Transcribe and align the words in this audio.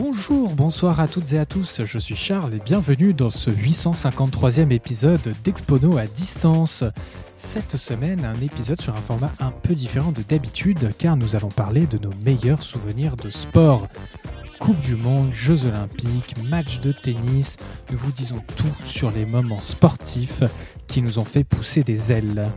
Bonjour, 0.00 0.54
bonsoir 0.54 1.00
à 1.00 1.08
toutes 1.08 1.32
et 1.32 1.40
à 1.40 1.44
tous, 1.44 1.82
je 1.84 1.98
suis 1.98 2.14
Charles 2.14 2.54
et 2.54 2.60
bienvenue 2.64 3.12
dans 3.12 3.30
ce 3.30 3.50
853e 3.50 4.70
épisode 4.70 5.34
d'Expono 5.42 5.98
à 5.98 6.06
distance. 6.06 6.84
Cette 7.36 7.76
semaine, 7.76 8.24
un 8.24 8.40
épisode 8.40 8.80
sur 8.80 8.94
un 8.94 9.00
format 9.00 9.32
un 9.40 9.50
peu 9.50 9.74
différent 9.74 10.12
de 10.12 10.22
d'habitude 10.22 10.92
car 10.98 11.16
nous 11.16 11.34
allons 11.34 11.48
parler 11.48 11.88
de 11.88 11.98
nos 11.98 12.12
meilleurs 12.24 12.62
souvenirs 12.62 13.16
de 13.16 13.28
sport. 13.28 13.88
Coupe 14.60 14.78
du 14.78 14.94
Monde, 14.94 15.32
Jeux 15.32 15.64
Olympiques, 15.64 16.36
matchs 16.48 16.78
de 16.78 16.92
tennis, 16.92 17.56
nous 17.90 17.98
vous 17.98 18.12
disons 18.12 18.40
tout 18.56 18.84
sur 18.84 19.10
les 19.10 19.26
moments 19.26 19.60
sportifs 19.60 20.44
qui 20.86 21.02
nous 21.02 21.18
ont 21.18 21.24
fait 21.24 21.42
pousser 21.42 21.82
des 21.82 22.12
ailes. 22.12 22.48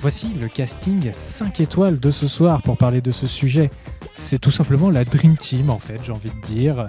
Voici 0.00 0.30
le 0.40 0.48
casting 0.48 1.08
5 1.12 1.60
étoiles 1.60 2.00
de 2.00 2.10
ce 2.10 2.26
soir 2.26 2.62
pour 2.62 2.76
parler 2.76 3.00
de 3.00 3.12
ce 3.12 3.28
sujet. 3.28 3.70
C'est 4.18 4.40
tout 4.40 4.50
simplement 4.50 4.90
la 4.90 5.04
Dream 5.04 5.36
Team 5.36 5.68
en 5.68 5.78
fait, 5.78 6.00
j'ai 6.02 6.10
envie 6.10 6.30
de 6.30 6.40
dire. 6.40 6.86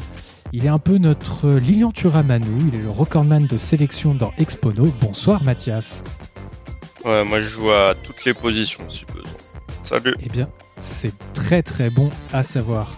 Il 0.53 0.65
est 0.65 0.69
un 0.69 0.79
peu 0.79 0.97
notre 0.97 1.51
Lilian 1.51 1.91
Turamanou, 1.91 2.69
il 2.69 2.79
est 2.79 2.81
le 2.81 2.89
recordman 2.89 3.45
de 3.45 3.57
sélection 3.57 4.15
dans 4.15 4.31
Expono. 4.37 4.91
Bonsoir 5.01 5.43
Mathias. 5.43 6.03
Ouais, 7.03 7.25
moi 7.25 7.41
je 7.41 7.47
joue 7.47 7.69
à 7.69 7.95
toutes 8.01 8.23
les 8.23 8.33
positions 8.33 8.89
si 8.89 9.05
besoin. 9.13 9.29
Salut. 9.83 10.15
Eh 10.23 10.29
bien, 10.29 10.47
c'est 10.79 11.11
très 11.33 11.61
très 11.63 11.89
bon 11.89 12.09
à 12.31 12.43
savoir. 12.43 12.97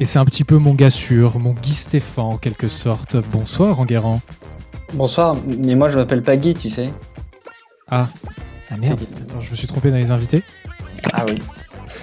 Et 0.00 0.04
c'est 0.04 0.18
un 0.18 0.24
petit 0.24 0.44
peu 0.44 0.56
mon 0.56 0.74
gars 0.74 0.90
sûr, 0.90 1.38
mon 1.38 1.52
Guy 1.52 1.74
Stéphane 1.74 2.24
en 2.24 2.38
quelque 2.38 2.68
sorte. 2.68 3.16
Bonsoir 3.30 3.78
Enguerrand. 3.78 4.20
Bonsoir, 4.94 5.36
mais 5.46 5.76
moi 5.76 5.88
je 5.88 5.96
m'appelle 5.96 6.22
pas 6.22 6.36
Guy, 6.36 6.54
tu 6.54 6.70
sais. 6.70 6.90
Ah, 7.88 8.08
ah 8.68 8.76
merde, 8.78 9.00
attends, 9.20 9.40
je 9.40 9.50
me 9.50 9.54
suis 9.54 9.68
trompé 9.68 9.90
dans 9.90 9.96
les 9.96 10.10
invités. 10.10 10.42
Ah 11.12 11.24
oui. 11.28 11.40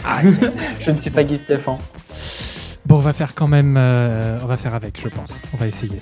je 0.79 0.91
ne 0.91 0.97
suis 0.97 1.09
pas 1.09 1.23
Guy 1.23 1.37
Stéphane. 1.37 1.77
Bon, 2.85 2.95
on 2.95 3.01
va 3.01 3.13
faire 3.13 3.35
quand 3.35 3.47
même, 3.47 3.75
euh, 3.77 4.39
on 4.41 4.45
va 4.47 4.57
faire 4.57 4.73
avec, 4.75 4.99
je 5.01 5.07
pense. 5.09 5.41
On 5.53 5.57
va 5.57 5.67
essayer. 5.67 6.01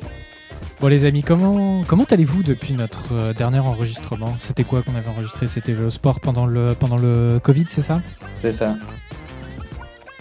Bon 0.80 0.88
les 0.88 1.05
amis, 1.05 1.23
comment 1.23 1.83
comment 1.88 2.03
allez-vous 2.09 2.44
depuis 2.44 2.73
notre 2.73 3.13
euh, 3.13 3.33
dernier 3.33 3.57
enregistrement? 3.59 4.35
C'était 4.38 4.63
quoi 4.63 4.83
qu'on 4.83 4.94
avait 4.95 5.09
enregistré? 5.09 5.47
C'était 5.47 5.72
le 5.73 5.89
sport 5.89 6.19
pendant 6.19 6.45
le 6.45 6.75
pendant 6.80 6.97
le 6.97 7.39
Covid, 7.41 7.66
c'est 7.67 7.81
ça? 7.81 7.99
C'est 8.35 8.52
ça. 8.52 8.75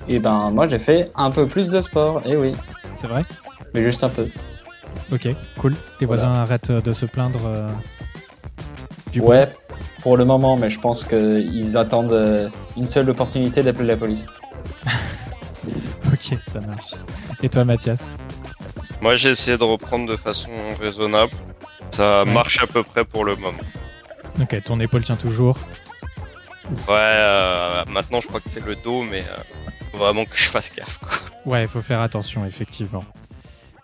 Et 0.08 0.18
ben 0.18 0.50
moi 0.52 0.66
j'ai 0.66 0.78
fait 0.78 1.10
un 1.14 1.30
peu 1.30 1.46
plus 1.46 1.68
de 1.68 1.78
sport, 1.82 2.22
et 2.26 2.36
oui. 2.36 2.54
C'est 2.94 3.06
vrai? 3.06 3.24
Mais 3.74 3.82
juste 3.82 4.02
un 4.02 4.08
peu. 4.08 4.26
Ok, 5.12 5.28
cool. 5.58 5.74
Tes 5.98 6.06
Voilà. 6.06 6.22
voisins 6.22 6.40
arrêtent 6.40 6.72
de 6.72 6.92
se 6.94 7.04
plaindre 7.04 7.40
euh, 7.44 7.68
du 9.20 9.26
Ouais, 9.26 9.48
pour 10.02 10.16
le 10.16 10.24
moment, 10.24 10.56
mais 10.56 10.68
je 10.70 10.78
pense 10.78 11.04
qu'ils 11.04 11.76
attendent 11.76 12.12
euh, 12.12 12.48
une 12.76 12.86
seule 12.88 13.08
opportunité 13.10 13.62
d'appeler 13.62 13.88
la 13.88 13.96
police. 13.96 14.24
Ok, 16.12 16.38
ça 16.46 16.60
marche. 16.60 16.92
Et 17.42 17.48
toi 17.48 17.64
Mathias 17.64 18.06
Moi 19.00 19.16
j'ai 19.16 19.30
essayé 19.30 19.58
de 19.58 19.64
reprendre 19.64 20.08
de 20.10 20.16
façon 20.16 20.50
raisonnable. 20.80 21.32
Ça 21.90 22.22
Ouais. 22.24 22.32
marche 22.32 22.62
à 22.62 22.66
peu 22.66 22.82
près 22.82 23.04
pour 23.04 23.24
le 23.24 23.34
moment. 23.36 23.58
Ok, 24.40 24.62
ton 24.64 24.78
épaule 24.80 25.02
tient 25.04 25.16
toujours. 25.16 25.58
Ouais, 26.88 26.94
euh, 26.94 27.84
maintenant 27.88 28.20
je 28.20 28.28
crois 28.28 28.40
que 28.40 28.48
c'est 28.50 28.64
le 28.64 28.76
dos, 28.76 29.02
mais 29.02 29.20
euh, 29.20 29.42
faut 29.92 29.98
vraiment 29.98 30.24
que 30.24 30.36
je 30.36 30.44
fasse 30.48 30.70
gaffe. 30.74 30.98
Quoi. 30.98 31.52
Ouais, 31.52 31.62
il 31.62 31.68
faut 31.68 31.80
faire 31.82 32.00
attention, 32.00 32.44
effectivement. 32.46 33.04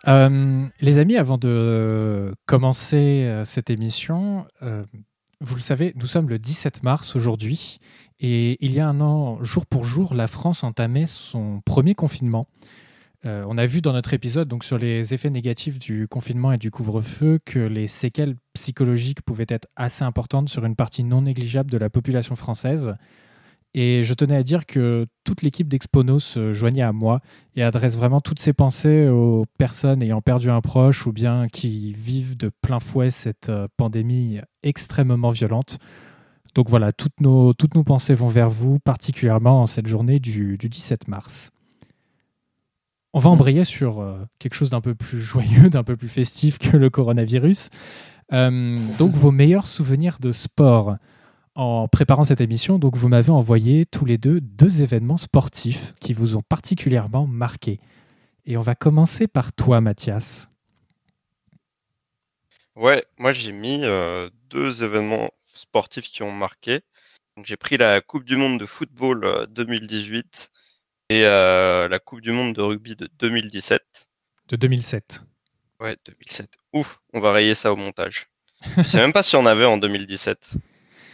Euh, 0.08 0.64
les 0.80 0.98
amis, 0.98 1.16
avant 1.16 1.38
de 1.38 2.34
commencer 2.46 3.40
cette 3.44 3.70
émission, 3.70 4.46
euh, 4.62 4.82
vous 5.42 5.56
le 5.56 5.60
savez, 5.60 5.92
nous 5.96 6.06
sommes 6.06 6.28
le 6.28 6.38
17 6.38 6.84
mars 6.84 7.16
aujourd'hui 7.16 7.78
et 8.20 8.56
il 8.64 8.72
y 8.72 8.80
a 8.80 8.88
un 8.88 9.00
an, 9.00 9.42
jour 9.42 9.66
pour 9.66 9.84
jour, 9.84 10.14
la 10.14 10.28
France 10.28 10.62
entamait 10.62 11.06
son 11.06 11.60
premier 11.64 11.94
confinement. 11.94 12.46
Euh, 13.24 13.44
on 13.48 13.58
a 13.58 13.66
vu 13.66 13.80
dans 13.80 13.92
notre 13.92 14.14
épisode 14.14 14.52
sur 14.62 14.78
les 14.78 15.14
effets 15.14 15.30
négatifs 15.30 15.78
du 15.78 16.06
confinement 16.08 16.52
et 16.52 16.58
du 16.58 16.70
couvre-feu 16.70 17.40
que 17.44 17.58
les 17.58 17.88
séquelles 17.88 18.36
psychologiques 18.52 19.22
pouvaient 19.22 19.46
être 19.48 19.68
assez 19.76 20.04
importantes 20.04 20.48
sur 20.48 20.64
une 20.64 20.76
partie 20.76 21.04
non 21.04 21.22
négligeable 21.22 21.70
de 21.70 21.78
la 21.78 21.90
population 21.90 22.36
française. 22.36 22.94
Et 23.74 24.04
je 24.04 24.12
tenais 24.12 24.36
à 24.36 24.42
dire 24.42 24.66
que 24.66 25.06
toute 25.24 25.40
l'équipe 25.40 25.66
d'Expono 25.66 26.18
se 26.18 26.52
joignait 26.52 26.82
à 26.82 26.92
moi 26.92 27.20
et 27.56 27.62
adresse 27.62 27.96
vraiment 27.96 28.20
toutes 28.20 28.40
ses 28.40 28.52
pensées 28.52 29.08
aux 29.08 29.44
personnes 29.56 30.02
ayant 30.02 30.20
perdu 30.20 30.50
un 30.50 30.60
proche 30.60 31.06
ou 31.06 31.12
bien 31.12 31.48
qui 31.48 31.94
vivent 31.94 32.36
de 32.36 32.50
plein 32.60 32.80
fouet 32.80 33.10
cette 33.10 33.48
euh, 33.48 33.68
pandémie 33.78 34.40
extrêmement 34.62 35.30
violente. 35.30 35.78
Donc 36.54 36.68
voilà, 36.68 36.92
toutes 36.92 37.18
nos, 37.20 37.54
toutes 37.54 37.74
nos 37.74 37.82
pensées 37.82 38.14
vont 38.14 38.26
vers 38.26 38.50
vous, 38.50 38.78
particulièrement 38.78 39.62
en 39.62 39.66
cette 39.66 39.86
journée 39.86 40.20
du, 40.20 40.58
du 40.58 40.68
17 40.68 41.08
mars. 41.08 41.50
On 43.14 43.18
va 43.18 43.30
embrayer 43.30 43.64
sur 43.64 44.00
euh, 44.00 44.18
quelque 44.38 44.54
chose 44.54 44.70
d'un 44.70 44.82
peu 44.82 44.94
plus 44.94 45.20
joyeux, 45.20 45.70
d'un 45.70 45.82
peu 45.82 45.96
plus 45.96 46.08
festif 46.08 46.58
que 46.58 46.76
le 46.76 46.90
coronavirus. 46.90 47.70
Euh, 48.34 48.78
donc 48.98 49.12
vos 49.12 49.30
meilleurs 49.30 49.66
souvenirs 49.66 50.18
de 50.20 50.30
sport 50.30 50.96
en 51.54 51.88
préparant 51.88 52.24
cette 52.24 52.40
émission, 52.40 52.78
donc 52.78 52.96
vous 52.96 53.08
m'avez 53.08 53.30
envoyé 53.30 53.84
tous 53.86 54.04
les 54.04 54.18
deux 54.18 54.40
deux 54.40 54.82
événements 54.82 55.16
sportifs 55.16 55.94
qui 56.00 56.12
vous 56.12 56.36
ont 56.36 56.42
particulièrement 56.42 57.26
marqué. 57.26 57.80
Et 58.46 58.56
on 58.56 58.62
va 58.62 58.74
commencer 58.74 59.28
par 59.28 59.52
toi, 59.52 59.80
Mathias. 59.80 60.48
Ouais, 62.74 63.04
moi 63.18 63.32
j'ai 63.32 63.52
mis 63.52 63.80
euh, 63.84 64.30
deux 64.48 64.82
événements 64.82 65.30
sportifs 65.42 66.06
qui 66.06 66.22
ont 66.22 66.32
marqué. 66.32 66.80
J'ai 67.44 67.56
pris 67.56 67.76
la 67.76 68.00
Coupe 68.00 68.24
du 68.24 68.36
Monde 68.36 68.58
de 68.58 68.66
football 68.66 69.24
euh, 69.24 69.46
2018 69.46 70.50
et 71.10 71.26
euh, 71.26 71.86
la 71.88 71.98
Coupe 71.98 72.22
du 72.22 72.32
Monde 72.32 72.54
de 72.54 72.62
rugby 72.62 72.96
de 72.96 73.10
2017. 73.18 73.82
De 74.48 74.56
2007. 74.56 75.22
Ouais, 75.80 75.96
2007. 76.06 76.50
Ouf, 76.72 77.00
on 77.12 77.20
va 77.20 77.32
rayer 77.32 77.54
ça 77.54 77.72
au 77.72 77.76
montage. 77.76 78.28
Je 78.78 78.82
sais 78.82 78.98
même 78.98 79.12
pas 79.12 79.22
si 79.22 79.36
on 79.36 79.44
avait 79.44 79.66
en 79.66 79.76
2017. 79.76 80.54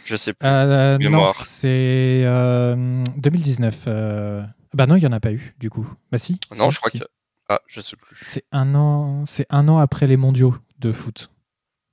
Je 0.09 0.15
sais 0.15 0.33
plus. 0.33 0.47
Euh, 0.47 0.93
non, 0.93 0.97
Mémoire. 1.11 1.33
c'est 1.35 2.23
euh, 2.25 3.03
2019. 3.17 3.83
euh, 3.87 4.43
Bah 4.73 4.87
non, 4.87 4.95
il 4.95 5.01
n'y 5.01 5.05
en 5.07 5.11
a 5.11 5.19
pas 5.19 5.31
eu, 5.31 5.53
du 5.59 5.69
coup. 5.69 5.87
Bah 6.11 6.17
si. 6.17 6.39
non, 6.57 6.71
je 6.71 6.79
crois 6.79 6.89
si. 6.89 6.99
que. 6.99 7.05
Ah, 7.47 7.61
je 7.67 7.79
sais 7.79 7.95
plus. 7.95 8.17
C'est 8.21 8.43
un, 8.51 8.73
an... 8.75 9.23
c'est 9.25 9.45
un 9.51 9.67
an 9.69 9.77
après 9.77 10.07
les 10.07 10.17
mondiaux 10.17 10.55
de 10.79 10.91
foot. 10.91 11.29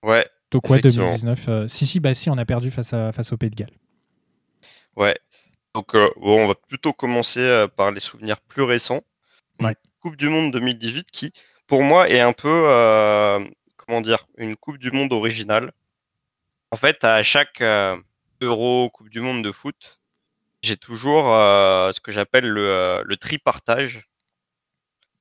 Ouais, 0.03 0.27
Donc 0.51 0.71
ouais, 0.71 0.79
Effectivement. 0.79 1.07
2019. 1.07 1.49
euh, 1.49 1.69
Si, 1.69 1.85
si, 1.87 2.01
bah 2.01 2.15
si, 2.15 2.31
on 2.31 2.39
a 2.39 2.45
perdu 2.47 2.71
face, 2.71 2.93
à, 2.95 3.13
face 3.13 3.33
au 3.33 3.37
Pays 3.37 3.51
de 3.51 3.57
Galles. 3.57 3.71
ouais. 4.97 5.17
Donc, 5.75 5.95
euh, 5.95 6.09
bon, 6.17 6.45
on 6.45 6.47
va 6.49 6.55
plutôt 6.55 6.95
commencer 6.95 7.41
euh, 7.41 7.69
par 7.69 7.91
les 7.91 8.01
souvenirs 8.01 8.41
plus 8.41 8.63
récents. 8.63 9.03
Ouais. 9.61 9.77
Coupe 10.01 10.17
du 10.17 10.31
Monde 10.31 10.51
2018 10.53 11.11
qui, 11.11 11.33
pour 11.67 11.83
moi, 11.83 12.09
est 12.09 12.21
un 12.21 12.33
peu, 12.33 12.49
euh, 12.51 13.45
comment 13.77 14.01
dire, 14.01 14.27
une 14.39 14.57
Coupe 14.57 14.79
du 14.79 14.91
Monde 14.91 15.13
originale. 15.13 15.73
En 16.73 16.77
fait, 16.77 17.05
à 17.05 17.23
chaque 17.23 17.61
euh, 17.61 17.97
Euro, 18.41 18.91
Coupe 18.91 19.09
du 19.09 19.21
Monde 19.21 19.45
de 19.45 19.53
foot, 19.53 20.01
j'ai 20.63 20.77
toujours 20.77 21.33
euh, 21.33 21.93
ce 21.93 22.01
que 22.01 22.13
j'appelle 22.13 22.49
le, 22.49 22.69
euh, 22.69 23.03
le 23.05 23.17
tripartage, 23.17 24.09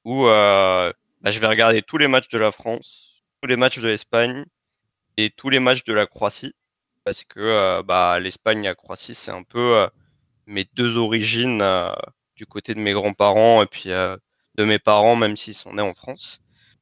où 0.03 0.25
euh, 0.27 0.91
bah, 1.21 1.31
je 1.31 1.39
vais 1.39 1.47
regarder 1.47 1.81
tous 1.81 1.97
les 1.97 2.07
matchs 2.07 2.29
de 2.29 2.37
la 2.37 2.51
France, 2.51 3.23
tous 3.41 3.47
les 3.47 3.55
matchs 3.55 3.79
de 3.79 3.87
l'Espagne 3.87 4.45
et 5.17 5.29
tous 5.29 5.49
les 5.49 5.59
matchs 5.59 5.83
de 5.83 5.93
la 5.93 6.07
Croatie, 6.07 6.55
parce 7.03 7.23
que 7.23 7.39
euh, 7.39 7.83
bah, 7.83 8.19
l'Espagne 8.19 8.63
et 8.63 8.67
la 8.67 8.75
Croatie, 8.75 9.15
c'est 9.15 9.31
un 9.31 9.43
peu 9.43 9.77
euh, 9.77 9.87
mes 10.47 10.65
deux 10.73 10.97
origines 10.97 11.61
euh, 11.61 11.91
du 12.35 12.45
côté 12.45 12.73
de 12.73 12.79
mes 12.79 12.93
grands-parents 12.93 13.61
et 13.61 13.67
puis 13.67 13.91
euh, 13.91 14.17
de 14.55 14.63
mes 14.65 14.79
parents, 14.79 15.15
même 15.15 15.37
s'ils 15.37 15.55
sont 15.55 15.73
nés 15.73 15.81
en 15.81 15.93
France. 15.93 16.39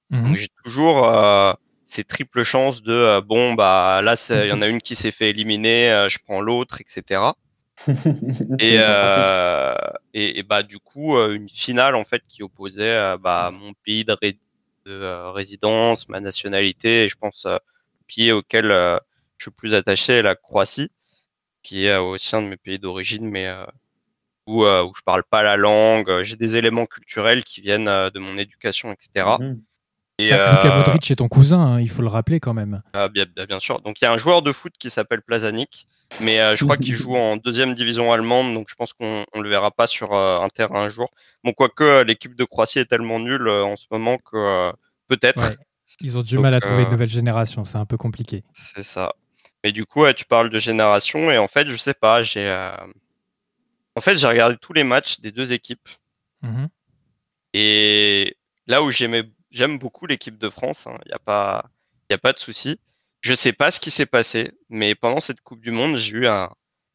Mhm. 0.09 0.23
Donc 0.23 0.35
j'ai 0.35 0.49
toujours 0.63 1.07
euh, 1.07 1.53
ces 1.93 2.03
triples 2.03 2.43
chances 2.43 2.81
de 2.81 2.91
euh, 2.91 3.21
bon 3.21 3.53
bah 3.53 4.01
là 4.01 4.15
il 4.29 4.47
y 4.47 4.51
en 4.51 4.63
a 4.63 4.67
une 4.67 4.81
qui 4.81 4.95
s'est 4.95 5.11
fait 5.11 5.29
éliminer, 5.29 5.91
euh, 5.91 6.09
je 6.09 6.17
prends 6.17 6.41
l'autre, 6.41 6.81
etc. 6.81 7.21
Et, 7.87 7.87
euh, 8.79 9.75
et, 10.13 10.39
et 10.39 10.43
bah 10.43 10.63
du 10.63 10.79
coup 10.79 11.15
une 11.17 11.47
finale 11.47 11.93
en 11.95 12.03
fait 12.03 12.23
qui 12.27 12.41
opposait 12.41 13.17
bah, 13.19 13.51
mon 13.53 13.73
pays 13.85 14.05
de, 14.05 14.13
ré- 14.13 14.39
de, 14.85 15.31
résidence, 15.31 16.09
ma 16.09 16.19
nationalité 16.19 17.03
et 17.03 17.07
je 17.07 17.15
pense 17.15 17.45
le 17.45 17.59
pays 18.07 18.31
auquel 18.31 18.65
je 19.37 19.43
suis 19.45 19.51
plus 19.51 19.75
attaché, 19.75 20.23
la 20.23 20.35
Croatie, 20.35 20.89
qui 21.61 21.85
est 21.85 21.97
aussi 21.97 22.35
un 22.35 22.41
de 22.41 22.47
mes 22.47 22.57
pays 22.57 22.79
d'origine, 22.79 23.29
mais 23.29 23.49
où, 24.47 24.63
où 24.65 24.93
je 24.95 25.01
parle 25.03 25.23
pas 25.23 25.43
la 25.43 25.57
langue. 25.57 26.21
J'ai 26.21 26.37
des 26.37 26.55
éléments 26.55 26.85
culturels 26.85 27.43
qui 27.43 27.61
viennent 27.61 27.85
de 27.85 28.19
mon 28.19 28.37
éducation, 28.37 28.91
etc. 28.91 29.37
Et, 30.19 30.29
Bah, 30.29 30.51
Luka 30.53 30.73
euh, 30.73 30.77
Modric 30.77 31.09
est 31.11 31.15
ton 31.15 31.27
cousin, 31.27 31.59
hein, 31.59 31.79
il 31.81 31.89
faut 31.89 32.01
le 32.03 32.07
rappeler 32.07 32.39
quand 32.39 32.53
même. 32.53 32.81
ah, 32.93 33.09
bien, 33.09 33.25
bien- 33.47 33.59
sûr. 33.59 33.81
Donc 33.81 33.99
il 34.01 34.05
y 34.05 34.07
a 34.07 34.11
un 34.13 34.17
joueur 34.17 34.41
de 34.43 34.51
foot 34.51 34.73
qui 34.77 34.89
s'appelle 34.91 35.21
Plazanic, 35.23 35.87
mais 36.21 36.39
euh, 36.39 36.55
je 36.55 36.63
crois 36.63 36.77
qu'il 36.77 36.93
joue 36.93 37.15
en 37.15 37.37
deuxième 37.37 37.73
division 37.73 38.11
allemande, 38.13 38.53
donc 38.53 38.67
je 38.69 38.75
pense 38.75 38.93
qu'on 38.93 39.25
on 39.33 39.41
le 39.41 39.49
verra 39.49 39.71
pas 39.71 39.87
sur 39.87 40.13
euh, 40.13 40.39
un 40.39 40.49
terrain 40.49 40.83
un 40.83 40.89
jour. 40.89 41.09
Bon, 41.43 41.51
quoique 41.53 42.03
l'équipe 42.03 42.35
de 42.35 42.43
Croatie 42.43 42.79
est 42.79 42.85
tellement 42.85 43.19
nulle 43.19 43.49
en 43.49 43.75
ce 43.75 43.85
moment 43.91 44.17
que 44.17 44.71
peut-être, 45.07 45.41
Ouais. 45.41 45.57
Ils 46.01 46.17
ont 46.17 46.23
du 46.23 46.35
Donc, 46.35 46.43
mal 46.43 46.53
à 46.55 46.59
trouver 46.59 46.83
une 46.83 46.89
nouvelle 46.89 47.09
génération, 47.09 47.65
c'est 47.65 47.77
un 47.77 47.85
peu 47.85 47.97
compliqué. 47.97 48.43
c'est 48.53 48.83
ça. 48.83 49.13
Mais 49.63 49.71
du 49.71 49.85
coup, 49.85 50.05
tu 50.13 50.25
parles 50.25 50.49
de 50.49 50.59
génération 50.59 51.31
et 51.31 51.37
en 51.37 51.47
fait, 51.47 51.67
je 51.67 51.77
sais 51.77 51.93
pas, 51.93 52.21
j'ai 52.23 52.47
euh, 52.47 52.71
en 53.95 54.01
fait 54.01 54.15
j'ai 54.17 54.27
regardé 54.27 54.57
tous 54.57 54.73
les 54.73 54.83
matchs 54.83 55.19
des 55.21 55.31
deux 55.31 55.53
équipes 55.53 55.87
Mhm. 56.43 56.67
Et 57.53 58.35
là 58.67 58.83
où 58.83 58.91
j'aime 59.53 59.77
beaucoup 59.77 60.05
l'équipe 60.05 60.37
de 60.37 60.49
France, 60.49 60.85
il 60.85 60.91
hein, 60.91 60.99
n'y 61.05 61.13
a 61.13 61.19
pas, 61.19 61.69
y 62.09 62.13
a 62.13 62.17
pas 62.17 62.33
de 62.33 62.39
souci. 62.39 62.79
Je 63.21 63.33
sais 63.33 63.53
pas 63.53 63.71
ce 63.71 63.79
qui 63.79 63.91
s'est 63.91 64.05
passé, 64.05 64.51
mais 64.67 64.95
pendant 64.95 65.21
cette 65.21 65.39
Coupe 65.39 65.61
du 65.61 65.71
Monde, 65.71 65.95
j'ai 65.95 66.17
eu 66.17 66.27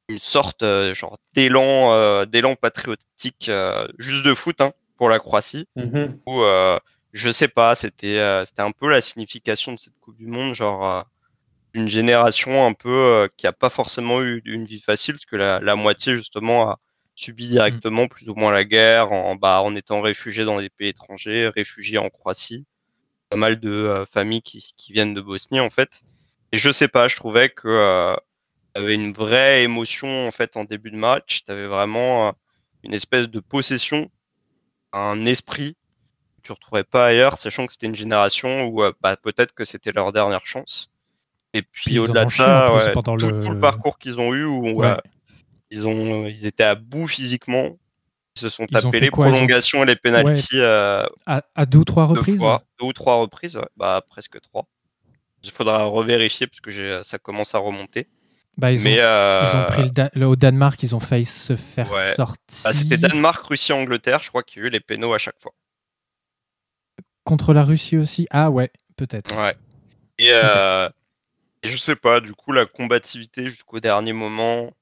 une 0.08 0.18
sorte 0.18 0.62
euh, 0.62 0.92
genre 0.92 1.16
d'élan, 1.32 1.92
euh, 1.92 2.26
d'élan 2.26 2.54
patriotique 2.54 3.48
euh, 3.48 3.88
juste 3.98 4.24
de 4.24 4.34
foot 4.34 4.60
hein, 4.60 4.72
pour 4.96 5.08
la 5.08 5.20
Croatie. 5.20 5.66
Mm 5.76 6.08
Où 6.26 6.42
je 7.14 7.30
sais 7.30 7.48
pas, 7.48 7.74
c'était 7.74 8.20
c'était 8.44 8.60
un 8.60 8.70
peu 8.70 8.90
la 8.90 9.00
signification 9.00 9.72
de 9.72 9.78
cette 9.78 9.98
Coupe 9.98 10.18
du 10.18 10.26
Monde, 10.26 10.54
genre 10.54 11.06
d'une 11.72 11.88
génération 11.88 12.66
un 12.66 12.74
peu 12.74 13.28
qui 13.38 13.46
a 13.46 13.52
pas 13.52 13.70
forcément 13.70 14.20
eu 14.20 14.42
une 14.44 14.66
vie 14.66 14.80
facile, 14.80 15.14
parce 15.14 15.24
que 15.24 15.36
la, 15.36 15.58
la 15.60 15.74
moitié 15.74 16.14
justement 16.14 16.70
a 16.70 16.78
subi 17.18 17.48
directement 17.48 18.06
plus 18.06 18.28
ou 18.28 18.34
moins 18.34 18.52
la 18.52 18.64
guerre 18.64 19.12
en, 19.12 19.34
bah, 19.36 19.60
en 19.62 19.74
étant 19.74 20.00
réfugié 20.00 20.44
dans 20.44 20.60
des 20.60 20.70
pays 20.70 20.88
étrangers, 20.88 21.48
réfugiés 21.48 21.98
en 21.98 22.08
Croatie. 22.08 22.64
Pas 23.30 23.36
mal 23.36 23.60
de 23.60 24.06
familles 24.10 24.42
qui, 24.42 24.72
qui 24.76 24.92
viennent 24.92 25.14
de 25.14 25.20
Bosnie 25.20 25.60
en 25.60 25.68
fait. 25.68 26.02
Et 26.52 26.56
je 26.56 26.70
sais 26.70 26.88
pas, 26.88 27.08
je 27.08 27.16
trouvais 27.16 27.50
que 27.50 27.68
euh, 27.68 28.14
avait 28.74 28.94
une 28.94 29.12
vraie 29.12 29.62
émotion 29.62 30.26
en 30.26 30.30
fait 30.30 30.56
en 30.56 30.64
début 30.64 30.90
de 30.90 30.96
match. 30.96 31.44
Tu 31.44 31.52
avais 31.52 31.66
vraiment 31.66 32.28
euh, 32.28 32.32
une 32.84 32.94
espèce 32.94 33.28
de 33.28 33.40
possession, 33.40 34.10
un 34.92 35.26
esprit 35.26 35.76
que 36.36 36.42
tu 36.42 36.52
retrouverais 36.52 36.84
pas 36.84 37.06
ailleurs, 37.06 37.36
sachant 37.36 37.66
que 37.66 37.72
c'était 37.72 37.86
une 37.86 37.94
génération 37.94 38.66
où 38.66 38.82
euh, 38.82 38.92
bah, 39.02 39.16
peut-être 39.16 39.52
que 39.52 39.64
c'était 39.64 39.92
leur 39.92 40.12
dernière 40.12 40.46
chance. 40.46 40.90
Et 41.54 41.62
puis, 41.62 41.98
au-delà 41.98 42.26
de 42.26 42.30
ça, 42.30 42.70
tout, 42.94 43.16
le... 43.16 43.58
parcours 43.58 43.98
qu'ils 43.98 44.20
ont 44.20 44.34
eu 44.34 44.44
où 44.44 44.82
ils 45.70 45.86
ont 45.86 46.26
ils 46.26 46.46
étaient 46.46 46.64
à 46.64 46.74
bout 46.74 47.06
physiquement. 47.06 47.76
Ils 48.36 48.40
se 48.40 48.48
sont 48.48 48.66
tapés 48.66 49.00
les 49.00 49.10
prolongations 49.10 49.82
et 49.82 49.86
les 49.86 49.96
pénalties 49.96 50.60
à, 50.62 51.08
à, 51.26 51.66
deux 51.66 51.78
ou 51.78 51.84
trois 51.84 52.06
reprises? 52.06 52.40
deux 52.40 52.86
ou 52.86 52.92
trois 52.92 53.16
reprises, 53.16 53.58
bah 53.76 54.02
presque 54.06 54.40
trois. 54.40 54.66
Il 55.42 55.50
faudra 55.50 55.84
revérifier 55.84 56.46
parce 56.46 56.60
que 56.60 57.02
ça 57.02 57.18
commence 57.18 57.54
à 57.54 57.58
remonter. 57.58 58.08
Bah, 58.58 58.72
ils, 58.72 58.88
ont, 58.88 58.90
euh, 58.92 59.66
pris 59.68 59.88
le, 60.14 60.26
au 60.26 60.34
Danemark, 60.34 60.82
ils 60.82 60.96
ont 60.96 61.00
failli 61.00 61.24
se 61.24 61.54
faire 61.54 61.88
sortir. 62.16 62.36
Bah, 62.64 62.72
c'était 62.72 62.96
Danemark, 62.96 63.40
Russie, 63.46 63.72
Angleterre. 63.72 64.20
Je 64.24 64.30
crois 64.30 64.42
qu'il 64.42 64.60
y 64.60 64.64
a 64.64 64.66
eu 64.66 64.70
les 64.70 64.80
pénaux 64.80 65.14
à 65.14 65.18
chaque 65.18 65.38
fois. 65.38 65.52
Contre 67.22 67.54
la 67.54 67.62
Russie 67.62 67.96
aussi? 67.96 68.26
Ah 68.30 68.50
ouais, 68.50 68.72
peut-être. 68.96 69.40
Ouais. 69.40 69.56
Et, 70.18 70.30
euh, 70.32 70.88
je 71.62 71.76
sais 71.76 71.94
pas, 71.94 72.18
du 72.18 72.34
coup, 72.34 72.50
la 72.50 72.66
combativité 72.66 73.46
jusqu'au 73.46 73.78
dernier 73.78 74.12
moment, 74.12 74.72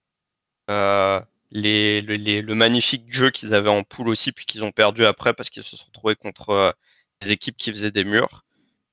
euh, 0.70 1.20
les, 1.50 2.02
le 2.02 2.54
magnifique 2.54 3.04
jeu 3.12 3.30
qu'ils 3.30 3.54
avaient 3.54 3.70
en 3.70 3.82
poule 3.82 4.08
aussi, 4.08 4.32
puis 4.32 4.46
qu'ils 4.46 4.64
ont 4.64 4.72
perdu 4.72 5.04
après 5.06 5.34
parce 5.34 5.50
qu'ils 5.50 5.62
se 5.62 5.76
sont 5.76 5.86
retrouvés 5.86 6.16
contre 6.16 6.74
des 7.20 7.32
équipes 7.32 7.56
qui 7.56 7.70
faisaient 7.70 7.90
des 7.90 8.04
murs. 8.04 8.44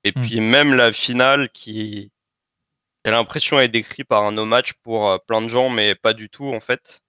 Et 0.04 0.12
hmm. 0.16 0.22
puis 0.22 0.40
même 0.40 0.74
la 0.76 0.92
finale 0.92 1.50
qui, 1.50 2.12
a 3.06 3.12
l'impression 3.12 3.60
est 3.60 3.68
décrite 3.68 4.08
par 4.08 4.24
un 4.26 4.32
no 4.32 4.46
match 4.46 4.74
pour 4.84 5.10
euh, 5.10 5.18
plein 5.28 5.42
de 5.42 5.48
gens, 5.48 5.70
mais 5.70 5.96
pas 5.96 6.14
du 6.14 6.30
tout 6.30 6.48
en 6.54 6.60
fait. 6.60 7.02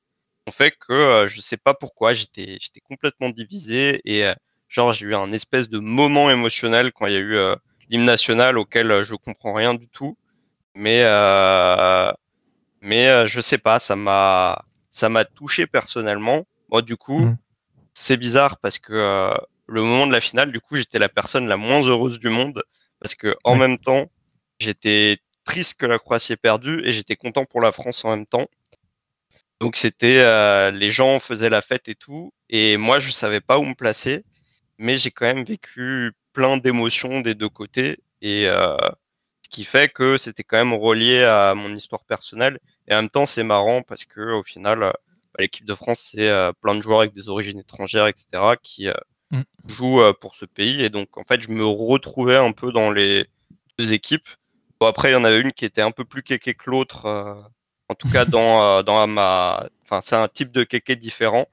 On 0.47 0.51
fait 0.51 0.73
que 0.73 0.93
euh, 0.93 1.29
je 1.29 1.41
sais 1.41 1.57
pas 1.57 1.75
pourquoi 1.75 2.15
j'étais 2.15 2.59
complètement 2.85 3.31
divisé 3.31 4.01
et 4.05 4.27
euh, 4.27 4.35
genre 4.69 4.93
j'ai 4.93 5.07
eu 5.07 5.15
un 5.15 5.33
espèce 5.33 5.69
de 5.69 5.79
moment 5.79 6.31
émotionnel 6.31 6.93
quand 6.93 7.07
il 7.07 7.13
y 7.13 7.17
a 7.17 7.21
eu 7.21 7.37
l'hymne 7.91 8.05
national 8.05 8.59
auquel 8.59 9.03
je 9.05 9.15
comprends 9.15 9.55
rien 9.55 9.75
du 9.75 9.89
tout, 9.89 10.19
mais 10.75 11.03
mais 12.85 13.27
je 13.27 13.41
sais 13.41 13.59
pas, 13.59 13.79
ça 13.79 13.97
m'a 13.97 14.65
ça 14.91 15.09
m'a 15.09 15.25
touché 15.25 15.67
personnellement. 15.67 16.47
Moi 16.71 16.83
du 16.83 16.97
coup, 16.97 17.21
hmm. 17.21 17.37
c'est 17.95 18.17
bizarre 18.17 18.59
parce 18.59 18.79
que 18.79 19.35
le 19.67 19.83
moment 19.83 20.07
de 20.07 20.13
la 20.13 20.21
finale, 20.21 20.53
du 20.53 20.61
coup, 20.61 20.77
j'étais 20.77 20.99
la 20.99 21.09
personne 21.09 21.49
la 21.49 21.57
moins 21.57 21.83
heureuse 21.83 22.19
du 22.19 22.29
monde 22.29 22.63
parce 23.01 23.15
que 23.15 23.37
en 23.45 23.57
même 23.57 23.79
temps, 23.79 24.07
j'étais 24.59 25.19
triste 25.45 25.79
que 25.79 25.87
la 25.87 25.99
Croatie 25.99 26.33
ait 26.33 26.37
perdu 26.37 26.83
et 26.85 26.93
j'étais 26.93 27.17
content 27.17 27.45
pour 27.45 27.61
la 27.61 27.73
France 27.73 28.05
en 28.05 28.11
même 28.11 28.27
temps. 28.27 28.47
Donc 29.61 29.77
c'était 29.77 30.21
euh, 30.21 30.71
les 30.71 30.91
gens 30.91 31.21
faisaient 31.21 31.51
la 31.51 31.61
fête 31.61 31.89
et 31.89 31.95
tout 31.95 32.33
et 32.49 32.77
moi 32.77 32.99
je 32.99 33.11
savais 33.11 33.41
pas 33.41 33.59
où 33.59 33.65
me 33.65 33.75
placer, 33.75 34.25
mais 34.79 34.97
j'ai 34.97 35.11
quand 35.11 35.27
même 35.27 35.45
vécu 35.45 36.13
plein 36.33 36.57
d'émotions 36.57 37.21
des 37.21 37.35
deux 37.35 37.49
côtés 37.49 38.01
et 38.21 38.49
euh, 38.49 38.77
ce 39.43 39.49
qui 39.51 39.65
fait 39.65 39.89
que 39.89 40.19
c'était 40.19 40.43
quand 40.43 40.57
même 40.57 40.75
relié 40.75 41.23
à 41.23 41.55
mon 41.55 41.75
histoire 41.75 42.05
personnelle 42.05 42.59
et 42.89 42.95
en 42.95 43.03
même 43.03 43.11
temps 43.11 43.27
c'est 43.27 43.45
marrant 43.45 43.83
parce 43.83 44.05
que 44.05 44.21
au 44.33 44.43
final 44.43 44.81
bah, 44.81 44.95
l'équipe 45.39 45.67
de 45.67 45.75
France 45.75 46.11
c'est 46.13 46.29
euh, 46.29 46.53
plein 46.53 46.75
de 46.75 46.83
joueurs 46.83 47.01
avec 47.01 47.15
des 47.15 47.29
origines 47.29 47.59
étrangères 47.59 48.07
etc 48.07 48.55
qui 48.63 48.89
Mm. 49.35 49.43
joue 49.67 50.01
euh, 50.01 50.13
pour 50.13 50.35
ce 50.35 50.45
pays. 50.45 50.83
Et 50.83 50.91
donc, 50.91 51.17
en 51.19 51.25
fait, 51.25 51.41
je 51.41 51.51
me 51.51 51.65
retrouvais 51.65 52.37
un 52.37 52.53
peu 52.53 52.73
dans 52.73 52.91
les 52.91 53.27
deux 53.79 53.93
équipes. 53.93 54.29
Bon, 54.81 54.87
après, 54.87 55.11
il 55.11 55.13
y 55.13 55.17
en 55.17 55.25
avait 55.25 55.41
une 55.41 55.53
qui 55.53 55.65
était 55.65 55.83
un 55.83 55.91
peu 55.91 56.05
plus 56.05 56.23
kéké 56.23 56.55
que 56.55 56.71
l'autre. 56.71 57.07
Euh, 57.07 57.35
en 57.89 57.95
tout 57.95 58.09
cas, 58.11 58.25
dans, 58.25 58.63
euh, 58.79 58.83
dans 58.83 59.07
ma. 59.07 59.69
Enfin, 59.83 60.01
c'est 60.05 60.17
un 60.17 60.29
type 60.29 60.53
de 60.53 60.65
kéké 60.65 60.97
différent. 60.97 61.47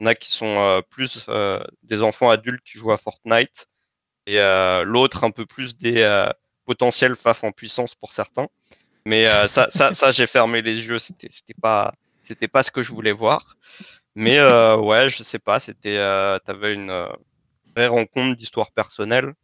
Il 0.00 0.04
y 0.04 0.06
en 0.06 0.10
a 0.10 0.14
qui 0.14 0.30
sont 0.30 0.82
plus 0.90 1.26
des 1.82 2.02
enfants 2.02 2.28
adultes 2.28 2.62
qui 2.62 2.76
jouent 2.76 2.92
à 2.92 2.98
Fortnite. 2.98 3.66
Et 4.26 4.38
l'autre, 4.84 5.24
un 5.24 5.30
peu 5.30 5.46
plus 5.46 5.74
des 5.78 6.28
potentiels 6.66 7.16
faf 7.16 7.44
en 7.44 7.52
puissance 7.52 7.94
pour 7.94 8.12
certains. 8.12 8.48
Mais 9.06 9.26
ça, 9.48 9.68
ça, 9.70 9.94
ça 9.94 10.10
j'ai 10.10 10.26
fermé 10.26 10.60
les 10.60 10.86
yeux. 10.86 10.98
C'était, 10.98 11.28
c'était 11.30 11.54
pas, 11.54 11.94
c'était 12.22 12.48
pas 12.48 12.62
ce 12.62 12.70
que 12.70 12.82
je 12.82 12.92
voulais 12.92 13.12
voir. 13.12 13.56
Mais 14.16 14.38
euh, 14.38 14.78
ouais, 14.78 15.10
je 15.10 15.22
sais 15.22 15.38
pas, 15.38 15.60
c'était, 15.60 15.98
euh, 15.98 16.38
t'avais 16.38 16.72
une 16.72 16.88
euh, 16.88 17.06
vraie 17.76 17.86
rencontre 17.86 18.34
d'histoire 18.34 18.72
personnelle. 18.72 19.34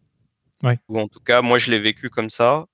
Ouais. 0.63 0.79
Ou 0.89 0.99
en 0.99 1.09
tout 1.09 1.21
cas, 1.21 1.43
moi, 1.43 1.59
je 1.59 1.71
l'ai 1.71 1.79
vécu 1.79 2.09
comme 2.09 2.31
ça. 2.31 2.65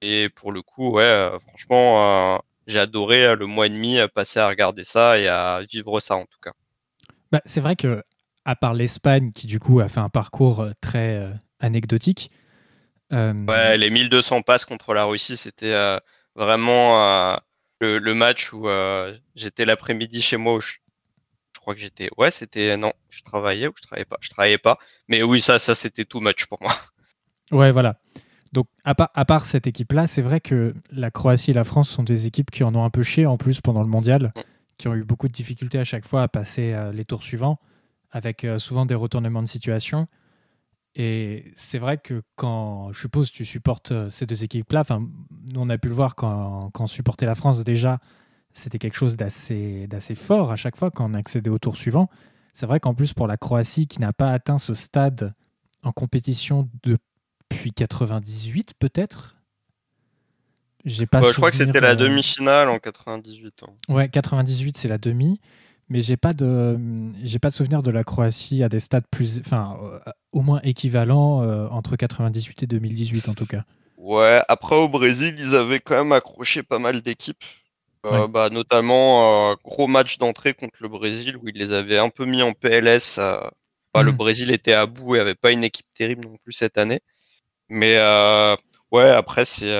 Et 0.00 0.30
pour 0.30 0.52
le 0.52 0.62
coup, 0.62 0.92
ouais, 0.92 1.02
euh, 1.02 1.38
franchement, 1.38 2.40
j'ai 2.66 2.78
adoré 2.78 3.36
le 3.36 3.44
mois 3.44 3.66
et 3.66 3.68
demi 3.68 3.98
passer 4.14 4.40
à 4.40 4.48
regarder 4.48 4.84
ça 4.84 5.18
et 5.18 5.28
à 5.28 5.60
vivre 5.70 6.00
ça 6.00 6.16
en 6.16 6.24
tout 6.24 6.38
cas. 6.42 6.52
Bah, 7.30 7.42
c'est 7.44 7.60
vrai 7.60 7.76
que, 7.76 8.02
à 8.46 8.56
part 8.56 8.72
l'Espagne, 8.72 9.30
qui 9.32 9.46
du 9.46 9.60
coup 9.60 9.80
a 9.80 9.88
fait 9.88 10.00
un 10.00 10.08
parcours 10.08 10.66
très 10.80 11.30
anecdotique. 11.60 12.30
Ouais, 13.10 13.76
les 13.76 13.90
1200 13.90 14.42
passes 14.42 14.64
contre 14.64 14.94
la 14.94 15.04
Russie, 15.04 15.36
c'était 15.36 15.74
vraiment 16.34 17.38
le, 17.80 17.98
le, 17.98 18.14
match 18.14 18.52
où 18.52 18.68
j'étais 19.34 19.64
l'après-midi 19.64 20.22
chez 20.22 20.36
moi, 20.36 20.56
où 20.56 20.60
je 20.60 20.74
crois 21.60 21.74
que 21.74 21.80
j'étais. 21.80 22.08
Ouais, 22.16 22.30
c'était. 22.30 22.76
Non, 22.76 22.92
je 23.08 23.22
travaillais 23.22 23.68
ou 23.68 23.72
je 23.76 23.82
travaillais 23.82 24.04
pas? 24.04 24.18
Je 24.20 24.28
travaillais 24.28 24.58
pas. 24.58 24.78
Mais 25.08 25.22
oui, 25.22 25.40
ça, 25.40 25.58
ça 25.58 25.74
c'était 25.74 26.04
too 26.04 26.20
much 26.20 26.46
pour 26.46 26.58
moi. 26.60 26.72
Ouais, 27.50 27.70
voilà. 27.70 28.00
Donc, 28.52 28.68
à 28.84 28.94
part, 28.94 29.10
à 29.14 29.24
part 29.26 29.46
cette 29.46 29.66
équipe-là, 29.66 30.06
c'est 30.06 30.22
vrai 30.22 30.40
que 30.40 30.74
la 30.90 31.10
Croatie 31.10 31.50
et 31.50 31.54
la 31.54 31.62
France 31.62 31.90
sont 31.90 32.02
des 32.02 32.26
équipes 32.26 32.50
qui 32.50 32.64
en 32.64 32.74
ont 32.74 32.84
un 32.84 32.90
peu 32.90 33.02
chié 33.02 33.26
en 33.26 33.36
plus 33.36 33.60
pendant 33.60 33.82
le 33.82 33.88
mondial, 33.88 34.32
mm. 34.34 34.40
qui 34.78 34.88
ont 34.88 34.94
eu 34.94 35.04
beaucoup 35.04 35.28
de 35.28 35.32
difficultés 35.32 35.78
à 35.78 35.84
chaque 35.84 36.06
fois 36.06 36.22
à 36.22 36.28
passer 36.28 36.72
euh, 36.72 36.90
les 36.90 37.04
tours 37.04 37.22
suivants, 37.22 37.60
avec 38.12 38.44
euh, 38.44 38.58
souvent 38.58 38.86
des 38.86 38.94
retournements 38.94 39.42
de 39.42 39.48
situation. 39.48 40.08
Et 40.96 41.52
c'est 41.56 41.78
vrai 41.78 41.98
que 41.98 42.22
quand, 42.36 42.92
je 42.92 43.00
suppose, 43.00 43.30
tu 43.30 43.44
supportes 43.44 43.90
euh, 43.90 44.10
ces 44.10 44.26
deux 44.26 44.44
équipes-là, 44.44 44.80
enfin, 44.80 45.00
nous 45.52 45.60
on 45.60 45.68
a 45.68 45.76
pu 45.76 45.88
le 45.88 45.94
voir 45.94 46.14
quand, 46.14 46.70
quand 46.72 46.84
on 46.84 46.86
supportait 46.86 47.26
la 47.26 47.34
France 47.34 47.64
déjà, 47.64 47.98
c'était 48.52 48.78
quelque 48.78 48.94
chose 48.94 49.16
d'assez, 49.16 49.88
fort 50.14 50.52
à 50.52 50.56
chaque 50.56 50.76
fois 50.76 50.90
quand 50.90 51.10
on 51.10 51.14
accédait 51.14 51.50
au 51.50 51.58
tour 51.58 51.76
suivant. 51.76 52.08
C'est 52.52 52.66
vrai 52.66 52.78
qu'en 52.78 52.94
plus, 52.94 53.12
pour 53.12 53.26
la 53.26 53.36
Croatie, 53.36 53.88
qui 53.88 54.00
n'a 54.00 54.12
pas 54.12 54.30
atteint 54.30 54.58
ce 54.58 54.74
stade 54.74 55.34
en 55.82 55.90
compétition 55.90 56.68
depuis 56.84 57.72
98, 57.72 58.74
peut-être? 58.78 59.36
J'ai 60.84 61.06
pas 61.06 61.20
Je 61.22 61.32
crois 61.32 61.50
que 61.50 61.56
c'était 61.56 61.80
la 61.80 61.96
demi-finale 61.96 62.68
en 62.68 62.78
98. 62.78 63.62
Hein. 63.62 63.72
Ouais, 63.92 64.08
98, 64.08 64.76
c'est 64.76 64.88
la 64.88 64.98
demi. 64.98 65.40
Mais 65.94 66.00
j'ai 66.00 66.16
pas 66.16 66.32
de 66.32 66.76
j'ai 67.22 67.38
pas 67.38 67.50
de 67.50 67.54
souvenir 67.54 67.80
de 67.84 67.92
la 67.92 68.02
Croatie 68.02 68.64
à 68.64 68.68
des 68.68 68.80
stades 68.80 69.06
plus 69.12 69.38
enfin 69.38 69.78
euh, 69.80 70.00
au 70.32 70.42
moins 70.42 70.60
équivalents 70.64 71.42
euh, 71.42 71.68
entre 71.68 71.94
98 71.94 72.64
et 72.64 72.66
2018 72.66 73.28
en 73.28 73.34
tout 73.34 73.46
cas. 73.46 73.62
Ouais, 73.96 74.42
après 74.48 74.74
au 74.74 74.88
Brésil, 74.88 75.36
ils 75.38 75.54
avaient 75.54 75.78
quand 75.78 75.94
même 75.94 76.10
accroché 76.10 76.64
pas 76.64 76.80
mal 76.80 77.00
d'équipes. 77.00 77.44
Euh, 78.06 78.26
bah, 78.26 78.50
notamment 78.50 79.52
un 79.52 79.56
gros 79.64 79.86
match 79.86 80.18
d'entrée 80.18 80.52
contre 80.52 80.82
le 80.82 80.88
Brésil 80.88 81.36
où 81.36 81.46
il 81.48 81.54
les 81.54 81.70
avait 81.70 81.98
un 81.98 82.10
peu 82.10 82.24
mis 82.24 82.42
en 82.42 82.54
PLS. 82.54 83.18
Euh, 83.18 83.38
bah, 83.94 84.02
Le 84.02 84.10
mmh. 84.10 84.16
Brésil 84.16 84.50
était 84.50 84.72
à 84.72 84.86
bout 84.86 85.14
et 85.14 85.20
avait 85.20 85.36
pas 85.36 85.52
une 85.52 85.62
équipe 85.62 85.86
terrible 85.94 86.26
non 86.26 86.38
plus 86.42 86.52
cette 86.52 86.76
année. 86.76 87.02
Mais 87.68 87.98
euh, 87.98 88.56
ouais, 88.90 89.10
après 89.10 89.44
c'est 89.44 89.72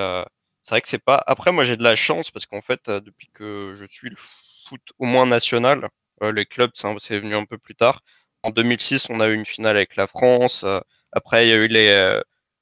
c'est 0.63 0.71
vrai 0.71 0.81
que 0.81 0.89
c'est 0.89 1.03
pas. 1.03 1.21
Après 1.27 1.51
moi 1.51 1.65
j'ai 1.65 1.77
de 1.77 1.83
la 1.83 1.97
chance 1.97 2.31
parce 2.31 2.47
qu'en 2.47 2.63
fait 2.63 2.89
depuis 2.89 3.31
que 3.35 3.75
je 3.77 3.85
suis 3.85 4.11
le 4.11 4.17
foot 4.17 4.81
au 5.01 5.07
moins 5.07 5.27
national, 5.27 5.89
les 6.23 6.47
clubs 6.47 6.71
c'est 6.99 7.19
venu 7.19 7.35
un 7.35 7.45
peu 7.45 7.59
plus 7.59 7.75
tard. 7.75 8.03
En 8.43 8.51
2006 8.51 9.09
on 9.11 9.21
a 9.21 9.29
eu 9.29 9.35
une 9.35 9.47
finale 9.47 9.77
avec 9.77 9.97
la 9.97 10.07
France. 10.07 10.65
après 11.13 11.47
il 11.47 11.51
y 11.51 11.53
a 11.53 11.57
eu 11.57 11.69
les 11.69 12.21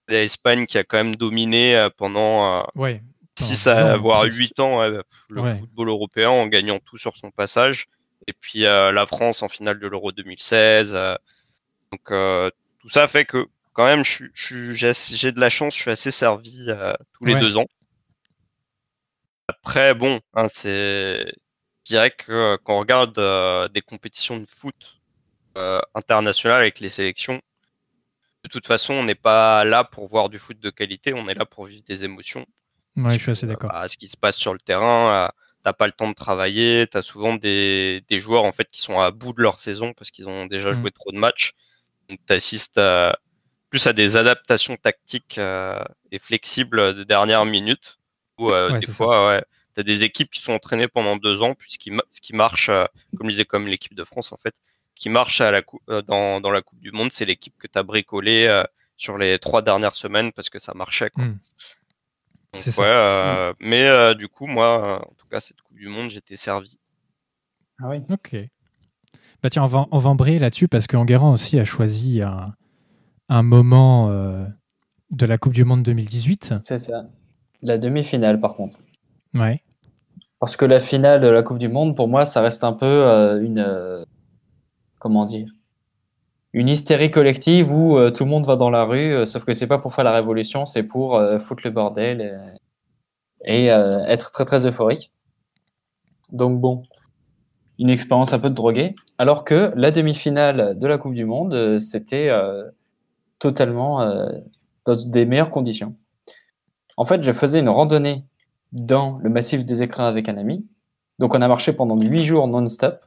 l'Espagne 0.08 0.66
qui 0.66 0.78
a 0.78 0.84
quand 0.84 0.98
même 0.98 1.16
dominé 1.16 1.88
pendant 1.96 2.64
ouais, 2.74 3.02
6 3.38 3.66
à 3.66 3.92
avoir 3.92 4.24
8 4.24 4.60
ans 4.60 4.86
le 5.28 5.54
football 5.58 5.88
européen 5.88 6.30
en 6.30 6.46
gagnant 6.46 6.78
tout 6.78 6.98
sur 6.98 7.16
son 7.16 7.30
passage. 7.30 7.86
Et 8.26 8.32
puis 8.32 8.64
euh, 8.64 8.92
la 8.92 9.06
France 9.06 9.42
en 9.42 9.48
finale 9.48 9.78
de 9.78 9.86
l'Euro 9.86 10.12
2016. 10.12 10.92
Euh, 10.94 11.16
Donc 11.90 12.52
tout 12.78 12.88
ça 12.88 13.08
fait 13.08 13.24
que 13.24 13.46
quand 13.72 13.86
même, 13.86 14.04
j'ai 14.04 15.32
de 15.32 15.40
la 15.40 15.48
chance, 15.48 15.74
je 15.74 15.80
suis 15.80 15.90
assez 15.90 16.10
servi 16.10 16.68
tous 17.14 17.24
les 17.24 17.38
deux 17.38 17.56
ans. 17.56 17.66
Après, 19.48 19.94
bon, 19.94 20.20
hein, 20.34 20.46
c'est, 20.52 21.32
je 21.84 21.90
dirais 21.90 22.10
que 22.10 22.56
quand 22.64 22.76
on 22.76 22.80
regarde 22.80 23.72
des 23.72 23.82
compétitions 23.82 24.38
de 24.38 24.46
foot 24.46 25.00
internationales 25.94 26.62
avec 26.62 26.80
les 26.80 26.88
sélections, 26.88 27.40
de 28.44 28.48
toute 28.48 28.66
façon, 28.66 28.94
on 28.94 29.04
n'est 29.04 29.14
pas 29.14 29.64
là 29.64 29.84
pour 29.84 30.08
voir 30.08 30.28
du 30.28 30.38
foot 30.38 30.58
de 30.58 30.70
qualité, 30.70 31.12
on 31.14 31.28
est 31.28 31.34
là 31.34 31.46
pour 31.46 31.66
vivre 31.66 31.84
des 31.86 32.04
émotions. 32.04 32.44
Ouais, 32.96 33.12
je 33.12 33.18
suis 33.18 33.30
assez 33.30 33.46
d'accord. 33.46 33.70
Bah, 33.72 33.88
ce 33.88 33.96
qui 33.96 34.08
se 34.08 34.16
passe 34.16 34.36
sur 34.36 34.52
le 34.52 34.58
terrain, 34.58 35.30
t'as 35.62 35.72
pas 35.72 35.86
le 35.86 35.92
temps 35.92 36.08
de 36.08 36.14
travailler, 36.14 36.86
tu 36.90 36.96
as 36.96 37.02
souvent 37.02 37.34
des, 37.34 38.04
des, 38.08 38.18
joueurs 38.18 38.44
en 38.44 38.52
fait 38.52 38.68
qui 38.70 38.82
sont 38.82 39.00
à 39.00 39.10
bout 39.10 39.32
de 39.32 39.42
leur 39.42 39.60
saison 39.60 39.92
parce 39.92 40.10
qu'ils 40.10 40.28
ont 40.28 40.46
déjà 40.46 40.70
mmh. 40.70 40.74
joué 40.74 40.90
trop 40.90 41.12
de 41.12 41.18
matchs. 41.18 41.52
Donc 42.08 42.18
tu 42.26 42.32
assistes 42.32 42.80
plus 43.72 43.86
à 43.86 43.94
des 43.94 44.16
adaptations 44.18 44.76
tactiques 44.76 45.38
euh, 45.38 45.82
et 46.12 46.18
flexibles 46.18 46.94
de 46.94 47.04
dernière 47.04 47.46
minute. 47.46 47.98
Euh, 48.38 48.78
des 48.78 48.86
fois, 48.86 49.28
ouais, 49.28 49.44
tu 49.74 49.80
as 49.80 49.82
des 49.82 50.02
équipes 50.02 50.30
qui 50.30 50.40
sont 50.40 50.52
entraînées 50.52 50.88
pendant 50.88 51.16
deux 51.16 51.42
ans, 51.42 51.54
puis 51.54 51.72
ce 51.72 51.78
qui, 51.78 51.92
ce 52.10 52.20
qui 52.20 52.34
marche, 52.34 52.68
euh, 52.68 52.84
comme 53.16 53.28
je 53.28 53.32
disais, 53.32 53.44
comme 53.44 53.66
l'équipe 53.66 53.94
de 53.94 54.04
France 54.04 54.32
en 54.32 54.36
fait, 54.36 54.54
ce 54.94 55.02
qui 55.02 55.08
marche 55.08 55.40
à 55.40 55.50
la 55.50 55.62
dans, 56.02 56.40
dans 56.40 56.50
la 56.50 56.62
Coupe 56.62 56.80
du 56.80 56.92
Monde, 56.92 57.12
c'est 57.12 57.24
l'équipe 57.24 57.54
que 57.58 57.66
tu 57.66 57.78
as 57.78 57.82
bricolée 57.82 58.64
sur 58.96 59.18
les 59.18 59.38
trois 59.38 59.62
dernières 59.62 59.94
semaines 59.94 60.32
parce 60.32 60.50
que 60.50 60.58
ça 60.58 60.74
marchait. 60.74 61.10
Quoi. 61.10 61.24
Mmh. 61.24 61.38
ouais, 62.78 63.50
mmh. 63.50 63.54
Mais 63.60 64.14
du 64.14 64.28
coup, 64.28 64.46
moi, 64.46 65.00
en 65.04 65.14
tout 65.14 65.26
cas, 65.28 65.40
cette 65.40 65.60
Coupe 65.62 65.78
du 65.78 65.88
Monde, 65.88 66.10
j'étais 66.10 66.36
servi. 66.36 66.78
Ah 67.82 67.88
oui. 67.88 68.02
Ok. 68.10 68.36
Bah 69.42 69.50
tiens, 69.50 69.64
on 69.64 69.66
va, 69.66 69.86
on 69.90 69.98
va 69.98 70.10
embrayer 70.10 70.38
là-dessus 70.38 70.68
parce 70.68 70.86
qu'Enguerrand 70.86 71.32
aussi 71.32 71.58
a 71.58 71.64
choisi 71.64 72.22
un, 72.22 72.54
un 73.28 73.42
moment 73.42 74.10
euh, 74.10 74.46
de 75.10 75.26
la 75.26 75.38
Coupe 75.38 75.52
du 75.52 75.64
Monde 75.64 75.82
2018. 75.82 76.54
C'est 76.60 76.78
ça. 76.78 77.08
La 77.62 77.78
demi-finale, 77.78 78.40
par 78.40 78.54
contre. 78.54 78.78
Ouais. 79.34 79.62
Parce 80.40 80.56
que 80.56 80.64
la 80.64 80.80
finale 80.80 81.20
de 81.20 81.28
la 81.28 81.42
Coupe 81.42 81.58
du 81.58 81.68
Monde, 81.68 81.96
pour 81.96 82.08
moi, 82.08 82.24
ça 82.24 82.40
reste 82.40 82.64
un 82.64 82.72
peu 82.72 82.86
euh, 82.86 83.40
une. 83.42 83.60
Euh, 83.60 84.04
comment 84.98 85.24
dire 85.24 85.48
Une 86.52 86.68
hystérie 86.68 87.10
collective 87.10 87.72
où 87.72 87.98
tout 88.10 88.24
le 88.24 88.30
monde 88.30 88.46
va 88.46 88.56
dans 88.56 88.70
la 88.70 88.84
rue, 88.84 89.26
sauf 89.26 89.44
que 89.44 89.52
c'est 89.52 89.66
pas 89.66 89.78
pour 89.78 89.94
faire 89.94 90.04
la 90.04 90.12
révolution, 90.12 90.64
c'est 90.64 90.84
pour 90.84 91.20
foutre 91.40 91.62
le 91.64 91.70
bordel 91.70 92.40
et, 93.44 93.66
être 93.66 94.30
très 94.30 94.44
très 94.44 94.64
euphorique. 94.64 95.10
Donc 96.30 96.60
bon, 96.60 96.84
une 97.80 97.90
expérience 97.90 98.32
un 98.32 98.38
peu 98.38 98.48
de 98.48 98.54
drogué. 98.54 98.94
Alors 99.18 99.44
que 99.44 99.72
la 99.74 99.90
demi-finale 99.90 100.78
de 100.78 100.86
la 100.86 100.98
Coupe 100.98 101.14
du 101.14 101.24
Monde, 101.24 101.80
c'était 101.80 102.30
totalement 103.42 104.00
euh, 104.02 104.30
dans 104.84 104.94
des 104.94 105.26
meilleures 105.26 105.50
conditions. 105.50 105.96
En 106.96 107.04
fait, 107.04 107.22
je 107.22 107.32
faisais 107.32 107.58
une 107.58 107.68
randonnée 107.68 108.24
dans 108.72 109.18
le 109.22 109.30
massif 109.30 109.64
des 109.64 109.82
écrins 109.82 110.06
avec 110.06 110.28
un 110.28 110.36
ami. 110.36 110.66
Donc, 111.18 111.34
on 111.34 111.42
a 111.42 111.48
marché 111.48 111.72
pendant 111.72 111.96
huit 111.96 112.24
jours 112.24 112.48
non-stop. 112.48 113.00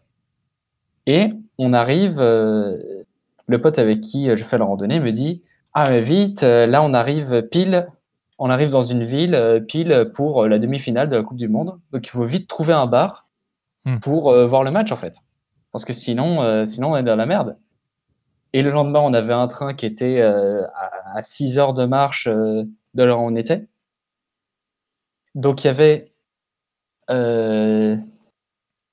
Et 1.07 1.29
on 1.57 1.74
arrive, 1.74 2.19
euh, 2.19 2.77
le 3.48 3.62
pote 3.62 3.77
avec 3.79 4.01
qui 4.01 4.36
je 4.36 4.43
fais 4.43 4.57
la 4.57 4.65
randonnée 4.65 5.00
me 5.00 5.12
dit 5.12 5.41
Ah, 5.74 5.89
mais 5.89 6.01
vite, 6.01 6.43
euh, 6.43 6.65
là, 6.65 6.84
on 6.84 6.93
arrive 6.93 7.43
pile, 7.50 7.88
on 8.39 8.50
arrive 8.50 8.69
dans 8.69 8.84
une 8.84 9.03
ville 9.03 9.63
pile 9.67 10.12
pour 10.13 10.48
la 10.48 10.60
demi-finale 10.60 11.10
de 11.10 11.15
la 11.15 11.24
Coupe 11.24 11.38
du 11.38 11.48
Monde. 11.48 11.79
Donc, 11.91 12.05
il 12.05 12.10
faut 12.10 12.25
vite 12.25 12.48
trouver 12.48 12.74
un 12.74 12.88
bar 12.88 13.27
hmm. 13.86 14.00
pour 14.00 14.34
voir 14.48 14.63
le 14.63 14.72
match, 14.72 14.91
en 14.91 14.95
fait. 14.95 15.17
Parce 15.72 15.86
que 15.86 15.93
sinon, 15.93 16.65
sinon, 16.65 16.93
on 16.93 16.98
est 16.98 17.03
dans 17.03 17.15
la 17.15 17.25
merde. 17.25 17.57
Et 18.55 18.62
le 18.62 18.72
lendemain, 18.72 19.01
on 19.01 19.13
avait 19.13 19.34
un 19.34 19.50
train 19.50 19.74
qui 19.74 19.86
était 19.86 20.22
euh, 20.22 20.62
à, 21.13 21.22
6 21.22 21.60
heures 21.60 21.74
de 21.74 21.84
marche 21.84 22.25
euh, 22.27 22.63
de 22.93 23.03
là 23.03 23.13
où 23.17 23.19
on 23.19 23.36
était. 23.36 23.67
Donc 25.36 25.63
il 25.63 25.68
y 25.68 25.70
avait. 25.70 26.12
Euh, 27.12 27.96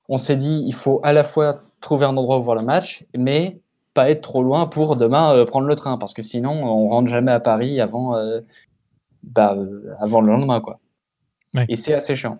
on 0.09 0.17
s'est 0.17 0.35
dit, 0.35 0.63
il 0.67 0.75
faut 0.75 0.99
à 1.03 1.13
la 1.13 1.23
fois 1.23 1.59
trouver 1.81 2.05
un 2.05 2.15
endroit 2.15 2.37
où 2.37 2.43
voir 2.43 2.57
le 2.57 2.63
match, 2.63 3.05
mais 3.17 3.59
pas 3.93 4.09
être 4.09 4.21
trop 4.21 4.43
loin 4.43 4.67
pour 4.67 4.95
demain 4.95 5.43
prendre 5.45 5.67
le 5.67 5.75
train, 5.75 5.97
parce 5.97 6.13
que 6.13 6.21
sinon, 6.21 6.51
on 6.63 6.89
rentre 6.89 7.09
jamais 7.09 7.31
à 7.31 7.39
Paris 7.39 7.79
avant, 7.79 8.15
bah, 9.23 9.57
avant 9.99 10.21
le 10.21 10.27
lendemain. 10.31 10.61
Quoi. 10.61 10.79
Et 11.69 11.75
c'est 11.75 11.93
assez 11.93 12.15
chiant. 12.15 12.37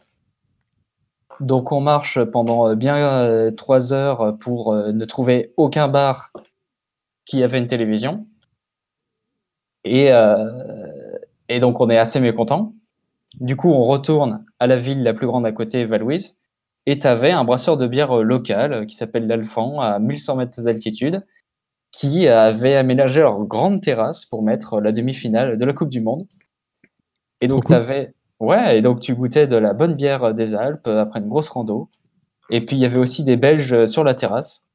Donc 1.39 1.71
on 1.71 1.81
marche 1.81 2.23
pendant 2.23 2.75
bien 2.75 3.51
trois 3.57 3.93
heures 3.93 4.37
pour 4.37 4.73
ne 4.73 5.05
trouver 5.05 5.53
aucun 5.57 5.87
bar 5.87 6.31
qui 7.25 7.43
avait 7.43 7.59
une 7.59 7.67
télévision. 7.67 8.27
Et, 9.83 10.11
euh, 10.11 11.17
et 11.49 11.59
donc, 11.59 11.79
on 11.79 11.89
est 11.89 11.97
assez 11.97 12.19
mécontent. 12.19 12.73
Du 13.39 13.55
coup, 13.55 13.69
on 13.69 13.85
retourne 13.85 14.45
à 14.59 14.67
la 14.67 14.77
ville 14.77 15.03
la 15.03 15.13
plus 15.13 15.27
grande 15.27 15.45
à 15.45 15.51
côté, 15.51 15.85
Valouise, 15.85 16.37
et 16.85 16.99
tu 16.99 17.07
avais 17.07 17.31
un 17.31 17.43
brasseur 17.43 17.77
de 17.77 17.87
bière 17.87 18.17
local 18.17 18.85
qui 18.87 18.95
s'appelle 18.95 19.27
l'Alphand, 19.27 19.79
à 19.79 19.99
1100 19.99 20.35
mètres 20.35 20.61
d'altitude, 20.61 21.25
qui 21.91 22.27
avait 22.27 22.75
aménagé 22.75 23.21
leur 23.21 23.43
grande 23.45 23.81
terrasse 23.81 24.25
pour 24.25 24.43
mettre 24.43 24.79
la 24.79 24.91
demi-finale 24.91 25.57
de 25.57 25.65
la 25.65 25.73
Coupe 25.73 25.89
du 25.89 26.01
Monde. 26.01 26.25
Et 27.41 27.47
donc, 27.47 27.65
tu 27.65 27.73
avais. 27.73 28.13
Ouais, 28.39 28.77
et 28.77 28.81
donc 28.81 28.99
tu 28.99 29.15
goûtais 29.15 29.47
de 29.47 29.55
la 29.55 29.73
bonne 29.73 29.95
bière 29.95 30.33
des 30.33 30.53
Alpes 30.55 30.87
après 30.87 31.19
une 31.19 31.29
grosse 31.29 31.49
rando. 31.49 31.89
Et 32.49 32.65
puis, 32.65 32.75
il 32.75 32.79
y 32.79 32.85
avait 32.85 32.97
aussi 32.97 33.23
des 33.23 33.37
Belges 33.37 33.85
sur 33.85 34.03
la 34.03 34.15
terrasse. 34.15 34.65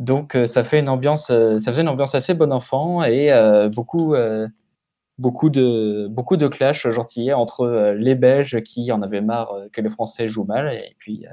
Donc 0.00 0.34
euh, 0.34 0.46
ça 0.46 0.64
fait 0.64 0.80
une 0.80 0.88
ambiance, 0.88 1.30
euh, 1.30 1.58
ça 1.58 1.70
faisait 1.70 1.82
une 1.82 1.88
ambiance 1.90 2.14
assez 2.14 2.32
bon 2.32 2.52
enfant 2.52 3.04
et 3.04 3.30
euh, 3.30 3.68
beaucoup, 3.68 4.14
beaucoup 5.20 5.50
de, 5.50 6.08
beaucoup 6.08 6.36
de 6.36 6.48
clash 6.48 6.88
gentillets 6.88 7.32
entre 7.32 7.94
les 7.96 8.14
Belges 8.14 8.62
qui 8.62 8.90
en 8.90 9.02
avaient 9.02 9.20
marre 9.20 9.54
que 9.72 9.80
les 9.80 9.90
Français 9.90 10.28
jouent 10.28 10.44
mal 10.44 10.72
et 10.72 10.94
puis 10.98 11.26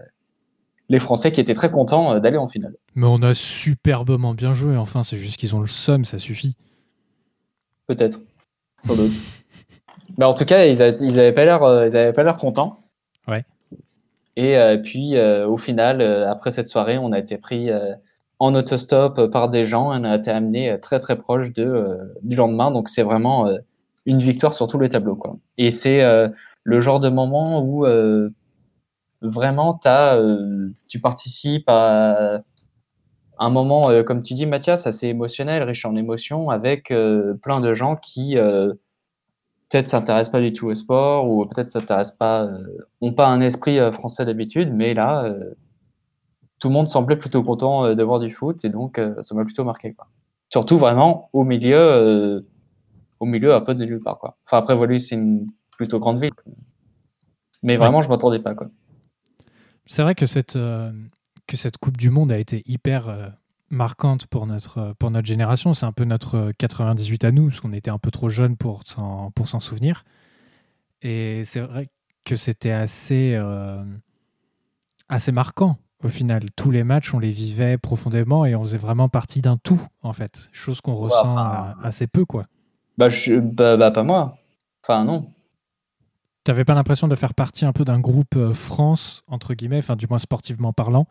les 0.90 1.00
Français 1.00 1.32
qui 1.32 1.42
étaient 1.42 1.54
très 1.54 1.72
contents 1.72 2.20
d'aller 2.20 2.38
en 2.38 2.48
finale. 2.48 2.76
Mais 2.96 3.08
on 3.08 3.22
a 3.24 3.34
superbement 3.34 4.34
bien 4.34 4.54
joué. 4.54 4.78
Enfin, 4.78 5.04
c'est 5.04 5.18
juste 5.18 5.38
qu'ils 5.38 5.56
ont 5.56 5.62
le 5.62 5.68
somme, 5.68 6.06
ça 6.06 6.18
suffit. 6.18 6.56
Peut-être, 7.88 8.20
sans 8.84 8.96
doute. 8.96 9.12
Mais 10.18 10.26
en 10.26 10.34
tout 10.34 10.46
cas, 10.46 10.66
ils 10.66 10.78
n'avaient 10.78 11.34
pas 11.34 11.46
l'air, 11.46 11.62
ils 11.88 11.96
avaient 11.96 12.14
pas 12.14 12.24
l'air 12.24 12.38
contents. 12.38 12.80
Ouais. 13.28 13.44
Et 14.36 14.58
puis, 14.84 15.20
au 15.20 15.58
final, 15.58 16.02
après 16.02 16.52
cette 16.52 16.68
soirée, 16.68 16.98
on 16.98 17.12
a 17.12 17.20
été 17.20 17.38
pris 17.38 17.70
en 18.40 18.56
autostop 18.56 19.28
par 19.32 19.50
des 19.50 19.64
gens. 19.64 19.90
On 19.92 20.04
a 20.04 20.16
été 20.16 20.32
amené 20.32 20.78
très 20.80 21.00
très 21.00 21.18
proche 21.18 21.54
de, 21.54 21.64
euh, 21.64 21.98
du 22.24 22.36
lendemain. 22.36 22.72
Donc 22.72 22.90
c'est 22.90 23.04
vraiment 23.04 23.48
euh, 23.48 23.58
une 24.08 24.18
victoire 24.18 24.54
sur 24.56 24.68
tous 24.68 24.80
les 24.80 24.90
tableaux. 24.90 25.16
Quoi. 25.16 25.38
Et 25.60 25.70
c'est 25.70 26.02
euh, 26.02 26.28
le 26.64 26.82
genre 26.82 27.00
de 27.00 27.10
moment 27.10 27.62
où 27.64 27.86
vraiment 29.22 29.80
as, 29.86 30.20
tu 30.88 31.00
participes 31.00 31.70
à 31.70 32.42
un 33.40 33.50
moment, 33.50 34.04
comme 34.04 34.22
tu 34.22 34.34
dis 34.34 34.46
Mathias, 34.46 34.88
assez 34.88 35.08
émotionnel, 35.08 35.64
riche 35.64 35.86
en 35.86 35.96
émotions, 35.96 36.50
avec 36.50 36.94
plein 37.42 37.62
de 37.62 37.74
gens 37.74 37.96
qui 37.96 38.36
peut-être 39.70 39.90
s'intéressent 39.90 40.32
pas 40.32 40.42
du 40.42 40.52
tout 40.52 40.68
au 40.68 40.76
sport 40.76 41.30
ou 41.30 41.46
peut-être 41.46 41.72
s'intéressent 41.72 42.18
pas, 42.18 42.50
ont 43.02 43.14
pas 43.14 43.28
un 43.28 43.42
esprit 43.42 43.80
français 43.92 44.26
d'habitude, 44.26 44.74
mais 44.74 44.94
là 44.94 45.34
tout 46.60 46.70
le 46.70 46.74
monde 46.74 46.90
semblait 46.90 47.16
plutôt 47.18 47.44
content 47.44 47.86
euh, 47.86 47.96
de 47.96 48.04
voir 48.04 48.20
du 48.20 48.32
foot 48.32 48.64
et 48.64 48.70
donc 48.70 48.98
euh, 48.98 49.22
ça 49.22 49.36
m'a 49.36 49.44
plutôt 49.44 49.64
marqué. 49.64 49.96
Surtout 50.50 50.78
vraiment 50.78 51.30
au 51.34 51.44
milieu, 51.44 51.78
euh, 51.78 52.42
au 53.20 53.26
milieu 53.26 53.54
un 53.54 53.62
peu 53.62 53.76
de 53.76 53.86
nulle 53.86 54.02
part. 54.02 54.20
Quoi. 54.20 54.38
Enfin 54.46 54.58
après 54.58 54.76
voilà, 54.76 54.98
c'est 55.00 55.16
une 55.16 55.48
plutôt 55.72 56.00
grande 56.00 56.22
ville, 56.22 56.32
mais 57.64 57.78
vraiment 57.78 58.02
je 58.02 58.10
m'attendais 58.10 58.40
pas. 58.40 58.56
Quoi. 58.56 58.68
C'est 59.86 60.02
vrai 60.02 60.16
que 60.16 60.26
cette, 60.26 60.58
que 61.48 61.58
cette 61.58 61.78
Coupe 61.78 61.98
du 61.98 62.10
Monde 62.10 62.32
a 62.32 62.38
été 62.38 62.64
hyper 62.66 63.36
marquante 63.70 64.28
pour 64.28 64.48
notre, 64.48 64.94
pour 65.00 65.12
notre 65.12 65.28
génération. 65.28 65.74
C'est 65.74 65.86
un 65.86 65.92
peu 65.92 66.04
notre 66.04 66.52
98 66.58 67.24
à 67.24 67.32
nous, 67.32 67.48
parce 67.50 67.62
qu'on 67.62 67.74
était 67.74 67.92
un 67.92 68.00
peu 68.00 68.12
trop 68.12 68.30
jeunes 68.30 68.58
pour 68.58 68.84
s'en, 68.86 69.32
pour 69.32 69.48
s'en 69.48 69.60
souvenir. 69.60 70.04
Et 71.02 71.44
c'est 71.46 71.62
vrai 71.62 71.88
que 72.26 72.36
c'était 72.36 72.72
assez, 72.72 73.40
assez 75.10 75.32
marquant 75.32 75.78
au 76.04 76.08
final. 76.08 76.44
Tous 76.56 76.72
les 76.72 76.84
matchs, 76.84 77.14
on 77.14 77.20
les 77.20 77.32
vivait 77.32 77.78
profondément 77.78 78.46
et 78.46 78.56
on 78.56 78.64
faisait 78.64 78.78
vraiment 78.78 79.10
partie 79.10 79.42
d'un 79.42 79.58
tout, 79.58 79.82
en 80.02 80.14
fait. 80.14 80.50
Chose 80.52 80.82
qu'on 80.82 80.96
ressent 80.96 81.38
assez 81.82 82.08
peu, 82.08 82.26
quoi. 82.26 82.46
Bah, 82.98 83.10
je, 83.10 83.36
bah, 83.36 83.78
bah, 83.78 83.92
pas 83.92 84.04
moi. 84.04 84.38
Enfin, 84.84 85.04
non. 85.06 85.32
T'avais 86.44 86.66
pas 86.66 86.76
l'impression 86.76 87.08
de 87.08 87.16
faire 87.16 87.34
partie 87.34 87.66
un 87.66 87.74
peu 87.74 87.84
d'un 87.84 88.00
groupe 88.00 88.36
euh, 88.38 88.54
France, 88.54 89.24
entre 89.28 89.54
guillemets, 89.54 89.80
enfin, 89.80 89.96
du 89.96 90.08
moins 90.08 90.20
sportivement 90.20 90.74
parlant? 90.74 91.06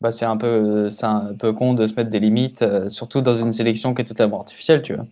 Bah, 0.00 0.12
c'est 0.12 0.24
un 0.24 0.36
peu 0.36 0.88
c'est 0.88 1.06
un 1.06 1.34
peu 1.34 1.52
con 1.52 1.74
de 1.74 1.86
se 1.86 1.94
mettre 1.94 2.10
des 2.10 2.20
limites, 2.20 2.62
euh, 2.62 2.88
surtout 2.88 3.22
dans 3.22 3.36
une 3.36 3.52
sélection 3.52 3.94
qui 3.94 4.02
est 4.02 4.04
totalement 4.04 4.38
artificielle, 4.40 4.82
tu 4.82 4.94
vois. 4.94 5.06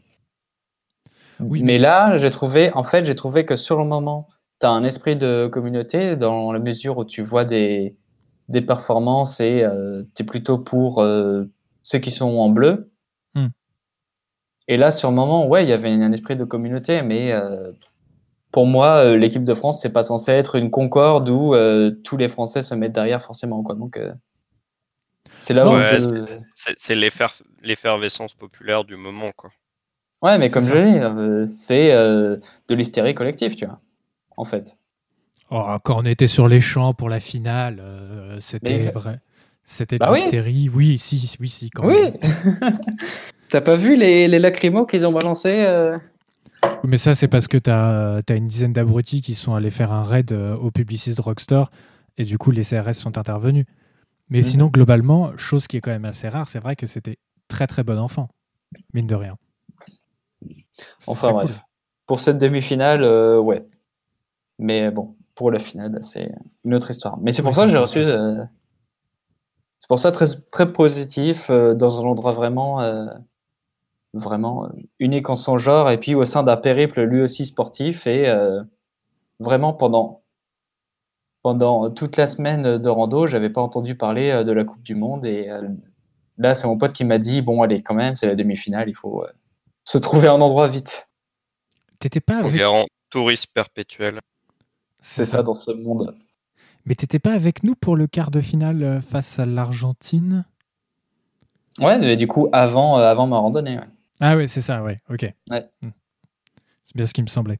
Oui, 1.40 1.62
mais 1.64 1.78
là, 1.78 2.18
j'ai 2.18 2.30
trouvé, 2.30 2.72
en 2.74 2.84
fait, 2.84 3.04
j'ai 3.04 3.14
trouvé 3.14 3.44
que 3.44 3.56
sur 3.56 3.78
le 3.78 3.84
moment, 3.84 4.28
tu 4.60 4.66
as 4.66 4.70
un 4.70 4.84
esprit 4.84 5.16
de 5.16 5.48
communauté 5.50 6.14
dans 6.16 6.52
la 6.52 6.60
mesure 6.60 6.98
où 6.98 7.04
tu 7.04 7.22
vois 7.22 7.44
des, 7.44 7.96
des 8.48 8.60
performances 8.60 9.40
et 9.40 9.62
euh, 9.64 10.02
tu 10.14 10.22
es 10.22 10.26
plutôt 10.26 10.58
pour 10.58 11.00
euh, 11.00 11.44
ceux 11.82 11.98
qui 11.98 12.10
sont 12.10 12.28
en 12.28 12.48
bleu. 12.48 12.91
Et 14.68 14.76
là, 14.76 14.90
sur 14.90 15.10
le 15.10 15.16
moment, 15.16 15.46
ouais, 15.46 15.64
il 15.64 15.68
y 15.68 15.72
avait 15.72 15.90
un 15.90 16.12
esprit 16.12 16.36
de 16.36 16.44
communauté, 16.44 17.02
mais 17.02 17.32
euh, 17.32 17.72
pour 18.50 18.66
moi, 18.66 19.04
euh, 19.04 19.16
l'équipe 19.16 19.44
de 19.44 19.54
France, 19.54 19.80
c'est 19.82 19.90
pas 19.92 20.02
censé 20.04 20.30
être 20.32 20.54
une 20.56 20.70
concorde 20.70 21.28
où 21.28 21.54
euh, 21.54 21.90
tous 22.04 22.16
les 22.16 22.28
Français 22.28 22.62
se 22.62 22.74
mettent 22.74 22.92
derrière 22.92 23.22
forcément. 23.22 23.62
Quoi. 23.62 23.74
Donc, 23.74 23.96
euh, 23.96 24.12
c'est 25.40 25.54
là 25.54 25.68
où 25.68 25.72
Ouais, 25.72 25.98
je... 25.98 26.38
C'est 26.54 26.74
c'est 26.78 26.94
l'effer- 26.94 27.42
l'effervescence 27.62 28.34
populaire 28.34 28.84
du 28.84 28.96
moment, 28.96 29.32
quoi. 29.36 29.50
Ouais, 30.22 30.38
mais 30.38 30.48
comme 30.50 30.62
ça. 30.62 30.74
je 30.76 30.80
dis, 30.92 30.98
euh, 30.98 31.46
c'est 31.46 31.92
euh, 31.92 32.36
de 32.68 32.74
l'hystérie 32.76 33.14
collective, 33.14 33.56
tu 33.56 33.66
vois, 33.66 33.80
en 34.36 34.44
fait. 34.44 34.76
Oh, 35.50 35.64
quand 35.82 36.00
on 36.00 36.04
était 36.06 36.28
sur 36.28 36.46
les 36.46 36.60
champs 36.60 36.94
pour 36.94 37.08
la 37.10 37.18
finale, 37.18 37.80
euh, 37.80 38.38
c'était 38.40 38.78
Mais- 38.78 38.90
vrai. 38.92 39.20
C'était 39.64 39.96
de 39.96 40.00
Bah 40.00 40.10
oui. 40.12 40.18
l'hystérie. 40.20 40.68
Oui, 40.72 40.98
si, 40.98 41.36
oui, 41.40 41.48
si, 41.48 41.70
quand 41.70 41.86
Oui 41.86 41.94
même. 42.22 42.78
T'as 43.52 43.60
pas 43.60 43.76
vu 43.76 43.96
les, 43.96 44.28
les 44.28 44.38
lacrymos 44.38 44.86
qu'ils 44.86 45.06
ont 45.06 45.12
balancés 45.12 45.62
euh 45.66 45.98
Mais 46.84 46.96
ça, 46.96 47.14
c'est 47.14 47.28
parce 47.28 47.48
que 47.48 47.58
tu 47.58 47.68
as, 47.70 48.22
une 48.30 48.48
dizaine 48.48 48.72
d'abrutis 48.72 49.20
qui 49.20 49.34
sont 49.34 49.54
allés 49.54 49.70
faire 49.70 49.92
un 49.92 50.04
raid 50.04 50.32
euh, 50.32 50.56
au 50.56 50.70
Publicis 50.70 51.14
Drugstore 51.14 51.70
et 52.16 52.24
du 52.24 52.38
coup, 52.38 52.50
les 52.50 52.62
CRS 52.62 52.94
sont 52.94 53.18
intervenus. 53.18 53.66
Mais 54.30 54.38
Mhm. 54.38 54.44
sinon, 54.44 54.66
globalement, 54.68 55.36
chose 55.36 55.66
qui 55.66 55.76
est 55.76 55.80
quand 55.82 55.90
même 55.90 56.06
assez 56.06 56.30
rare, 56.30 56.48
c'est 56.48 56.60
vrai 56.60 56.76
que 56.76 56.86
c'était 56.86 57.18
très 57.46 57.66
très 57.66 57.82
bon 57.82 57.98
enfant, 57.98 58.28
mine 58.94 59.06
de 59.06 59.14
rien. 59.16 59.36
Enfin 61.06 61.32
bref. 61.32 61.50
Pour 62.06 62.20
cette 62.20 62.38
demi-finale, 62.38 63.02
euh, 63.02 63.38
ouais. 63.38 63.66
Mais 64.58 64.90
bon, 64.90 65.14
pour 65.34 65.50
la 65.50 65.58
finale, 65.58 65.98
c'est 66.02 66.32
une 66.64 66.72
autre 66.74 66.90
histoire. 66.90 67.18
Mais 67.20 67.34
c'est 67.34 67.42
pour 67.42 67.50
Oui, 67.50 67.56
ça 67.56 67.66
que 67.66 67.70
j'ai 67.70 67.76
reçu. 67.76 67.98
euh, 67.98 68.42
C'est 69.78 69.88
pour 69.88 69.98
ça 69.98 70.10
très, 70.10 70.24
très 70.50 70.72
positif, 70.72 71.50
euh, 71.50 71.74
dans 71.74 72.00
un 72.00 72.04
endroit 72.08 72.32
vraiment, 72.32 72.80
vraiment 74.14 74.66
euh, 74.66 74.68
unique 74.98 75.30
en 75.30 75.36
son 75.36 75.58
genre, 75.58 75.90
et 75.90 75.98
puis 75.98 76.14
au 76.14 76.24
sein 76.24 76.42
d'un 76.42 76.56
périple 76.56 77.02
lui 77.02 77.22
aussi 77.22 77.46
sportif, 77.46 78.06
et 78.06 78.28
euh, 78.28 78.62
vraiment 79.40 79.72
pendant, 79.72 80.22
pendant 81.42 81.90
toute 81.90 82.16
la 82.16 82.26
semaine 82.26 82.78
de 82.78 82.88
rando, 82.88 83.26
j'avais 83.26 83.50
pas 83.50 83.62
entendu 83.62 83.96
parler 83.96 84.30
euh, 84.30 84.44
de 84.44 84.52
la 84.52 84.64
Coupe 84.64 84.82
du 84.82 84.94
Monde, 84.94 85.24
et 85.24 85.48
euh, 85.48 85.68
là 86.38 86.54
c'est 86.54 86.66
mon 86.66 86.76
pote 86.78 86.92
qui 86.92 87.04
m'a 87.04 87.18
dit 87.18 87.42
bon 87.42 87.62
allez 87.62 87.82
quand 87.82 87.94
même 87.94 88.14
c'est 88.14 88.26
la 88.26 88.34
demi-finale, 88.34 88.88
il 88.88 88.94
faut 88.94 89.24
euh, 89.24 89.32
se 89.84 89.98
trouver 89.98 90.28
un 90.28 90.40
endroit 90.40 90.68
vite. 90.68 91.08
T'étais 92.00 92.20
pas 92.20 92.38
avec. 92.38 92.54
garant 92.54 92.86
touriste 93.10 93.46
perpétuel. 93.52 94.20
C'est 95.00 95.24
ça 95.24 95.42
dans 95.42 95.54
ce 95.54 95.70
monde. 95.70 96.16
Mais 96.86 96.94
t'étais 96.94 97.18
pas 97.18 97.32
avec 97.32 97.62
nous 97.62 97.74
pour 97.74 97.96
le 97.96 98.06
quart 98.06 98.30
de 98.30 98.40
finale 98.40 98.82
euh, 98.82 99.00
face 99.00 99.38
à 99.38 99.46
l'Argentine? 99.46 100.44
Ouais, 101.78 101.98
mais 101.98 102.16
du 102.16 102.26
coup 102.26 102.48
avant, 102.52 102.98
euh, 102.98 103.04
avant 103.04 103.26
ma 103.26 103.38
randonnée. 103.38 103.78
ouais. 103.78 103.88
Ah 104.24 104.36
ouais, 104.36 104.46
c'est 104.46 104.60
ça, 104.60 104.84
ouais, 104.84 105.00
ok. 105.10 105.26
Ouais. 105.50 105.68
Hmm. 105.82 105.88
C'est 106.84 106.94
bien 106.96 107.06
ce 107.06 107.12
qui 107.12 107.22
me 107.22 107.26
semblait. 107.26 107.58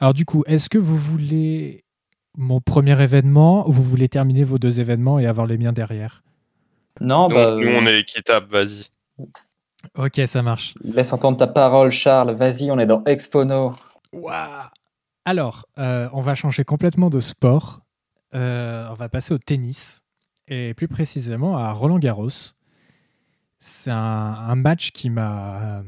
Alors 0.00 0.12
du 0.12 0.26
coup, 0.26 0.44
est-ce 0.46 0.68
que 0.68 0.76
vous 0.76 0.98
voulez 0.98 1.84
mon 2.36 2.60
premier 2.60 3.00
événement 3.02 3.66
ou 3.66 3.72
vous 3.72 3.82
voulez 3.82 4.08
terminer 4.08 4.44
vos 4.44 4.58
deux 4.58 4.80
événements 4.80 5.18
et 5.18 5.26
avoir 5.26 5.46
les 5.46 5.56
miens 5.56 5.72
derrière? 5.72 6.22
Non, 7.00 7.28
Nous, 7.28 7.34
bah, 7.34 7.56
nous, 7.58 7.68
on 7.68 7.86
est 7.86 8.00
équitable, 8.00 8.46
vas-y. 8.50 8.84
Ok, 9.96 10.20
ça 10.26 10.42
marche. 10.42 10.74
laisse 10.84 11.12
entendre 11.12 11.38
ta 11.38 11.46
parole, 11.46 11.90
Charles. 11.90 12.34
Vas-y, 12.36 12.70
on 12.70 12.78
est 12.78 12.86
dans 12.86 13.02
Expono. 13.04 13.70
Alors, 15.24 15.66
euh, 15.78 16.08
on 16.12 16.20
va 16.20 16.34
changer 16.34 16.64
complètement 16.64 17.08
de 17.08 17.20
sport. 17.20 17.80
Euh, 18.34 18.86
on 18.90 18.94
va 18.94 19.08
passer 19.08 19.32
au 19.32 19.38
tennis 19.38 20.02
et 20.48 20.74
plus 20.74 20.88
précisément 20.88 21.56
à 21.56 21.72
Roland 21.72 21.98
Garros. 21.98 22.28
C'est 23.60 23.90
un, 23.90 24.54
match 24.54 24.92
qui 24.92 25.10
m'a 25.10 25.78
euh, 25.78 25.82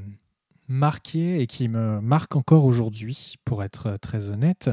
marqué 0.68 1.40
et 1.40 1.46
qui 1.46 1.68
me 1.68 2.00
marque 2.00 2.34
encore 2.36 2.64
aujourd'hui, 2.64 3.36
pour 3.44 3.62
être 3.62 3.96
très 4.00 4.28
honnête. 4.28 4.70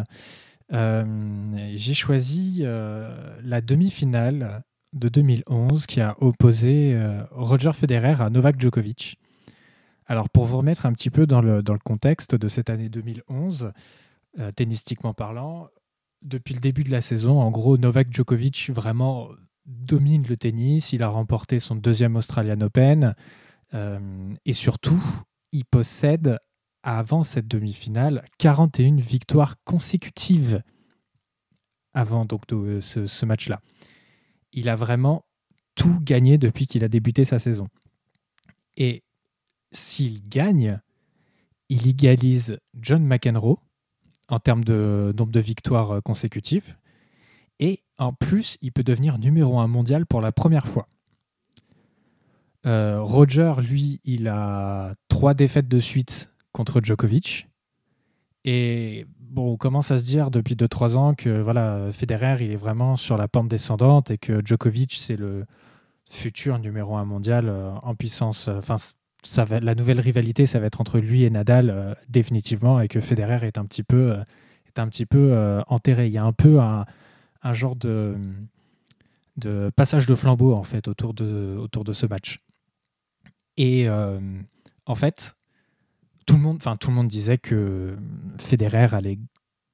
Euh, 0.73 1.71
J'ai 1.75 1.93
choisi 1.93 2.61
euh, 2.61 3.37
la 3.43 3.61
demi-finale 3.61 4.63
de 4.93 5.09
2011 5.09 5.85
qui 5.85 6.01
a 6.01 6.15
opposé 6.19 6.99
Roger 7.31 7.73
Federer 7.73 8.15
à 8.19 8.29
Novak 8.29 8.59
Djokovic. 8.59 9.19
Alors 10.07 10.29
pour 10.29 10.45
vous 10.45 10.57
remettre 10.57 10.85
un 10.85 10.93
petit 10.93 11.09
peu 11.09 11.27
dans 11.27 11.41
le, 11.41 11.61
dans 11.61 11.73
le 11.73 11.79
contexte 11.79 12.33
de 12.33 12.47
cette 12.47 12.69
année 12.69 12.89
2011, 12.89 13.73
euh, 14.39 14.51
tennistiquement 14.53 15.13
parlant, 15.13 15.67
depuis 16.21 16.53
le 16.53 16.61
début 16.61 16.83
de 16.83 16.91
la 16.91 17.01
saison, 17.01 17.41
en 17.41 17.51
gros, 17.51 17.77
Novak 17.77 18.11
Djokovic 18.11 18.69
vraiment 18.73 19.29
domine 19.67 20.25
le 20.27 20.37
tennis. 20.37 20.93
Il 20.93 21.03
a 21.03 21.09
remporté 21.09 21.59
son 21.59 21.75
deuxième 21.75 22.15
Australian 22.15 22.61
Open. 22.61 23.15
euh, 23.73 24.33
et 24.45 24.53
surtout, 24.53 25.03
il 25.51 25.65
possède, 25.65 26.39
avant 26.83 27.23
cette 27.23 27.47
demi-finale, 27.47 28.23
41 28.39 28.95
victoires 28.95 29.55
consécutives 29.63 30.63
avant 31.93 32.25
ce, 32.81 33.05
ce 33.07 33.25
match-là. 33.25 33.59
Il 34.53 34.69
a 34.69 34.75
vraiment 34.75 35.25
tout 35.75 35.99
gagné 36.01 36.37
depuis 36.37 36.67
qu'il 36.67 36.83
a 36.83 36.87
débuté 36.87 37.25
sa 37.25 37.39
saison. 37.39 37.67
Et 38.77 39.03
s'il 39.71 40.27
gagne, 40.27 40.79
il 41.69 41.87
égalise 41.87 42.59
John 42.75 43.03
McEnroe 43.03 43.59
en 44.29 44.39
termes 44.39 44.63
de 44.63 45.13
nombre 45.17 45.31
de 45.31 45.39
victoires 45.39 45.91
euh, 45.91 46.01
consécutives. 46.01 46.77
En 47.97 48.13
plus, 48.13 48.57
il 48.61 48.71
peut 48.71 48.83
devenir 48.83 49.17
numéro 49.17 49.59
un 49.59 49.67
mondial 49.67 50.05
pour 50.05 50.21
la 50.21 50.31
première 50.31 50.67
fois. 50.67 50.87
Euh, 52.65 53.01
Roger, 53.01 53.53
lui, 53.59 54.01
il 54.03 54.27
a 54.27 54.93
trois 55.07 55.33
défaites 55.33 55.67
de 55.67 55.79
suite 55.79 56.31
contre 56.51 56.81
Djokovic. 56.81 57.47
Et 58.45 59.05
on 59.35 59.57
commence 59.57 59.91
à 59.91 59.97
se 59.97 60.05
dire 60.05 60.31
depuis 60.31 60.55
2-3 60.55 60.95
ans 60.95 61.13
que 61.13 61.41
voilà, 61.41 61.91
Federer, 61.91 62.37
il 62.41 62.51
est 62.51 62.57
vraiment 62.57 62.97
sur 62.97 63.17
la 63.17 63.27
pente 63.27 63.47
descendante 63.47 64.11
et 64.11 64.17
que 64.17 64.41
Djokovic, 64.45 64.93
c'est 64.93 65.17
le 65.17 65.45
futur 66.09 66.59
numéro 66.59 66.95
un 66.95 67.05
mondial 67.05 67.49
euh, 67.49 67.71
en 67.83 67.95
puissance. 67.95 68.47
Enfin, 68.47 68.77
ça 69.23 69.45
va, 69.45 69.59
la 69.59 69.75
nouvelle 69.75 69.99
rivalité, 69.99 70.45
ça 70.45 70.59
va 70.59 70.67
être 70.67 70.81
entre 70.81 70.99
lui 70.99 71.23
et 71.23 71.29
Nadal 71.29 71.69
euh, 71.69 71.93
définitivement, 72.09 72.79
et 72.79 72.87
que 72.87 73.01
Federer 73.01 73.45
est 73.45 73.57
un 73.57 73.65
petit 73.65 73.83
peu, 73.83 74.11
euh, 74.13 74.23
est 74.67 74.79
un 74.79 74.87
petit 74.87 75.05
peu 75.05 75.31
euh, 75.31 75.61
enterré. 75.67 76.07
Il 76.07 76.13
y 76.13 76.17
a 76.17 76.23
un 76.23 76.33
peu 76.33 76.59
un, 76.59 76.85
un 77.41 77.53
genre 77.53 77.75
de, 77.75 78.15
de 79.37 79.71
passage 79.75 80.07
de 80.07 80.15
flambeau 80.15 80.53
en 80.53 80.63
fait 80.63 80.87
autour 80.87 81.13
de, 81.13 81.55
autour 81.57 81.83
de 81.83 81.93
ce 81.93 82.05
match. 82.05 82.39
Et 83.57 83.87
euh, 83.87 84.19
en 84.85 84.95
fait, 84.95 85.35
tout 86.25 86.35
le 86.35 86.41
monde, 86.41 86.57
enfin 86.57 86.75
tout 86.75 86.89
le 86.89 86.95
monde 86.95 87.07
disait 87.07 87.37
que 87.37 87.97
Federer 88.37 88.95
allait 88.95 89.19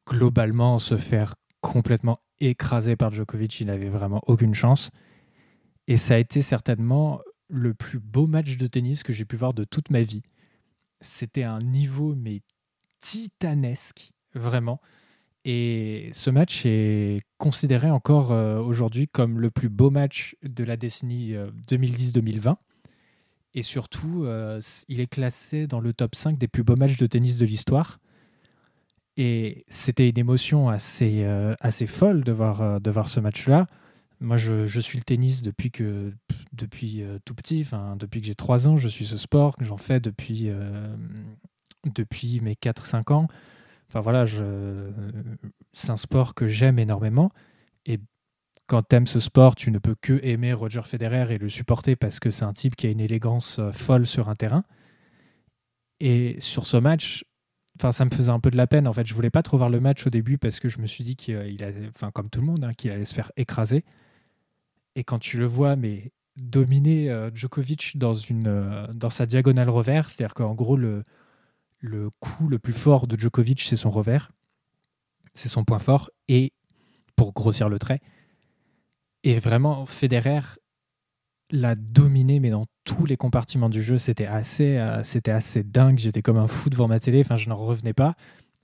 globalement 0.07 0.79
se 0.79 0.97
faire 0.97 1.35
complètement 1.61 2.19
écraser 2.39 2.95
par 2.95 3.11
Djokovic. 3.11 3.59
Il 3.59 3.67
n'avait 3.67 3.89
vraiment 3.89 4.21
aucune 4.27 4.53
chance. 4.53 4.91
Et 5.87 5.97
ça 5.97 6.15
a 6.15 6.17
été 6.17 6.41
certainement 6.41 7.19
le 7.49 7.73
plus 7.73 7.99
beau 7.99 8.25
match 8.25 8.57
de 8.57 8.67
tennis 8.67 9.03
que 9.03 9.13
j'ai 9.13 9.25
pu 9.25 9.35
voir 9.35 9.53
de 9.53 9.63
toute 9.63 9.89
ma 9.89 10.01
vie. 10.01 10.23
C'était 11.01 11.43
un 11.43 11.59
niveau 11.59 12.15
mais 12.15 12.41
titanesque, 12.99 14.11
vraiment. 14.33 14.79
Et 15.45 16.09
ce 16.13 16.29
match 16.29 16.65
est 16.65 17.19
considéré 17.37 17.89
encore 17.91 18.31
euh, 18.31 18.59
aujourd'hui 18.59 19.07
comme 19.07 19.39
le 19.39 19.51
plus 19.51 19.69
beau 19.69 19.89
match 19.89 20.35
de 20.41 20.63
la 20.63 20.77
décennie 20.77 21.35
euh, 21.35 21.49
2010-2020. 21.69 22.55
Et 23.55 23.61
surtout, 23.61 24.23
euh, 24.23 24.61
il 24.87 24.99
est 24.99 25.07
classé 25.07 25.67
dans 25.67 25.79
le 25.79 25.93
top 25.93 26.15
5 26.15 26.37
des 26.37 26.47
plus 26.47 26.63
beaux 26.63 26.75
matchs 26.75 26.97
de 26.97 27.05
tennis 27.05 27.37
de 27.37 27.45
l'histoire. 27.45 27.99
Et 29.15 29.63
c'était 29.67 30.09
une 30.09 30.17
émotion 30.17 30.69
assez, 30.69 31.23
euh, 31.23 31.55
assez 31.59 31.85
folle 31.85 32.23
de 32.23 32.31
voir, 32.31 32.61
euh, 32.61 32.79
de 32.79 32.89
voir 32.89 33.07
ce 33.07 33.19
match-là. 33.19 33.67
Moi, 34.19 34.37
je, 34.37 34.79
suis 34.79 34.97
le 34.97 35.03
tennis 35.03 35.41
depuis, 35.43 35.69
que, 35.69 36.13
depuis 36.53 37.03
euh, 37.03 37.19
tout 37.25 37.35
petit, 37.35 37.65
depuis 37.99 38.21
que 38.21 38.27
j'ai 38.27 38.35
3 38.35 38.67
ans. 38.67 38.77
Je 38.77 38.87
suis 38.87 39.05
ce 39.05 39.17
sport, 39.17 39.55
j'en 39.59 39.77
fais 39.77 39.99
depuis, 39.99 40.45
euh, 40.47 40.95
depuis 41.85 42.39
mes 42.39 42.55
4-5 42.55 43.11
ans. 43.11 43.27
Enfin 43.93 44.01
voilà, 44.01 44.25
c'est 45.71 45.91
un 45.91 45.97
sport 45.97 46.33
que 46.33 46.47
j'aime 46.47 46.79
énormément. 46.79 47.31
Et 47.85 47.99
quand 48.65 48.81
tu 48.81 48.95
aimes 48.95 49.05
ce 49.05 49.19
sport, 49.19 49.55
tu 49.55 49.69
ne 49.69 49.77
peux 49.77 49.93
que 49.93 50.19
aimer 50.23 50.51
Roger 50.51 50.81
Federer 50.81 51.31
et 51.31 51.37
le 51.37 51.47
supporter 51.47 51.95
parce 51.95 52.19
que 52.19 52.31
c'est 52.31 52.43
un 52.43 52.53
type 52.53 52.75
qui 52.75 52.87
a 52.87 52.89
une 52.89 52.99
élégance 52.99 53.59
euh, 53.59 53.71
folle 53.71 54.07
sur 54.07 54.29
un 54.29 54.33
terrain. 54.33 54.63
Et 55.99 56.37
sur 56.39 56.65
ce 56.65 56.77
match, 56.77 57.23
ça 57.91 58.03
me 58.05 58.09
faisait 58.09 58.31
un 58.31 58.39
peu 58.39 58.49
de 58.49 58.57
la 58.57 58.65
peine. 58.65 58.87
En 58.87 58.93
fait, 58.93 59.05
je 59.05 59.13
voulais 59.13 59.29
pas 59.29 59.43
trop 59.43 59.57
voir 59.57 59.69
le 59.69 59.79
match 59.79 60.07
au 60.07 60.09
début 60.09 60.39
parce 60.39 60.59
que 60.59 60.69
je 60.69 60.79
me 60.79 60.87
suis 60.87 61.03
dit 61.03 61.15
qu'il 61.15 61.63
allait, 61.63 61.89
enfin 61.95 62.09
comme 62.09 62.31
tout 62.31 62.39
le 62.39 62.47
monde, 62.47 62.63
hein, 62.63 62.73
qu'il 62.75 62.89
allait 62.89 63.05
se 63.05 63.13
faire 63.13 63.31
écraser. 63.37 63.85
Et 64.95 65.03
quand 65.03 65.19
tu 65.19 65.37
le 65.37 65.45
vois, 65.45 65.75
mais 65.75 66.11
dominer 66.35 67.11
euh, 67.11 67.29
Djokovic 67.31 67.99
dans, 67.99 68.15
une, 68.15 68.47
euh, 68.47 68.87
dans 68.91 69.11
sa 69.11 69.27
diagonale 69.27 69.69
revers, 69.69 70.09
c'est-à-dire 70.09 70.33
qu'en 70.33 70.55
gros, 70.55 70.77
le, 70.77 71.03
le 71.83 72.09
coup 72.21 72.47
le 72.47 72.59
plus 72.59 72.73
fort 72.73 73.07
de 73.07 73.19
Djokovic, 73.19 73.61
c'est 73.61 73.75
son 73.75 73.89
revers. 73.89 74.31
C'est 75.35 75.49
son 75.49 75.65
point 75.65 75.79
fort. 75.79 76.09
Et 76.29 76.53
pour 77.17 77.33
grossir 77.33 77.67
le 77.67 77.77
trait, 77.77 77.99
et 79.23 79.39
vraiment, 79.39 79.85
Federer 79.85 80.41
l'a 81.51 81.75
dominé, 81.75 82.39
mais 82.39 82.49
dans 82.49 82.65
tous 82.83 83.05
les 83.05 83.17
compartiments 83.17 83.69
du 83.69 83.81
jeu. 83.81 83.97
C'était 83.97 84.25
assez, 84.25 84.77
euh, 84.77 85.01
assez 85.27 85.63
dingue. 85.63 85.99
J'étais 85.99 86.21
comme 86.21 86.37
un 86.37 86.47
fou 86.47 86.69
devant 86.69 86.87
ma 86.87 86.99
télé. 86.99 87.19
Enfin, 87.19 87.35
je 87.35 87.49
n'en 87.49 87.55
revenais 87.55 87.93
pas. 87.93 88.15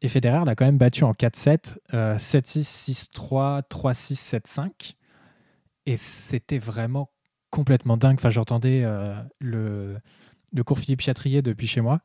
Et 0.01 0.07
Federer 0.07 0.45
l'a 0.45 0.55
quand 0.55 0.65
même 0.65 0.77
battu 0.77 1.03
en 1.03 1.11
4-7, 1.11 1.77
7-6, 1.91 3.11
6-3, 3.13 3.63
3-6, 3.69 4.15
7-5. 4.15 4.95
Et 5.85 5.97
c'était 5.97 6.57
vraiment 6.57 7.09
complètement 7.49 7.97
dingue. 7.97 8.15
Enfin, 8.17 8.29
j'entendais 8.29 8.83
euh, 8.83 9.13
le, 9.39 9.97
le 10.53 10.63
cours 10.63 10.79
Philippe 10.79 11.01
Chatrier 11.01 11.41
depuis 11.41 11.67
chez 11.67 11.81
moi, 11.81 11.99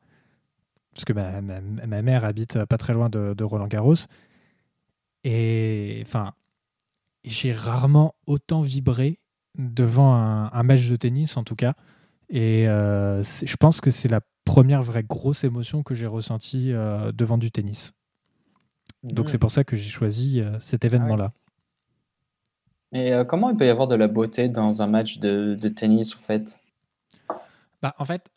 parce 0.95 1.05
que 1.05 1.13
ma, 1.13 1.41
ma, 1.41 1.59
ma 1.61 2.01
mère 2.01 2.25
habite 2.25 2.63
pas 2.65 2.77
très 2.77 2.93
loin 2.93 3.09
de, 3.09 3.33
de 3.33 3.43
Roland 3.43 3.67
Garros. 3.67 4.07
Et 5.25 6.01
enfin, 6.05 6.33
j'ai 7.23 7.51
rarement 7.51 8.15
autant 8.25 8.61
vibré 8.61 9.19
devant 9.57 10.15
un, 10.15 10.51
un, 10.51 10.63
match 10.63 10.87
de 10.87 10.95
tennis, 10.95 11.37
en 11.37 11.43
tout 11.43 11.55
cas. 11.55 11.73
Et 12.29 12.67
euh, 12.67 13.23
je 13.23 13.55
pense 13.57 13.81
que 13.81 13.91
c'est 13.91 14.07
la 14.07 14.21
première 14.45 14.81
vraie 14.81 15.03
grosse 15.03 15.43
émotion 15.43 15.83
que 15.83 15.95
j'ai 15.95 16.07
ressentie 16.07 16.71
euh, 16.71 17.11
devant 17.11 17.37
du 17.37 17.51
tennis. 17.51 17.91
Donc 19.03 19.29
c'est 19.29 19.37
pour 19.37 19.51
ça 19.51 19.63
que 19.63 19.75
j'ai 19.75 19.89
choisi 19.89 20.39
euh, 20.39 20.57
cet 20.59 20.85
événement-là. 20.85 21.31
Et 22.93 23.13
euh, 23.13 23.25
comment 23.25 23.49
il 23.49 23.57
peut 23.57 23.65
y 23.65 23.69
avoir 23.69 23.87
de 23.87 23.95
la 23.95 24.07
beauté 24.07 24.47
dans 24.47 24.81
un 24.81 24.87
match 24.87 25.19
de, 25.19 25.55
de 25.59 25.67
tennis, 25.67 26.15
en 26.15 26.19
fait? 26.19 26.59
Bah, 27.81 27.93
En 27.99 28.05
fait, 28.05 28.31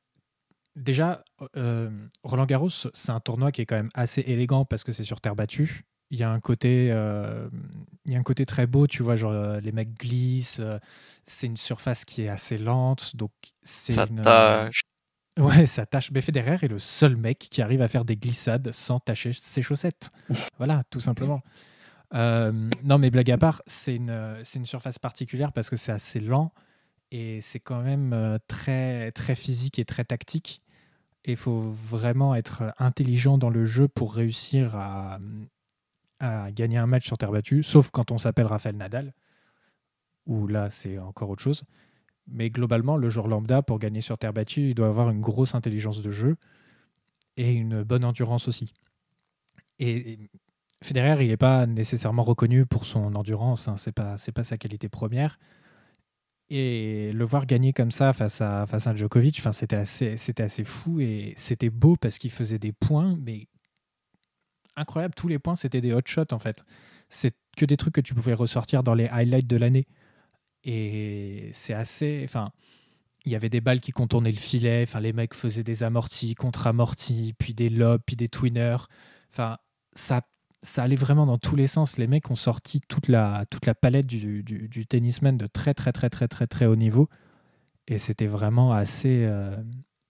déjà, 0.76 1.22
euh, 1.56 1.90
Roland 2.22 2.46
Garros, 2.46 2.68
c'est 2.70 3.10
un 3.10 3.20
tournoi 3.20 3.52
qui 3.52 3.62
est 3.62 3.66
quand 3.66 3.76
même 3.76 3.90
assez 3.94 4.20
élégant 4.22 4.64
parce 4.64 4.84
que 4.84 4.92
c'est 4.92 5.04
sur 5.04 5.20
terre 5.20 5.36
battue. 5.36 5.82
Il 6.10 6.18
y 6.18 6.22
a 6.22 6.30
un 6.30 6.40
côté, 6.40 6.88
euh, 6.90 7.50
il 8.06 8.12
y 8.12 8.16
a 8.16 8.18
un 8.18 8.22
côté 8.22 8.46
très 8.46 8.66
beau, 8.66 8.86
tu 8.86 9.02
vois, 9.02 9.14
genre 9.16 9.32
euh, 9.32 9.60
les 9.60 9.72
mecs 9.72 9.92
glissent. 9.98 10.60
euh, 10.60 10.78
c'est 11.24 11.46
une 11.46 11.58
surface 11.58 12.04
qui 12.06 12.22
est 12.22 12.28
assez 12.30 12.56
lente, 12.56 13.14
donc 13.16 13.30
c'est 13.62 13.92
Ça 13.92 14.06
une. 14.08 14.22
tâche. 14.24 14.80
Ouais, 15.38 15.66
ça 15.66 15.84
tâche. 15.86 16.10
Mais 16.10 16.20
Federer 16.22 16.56
est 16.62 16.68
le 16.68 16.78
seul 16.78 17.16
mec 17.16 17.38
qui 17.38 17.60
arrive 17.62 17.82
à 17.82 17.88
faire 17.88 18.04
des 18.06 18.16
glissades 18.16 18.72
sans 18.72 18.98
tacher 19.00 19.32
ses 19.34 19.62
chaussettes. 19.62 20.10
voilà, 20.58 20.82
tout 20.90 21.00
simplement. 21.00 21.42
Euh, 22.14 22.52
non, 22.82 22.98
mais 22.98 23.10
blague 23.10 23.30
à 23.30 23.36
part, 23.38 23.60
c'est 23.66 23.94
une, 23.96 24.36
c'est 24.44 24.58
une 24.58 24.66
surface 24.66 24.98
particulière 24.98 25.52
parce 25.52 25.68
que 25.68 25.76
c'est 25.76 25.92
assez 25.92 26.20
lent 26.20 26.52
et 27.10 27.40
c'est 27.40 27.60
quand 27.60 27.82
même 27.82 28.12
euh, 28.12 28.38
très, 28.48 29.12
très 29.12 29.34
physique 29.34 29.78
et 29.78 29.84
très 29.84 30.04
tactique. 30.04 30.62
Et 31.24 31.32
il 31.32 31.36
faut 31.36 31.60
vraiment 31.60 32.34
être 32.34 32.74
intelligent 32.78 33.38
dans 33.38 33.50
le 33.50 33.64
jeu 33.64 33.88
pour 33.88 34.14
réussir 34.14 34.76
à, 34.76 35.18
à 36.20 36.50
gagner 36.52 36.78
un 36.78 36.86
match 36.86 37.06
sur 37.06 37.18
terre 37.18 37.32
battue, 37.32 37.62
sauf 37.62 37.90
quand 37.90 38.10
on 38.10 38.18
s'appelle 38.18 38.46
Rafael 38.46 38.76
Nadal, 38.76 39.14
où 40.26 40.46
là, 40.46 40.70
c'est 40.70 40.98
encore 40.98 41.30
autre 41.30 41.42
chose. 41.42 41.64
Mais 42.26 42.50
globalement, 42.50 42.96
le 42.96 43.08
joueur 43.08 43.28
lambda, 43.28 43.62
pour 43.62 43.78
gagner 43.78 44.00
sur 44.00 44.18
terre 44.18 44.32
battue, 44.32 44.70
il 44.70 44.74
doit 44.74 44.88
avoir 44.88 45.10
une 45.10 45.20
grosse 45.20 45.54
intelligence 45.54 46.02
de 46.02 46.10
jeu 46.10 46.36
et 47.36 47.52
une 47.52 47.82
bonne 47.82 48.04
endurance 48.04 48.48
aussi. 48.48 48.74
Et 49.78 50.18
Federer, 50.82 51.24
il 51.24 51.28
n'est 51.28 51.36
pas 51.36 51.66
nécessairement 51.66 52.22
reconnu 52.22 52.66
pour 52.66 52.84
son 52.84 53.14
endurance, 53.14 53.68
hein, 53.68 53.76
c'est 53.76 53.92
pas 53.92 54.16
pas 54.34 54.44
sa 54.44 54.58
qualité 54.58 54.88
première. 54.88 55.38
Et 56.50 57.12
le 57.12 57.24
voir 57.26 57.44
gagner 57.44 57.72
comme 57.72 57.90
ça 57.90 58.12
face 58.12 58.40
à 58.40 58.66
face 58.66 58.86
à 58.86 58.94
Djokovic, 58.94 59.42
c'était 59.52 59.76
assez 59.76 60.16
assez 60.38 60.64
fou 60.64 60.98
et 61.00 61.34
c'était 61.36 61.68
beau 61.68 61.96
parce 61.96 62.18
qu'il 62.18 62.30
faisait 62.30 62.58
des 62.58 62.72
points, 62.72 63.18
mais 63.20 63.48
incroyable. 64.76 65.14
Tous 65.14 65.28
les 65.28 65.38
points 65.38 65.56
c'était 65.56 65.82
des 65.82 65.92
hot 65.92 66.00
shots 66.06 66.32
en 66.32 66.38
fait. 66.38 66.64
C'est 67.10 67.34
que 67.56 67.66
des 67.66 67.76
trucs 67.76 67.94
que 67.94 68.00
tu 68.00 68.14
pouvais 68.14 68.34
ressortir 68.34 68.82
dans 68.82 68.94
les 68.94 69.08
highlights 69.08 69.46
de 69.46 69.56
l'année. 69.56 69.86
Et 70.64 71.50
c'est 71.52 71.74
assez, 71.74 72.22
enfin, 72.24 72.52
il 73.24 73.32
y 73.32 73.36
avait 73.36 73.48
des 73.48 73.60
balles 73.60 73.80
qui 73.80 73.92
contournaient 73.92 74.32
le 74.32 74.38
filet. 74.38 74.82
Enfin, 74.82 75.00
les 75.00 75.12
mecs 75.12 75.34
faisaient 75.34 75.64
des 75.64 75.82
amortis, 75.82 76.34
contre-amortis, 76.34 77.34
puis 77.38 77.54
des 77.54 77.68
lobes, 77.68 78.02
puis 78.06 78.16
des 78.16 78.28
twinners. 78.28 78.76
Enfin, 79.30 79.58
ça, 79.92 80.22
ça 80.62 80.82
allait 80.82 80.96
vraiment 80.96 81.26
dans 81.26 81.38
tous 81.38 81.56
les 81.56 81.66
sens. 81.66 81.98
Les 81.98 82.06
mecs 82.06 82.30
ont 82.30 82.36
sorti 82.36 82.80
toute 82.80 83.08
la, 83.08 83.44
toute 83.50 83.66
la 83.66 83.74
palette 83.74 84.06
du, 84.06 84.42
du, 84.42 84.86
tennisman 84.86 85.36
de 85.36 85.46
très, 85.46 85.74
très, 85.74 85.92
très, 85.92 86.10
très, 86.10 86.28
très, 86.28 86.46
très 86.46 86.66
haut 86.66 86.76
niveau. 86.76 87.08
Et 87.86 87.98
c'était 87.98 88.26
vraiment 88.26 88.72
assez, 88.72 89.24
euh, 89.24 89.56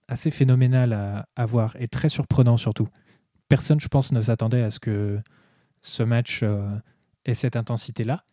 assez 0.07 0.31
phénoménal 0.31 1.25
à, 1.35 1.45
voir 1.45 1.75
et 1.79 1.87
très 1.87 2.09
surprenant 2.09 2.57
surtout. 2.57 2.87
Personne, 3.47 3.79
je 3.79 3.87
pense, 3.87 4.11
ne 4.11 4.21
s'attendait 4.21 4.63
à 4.63 4.71
ce 4.71 4.79
que 4.79 5.19
ce 5.81 6.03
match 6.03 6.41
euh, 6.43 6.67
ait 7.25 7.33
cette 7.33 7.55
intensité-là. 7.55 8.25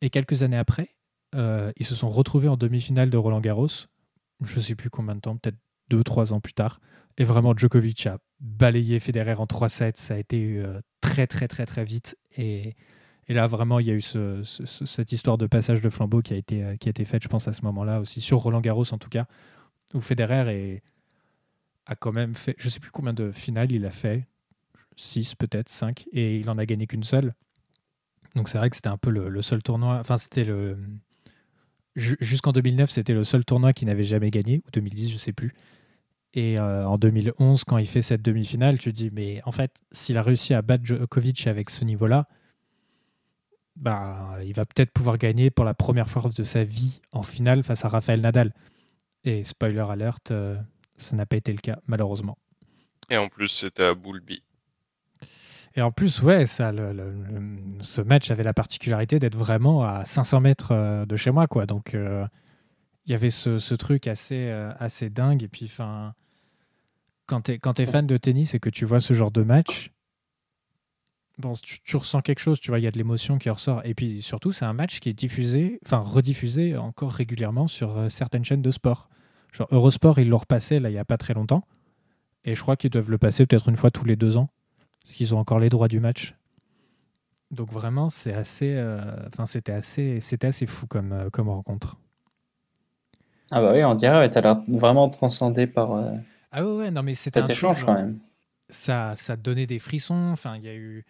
Et 0.00 0.10
quelques 0.10 0.42
années 0.42 0.56
après, 0.56 0.94
euh, 1.34 1.72
ils 1.76 1.86
se 1.86 1.94
sont 1.94 2.08
retrouvés 2.08 2.48
en 2.48 2.56
demi-finale 2.56 3.10
de 3.10 3.16
Roland 3.16 3.40
Garros. 3.40 3.68
Je 4.42 4.60
sais 4.60 4.74
plus 4.74 4.90
combien 4.90 5.14
de 5.14 5.20
temps, 5.20 5.36
peut-être 5.36 5.58
deux, 5.88 6.02
trois 6.02 6.32
ans 6.32 6.40
plus 6.40 6.54
tard. 6.54 6.80
Et 7.18 7.24
vraiment, 7.24 7.52
Djokovic 7.56 8.06
a 8.06 8.18
balayé 8.40 9.00
Federer 9.00 9.34
en 9.34 9.44
3-7. 9.46 9.96
Ça 9.98 10.14
a 10.14 10.18
été 10.18 10.56
euh, 10.58 10.80
très, 11.00 11.26
très, 11.26 11.48
très, 11.48 11.66
très 11.66 11.84
vite. 11.84 12.16
Et, 12.36 12.74
là, 13.28 13.46
vraiment, 13.46 13.78
il 13.80 13.86
y 13.86 13.90
a 13.90 13.94
eu 13.94 14.00
ce- 14.00 14.42
ce- 14.44 14.64
ce- 14.64 14.86
cette 14.86 15.12
histoire 15.12 15.36
de 15.36 15.46
passage 15.46 15.80
de 15.80 15.88
flambeau 15.90 16.22
qui 16.22 16.32
a 16.32 16.36
été, 16.36 16.62
euh, 16.62 16.76
qui 16.76 16.88
a 16.88 16.90
été 16.90 17.04
faite, 17.04 17.22
je 17.22 17.28
pense, 17.28 17.46
à 17.48 17.52
ce 17.52 17.62
moment-là 17.62 18.00
aussi, 18.00 18.20
sur 18.20 18.38
Roland 18.38 18.60
Garros 18.60 18.90
en 18.94 18.98
tout 18.98 19.08
cas, 19.10 19.26
où 19.94 20.00
Federer 20.00 20.80
a 21.86 21.96
quand 21.96 22.12
même 22.12 22.34
fait, 22.34 22.54
je 22.58 22.68
sais 22.68 22.80
plus 22.80 22.90
combien 22.90 23.12
de 23.12 23.32
finales 23.32 23.72
il 23.72 23.84
a 23.84 23.90
fait, 23.90 24.26
6 24.96 25.34
peut-être, 25.34 25.68
5, 25.68 26.06
et 26.12 26.38
il 26.38 26.48
en 26.50 26.58
a 26.58 26.66
gagné 26.66 26.86
qu'une 26.86 27.02
seule. 27.02 27.34
Donc 28.36 28.48
c'est 28.48 28.58
vrai 28.58 28.70
que 28.70 28.76
c'était 28.76 28.88
un 28.88 28.98
peu 28.98 29.10
le, 29.10 29.42
seul 29.42 29.62
tournoi, 29.62 29.98
enfin 29.98 30.18
c'était 30.18 30.44
le... 30.44 30.78
ju- 31.96 32.16
Jusqu'en 32.20 32.52
2009, 32.52 32.90
c'était 32.90 33.14
le 33.14 33.24
seul 33.24 33.44
tournoi 33.44 33.72
qu'il 33.72 33.88
n'avait 33.88 34.04
jamais 34.04 34.30
gagné, 34.30 34.62
ou 34.66 34.70
2010, 34.70 35.10
je 35.10 35.18
sais 35.18 35.32
plus. 35.32 35.54
Et 36.34 36.58
euh, 36.58 36.86
en 36.86 36.98
2011, 36.98 37.64
quand 37.64 37.78
il 37.78 37.86
fait 37.88 38.02
cette 38.02 38.22
demi-finale, 38.22 38.78
tu 38.78 38.92
te 38.92 38.96
dis, 38.96 39.10
mais 39.12 39.40
en 39.44 39.52
fait, 39.52 39.80
s'il 39.92 40.18
a 40.18 40.22
réussi 40.22 40.54
à 40.54 40.62
battre 40.62 40.84
Djokovic 40.84 41.46
avec 41.46 41.70
ce 41.70 41.84
niveau-là, 41.84 42.26
bah, 43.76 44.38
il 44.44 44.52
va 44.54 44.66
peut-être 44.66 44.90
pouvoir 44.92 45.18
gagner 45.18 45.50
pour 45.50 45.64
la 45.64 45.74
première 45.74 46.08
fois 46.08 46.28
de 46.36 46.44
sa 46.44 46.64
vie 46.64 47.00
en 47.12 47.22
finale 47.22 47.62
face 47.62 47.84
à 47.84 47.88
Rafael 47.88 48.20
Nadal. 48.20 48.52
Et 49.24 49.44
spoiler 49.44 49.84
alert, 49.88 50.30
euh, 50.30 50.56
ça 50.96 51.16
n'a 51.16 51.26
pas 51.26 51.36
été 51.36 51.52
le 51.52 51.58
cas, 51.58 51.78
malheureusement. 51.86 52.38
Et 53.10 53.16
en 53.16 53.28
plus, 53.28 53.48
c'était 53.48 53.84
à 53.84 53.94
Boulby. 53.94 54.42
Et 55.76 55.82
en 55.82 55.92
plus, 55.92 56.22
ouais, 56.22 56.44
ça, 56.46 56.72
le- 56.72 56.92
le- 56.92 57.10
le- 57.12 57.58
ce 57.80 58.00
match 58.00 58.30
avait 58.30 58.42
la 58.42 58.54
particularité 58.54 59.18
d'être 59.18 59.36
vraiment 59.36 59.84
à 59.84 60.04
500 60.04 60.40
mètres 60.40 60.72
euh, 60.72 61.06
de 61.06 61.16
chez 61.16 61.30
moi, 61.30 61.46
quoi. 61.46 61.66
Donc, 61.66 61.94
euh, 61.94 62.26
il 63.08 63.12
y 63.12 63.14
avait 63.14 63.30
ce, 63.30 63.58
ce 63.58 63.74
truc 63.74 64.06
assez, 64.06 64.48
euh, 64.50 64.70
assez 64.78 65.08
dingue. 65.08 65.42
Et 65.42 65.48
puis, 65.48 65.64
enfin, 65.64 66.14
quand 67.26 67.40
tu 67.42 67.52
es, 67.52 67.60
es 67.78 67.86
fan 67.86 68.06
de 68.06 68.16
tennis 68.18 68.54
et 68.54 68.60
que 68.60 68.68
tu 68.68 68.84
vois 68.84 69.00
ce 69.00 69.14
genre 69.14 69.30
de 69.30 69.42
match, 69.42 69.92
bon, 71.38 71.54
tu, 71.54 71.96
ressens 71.96 72.20
quelque 72.20 72.40
chose, 72.40 72.60
tu 72.60 72.70
vois, 72.70 72.78
il 72.78 72.82
y 72.82 72.86
a 72.86 72.90
de 72.90 72.98
l'émotion 72.98 73.38
qui 73.38 73.48
ressort. 73.48 73.80
Et 73.84 73.94
puis, 73.94 74.20
surtout, 74.20 74.52
c'est 74.52 74.66
un 74.66 74.74
match 74.74 75.00
qui 75.00 75.08
est 75.08 75.14
diffusé, 75.14 75.80
enfin, 75.86 76.00
rediffusé 76.00 76.76
encore 76.76 77.12
régulièrement 77.12 77.66
sur 77.66 77.96
euh, 77.96 78.08
certaines 78.10 78.44
chaînes 78.44 78.60
de 78.60 78.70
sport. 78.70 79.08
Genre, 79.52 79.68
Eurosport, 79.70 80.18
ils 80.18 80.28
l'ont 80.28 80.36
repassé, 80.36 80.78
là, 80.78 80.90
il 80.90 80.92
n'y 80.92 80.98
a 80.98 81.06
pas 81.06 81.16
très 81.16 81.32
longtemps. 81.32 81.64
Et 82.44 82.54
je 82.54 82.60
crois 82.60 82.76
qu'ils 82.76 82.90
doivent 82.90 83.10
le 83.10 83.18
passer 83.18 83.46
peut-être 83.46 83.70
une 83.70 83.76
fois 83.76 83.90
tous 83.90 84.04
les 84.04 84.16
deux 84.16 84.36
ans 84.36 84.50
parce 85.02 85.14
qu'ils 85.14 85.34
ont 85.34 85.38
encore 85.38 85.60
les 85.60 85.70
droits 85.70 85.88
du 85.88 85.98
match. 85.98 86.34
Donc 87.50 87.70
vraiment, 87.72 88.10
c'est 88.10 88.34
assez, 88.34 88.74
euh, 88.74 89.00
c'était 89.46 89.72
assez, 89.72 90.20
c'était 90.20 90.48
assez 90.48 90.66
fou 90.66 90.86
comme, 90.86 91.30
comme 91.32 91.48
rencontre. 91.48 91.96
Ah 93.50 93.62
bah 93.62 93.72
oui, 93.72 93.82
on 93.84 93.94
dirait, 93.94 94.18
ouais, 94.18 94.28
t'as 94.30 94.40
l'air 94.40 94.60
vraiment 94.68 95.08
transcendé 95.08 95.66
par 95.66 95.92
euh, 95.92 96.12
Ah 96.52 96.64
ouais, 96.64 96.76
ouais, 96.76 96.90
non 96.90 97.02
mais 97.02 97.14
c'était 97.14 97.40
un 97.40 97.44
truc, 97.44 97.56
échange 97.56 97.84
quand 97.84 97.94
même. 97.94 98.18
ça, 98.68 99.14
ça 99.16 99.36
donnait 99.36 99.66
des 99.66 99.78
frissons. 99.78 100.30
Enfin, 100.32 100.56
il 100.56 100.64
y 100.64 100.68
a 100.68 100.74
eu, 100.74 101.04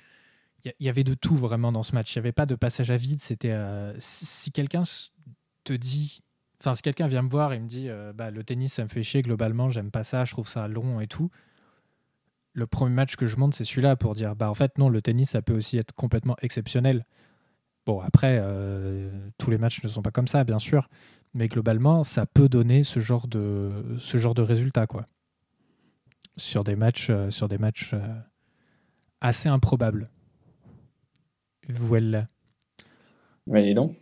il 0.65 0.87
y 0.87 0.89
avait 0.89 1.05
de 1.05 1.15
tout 1.15 1.35
vraiment 1.35 1.73
dans 1.73 1.83
ce 1.83 1.95
match. 1.95 2.15
Il 2.15 2.19
n'y 2.19 2.21
avait 2.21 2.33
pas 2.33 2.47
de 2.47 2.55
passage 2.55 2.91
à 2.91 2.97
vide. 2.97 3.21
C'était 3.21 3.51
euh, 3.51 3.93
si, 3.99 4.25
si 4.27 4.53
quelqu'un 4.53 4.83
te 5.65 5.73
dit, 5.73 6.21
enfin 6.61 6.75
si 6.75 6.83
quelqu'un 6.83 7.09
vient 7.09 7.23
me 7.23 7.29
voir 7.29 7.53
et 7.53 7.59
me 7.59 7.67
dit, 7.67 7.89
euh, 7.89 8.13
bah 8.13 8.31
le 8.31 8.45
tennis 8.45 8.75
ça 8.75 8.85
me 8.85 8.89
fait 8.89 9.03
chier 9.03 9.23
globalement, 9.23 9.69
j'aime 9.71 9.91
pas 9.91 10.05
ça, 10.05 10.25
je 10.25 10.33
trouve 10.33 10.49
ça 10.49 10.69
long 10.69 11.01
et 11.01 11.09
tout. 11.09 11.31
Le 12.53 12.67
premier 12.67 12.95
match 12.95 13.17
que 13.17 13.27
je 13.27 13.37
monte, 13.37 13.55
c'est 13.55 13.65
celui-là 13.65 13.97
pour 13.97 14.15
dire, 14.15 14.35
bah 14.37 14.49
en 14.49 14.55
fait 14.55 14.79
non, 14.79 14.89
le 14.89 15.03
tennis 15.03 15.31
ça 15.31 15.43
peut 15.43 15.55
aussi 15.55 15.77
être 15.77 15.93
complètement 15.93 16.37
exceptionnel. 16.43 17.05
Bon 17.87 18.01
après, 18.01 18.43
tous 19.39 19.51
les 19.51 19.57
matchs 19.57 19.83
ne 19.83 19.89
sont 19.89 20.03
pas 20.03 20.11
comme 20.11 20.29
ça, 20.29 20.45
bien 20.45 20.59
sûr, 20.59 20.89
mais 21.35 21.49
globalement, 21.49 22.05
ça 22.05 22.27
peut 22.27 22.49
donner 22.49 22.83
ce 22.85 23.01
genre 23.01 23.27
de, 23.29 23.71
ce 23.99 24.17
genre 24.19 24.35
de 24.35 24.43
résultat 24.43 24.87
quoi 24.87 25.07
sur 26.37 26.63
des 26.65 26.77
matchs, 26.77 27.09
euh, 27.11 27.31
sur 27.31 27.49
des 27.49 27.59
matchs 27.59 27.91
euh, 27.95 27.99
assez 29.21 29.49
improbables. 29.49 30.09
Voilà. 31.69 32.27
Mais 33.47 33.65
dis 33.65 33.75
donc. 33.75 33.97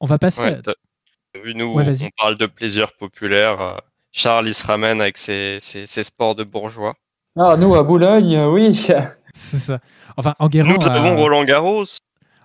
On 0.00 0.06
va 0.06 0.18
passer. 0.18 0.40
Ouais, 0.40 0.60
à- 0.68 1.38
vu, 1.42 1.54
nous, 1.54 1.74
Ouais, 1.74 1.84
on 2.04 2.10
parle 2.16 2.36
de 2.38 2.46
plaisir 2.46 2.92
populaire. 2.96 3.60
euh, 3.60 3.76
Charles, 4.12 4.48
il 4.48 4.54
se 4.54 4.66
ramène 4.66 5.00
avec 5.00 5.18
ses, 5.18 5.58
ses- 5.60 5.86
ses 5.86 6.02
sports 6.04 6.34
de 6.34 6.44
bourgeois. 6.44 6.94
Ah, 7.36 7.56
nous, 7.56 7.74
à 7.74 7.82
Boulogne, 7.82 8.34
euh, 8.36 8.50
oui. 8.50 8.86
C'est 9.34 9.58
ça. 9.58 9.78
Enfin, 10.16 10.34
Enguerrand 10.38 10.72
Nous 10.80 10.86
a, 10.86 10.92
avons 10.92 11.16
Roland 11.16 11.44
Garros. 11.44 11.84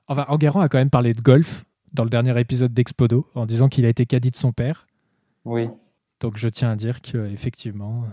enfin, 0.08 0.26
Enguerrand 0.28 0.62
a 0.62 0.70
quand 0.70 0.78
même 0.78 0.90
parlé 0.92 1.14
de 1.14 1.22
golf 1.22 1.64
dans 1.96 2.04
le 2.04 2.10
dernier 2.10 2.40
épisode 2.40 2.74
d'Expodo 2.74 3.28
en 3.36 3.46
disant 3.46 3.70
qu'il 3.70 3.86
a 3.86 3.90
été 3.90 4.06
caddie 4.06 4.32
de 4.32 4.36
son 4.36 4.52
père. 4.52 4.86
Oui. 5.46 5.68
Donc 6.20 6.38
je 6.38 6.48
tiens 6.50 6.72
à 6.72 6.76
dire 6.76 7.02
que 7.02 7.28
effectivement, 7.32 8.06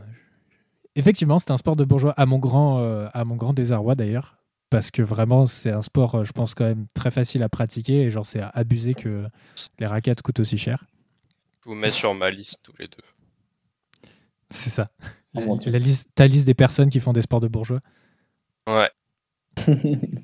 effectivement, 0.97 1.39
c'est 1.39 1.51
un 1.51 1.57
sport 1.57 1.77
de 1.77 1.85
bourgeois 1.85 2.13
à 2.17 2.27
mon 2.27 2.39
grand, 2.39 2.81
euh, 2.81 3.09
à 3.13 3.25
mon 3.25 3.37
grand 3.37 3.53
désarroi 3.53 3.95
d'ailleurs, 3.95 4.39
parce 4.71 4.91
que 4.91 5.03
vraiment 5.03 5.47
c'est 5.47 5.71
un 5.71 5.83
sport, 5.83 6.15
euh, 6.17 6.25
je 6.25 6.33
pense 6.33 6.55
quand 6.55 6.65
même 6.65 6.87
très 6.95 7.11
facile 7.11 7.43
à 7.43 7.49
pratiquer 7.49 8.03
et 8.03 8.11
genre 8.11 8.27
c'est 8.27 8.43
abusé 8.55 8.95
que 8.95 9.27
les 9.79 9.87
raquettes 9.87 10.23
coûtent 10.23 10.41
aussi 10.41 10.59
cher. 10.59 10.85
Je 11.65 11.69
vous 11.69 11.75
mets 11.77 11.91
sur 11.91 12.13
ma 12.15 12.31
liste 12.31 12.59
tous 12.63 12.75
les 12.79 12.89
deux. 12.89 14.09
C'est 14.51 14.71
ça. 14.71 14.91
Oh 15.35 15.41
La- 15.41 15.47
mon 15.47 15.57
Dieu. 15.57 15.71
la 15.71 15.79
liste, 15.79 16.11
ta 16.15 16.27
liste 16.27 16.47
des 16.47 16.55
personnes 16.55 16.91
qui 16.91 17.01
font 17.01 17.13
des 17.13 17.23
sports 17.23 17.41
de 17.41 17.49
bourgeois. 17.49 17.81
Ouais. 18.69 18.91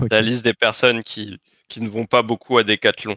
Ok. 0.00 0.08
La 0.10 0.22
liste 0.22 0.44
des 0.44 0.54
personnes 0.54 1.02
qui, 1.02 1.38
qui 1.68 1.80
ne 1.80 1.88
vont 1.88 2.06
pas 2.06 2.22
beaucoup 2.22 2.58
à 2.58 2.64
Decathlon. 2.64 3.16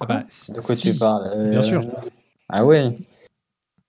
Ah 0.00 0.06
bah, 0.06 0.24
si- 0.28 0.52
De 0.52 0.60
quoi 0.60 0.74
si. 0.74 0.92
tu 0.92 0.98
parles 0.98 1.30
euh, 1.34 1.50
bien 1.50 1.62
sûr. 1.62 1.82
Ah 2.48 2.64
ouais. 2.66 2.94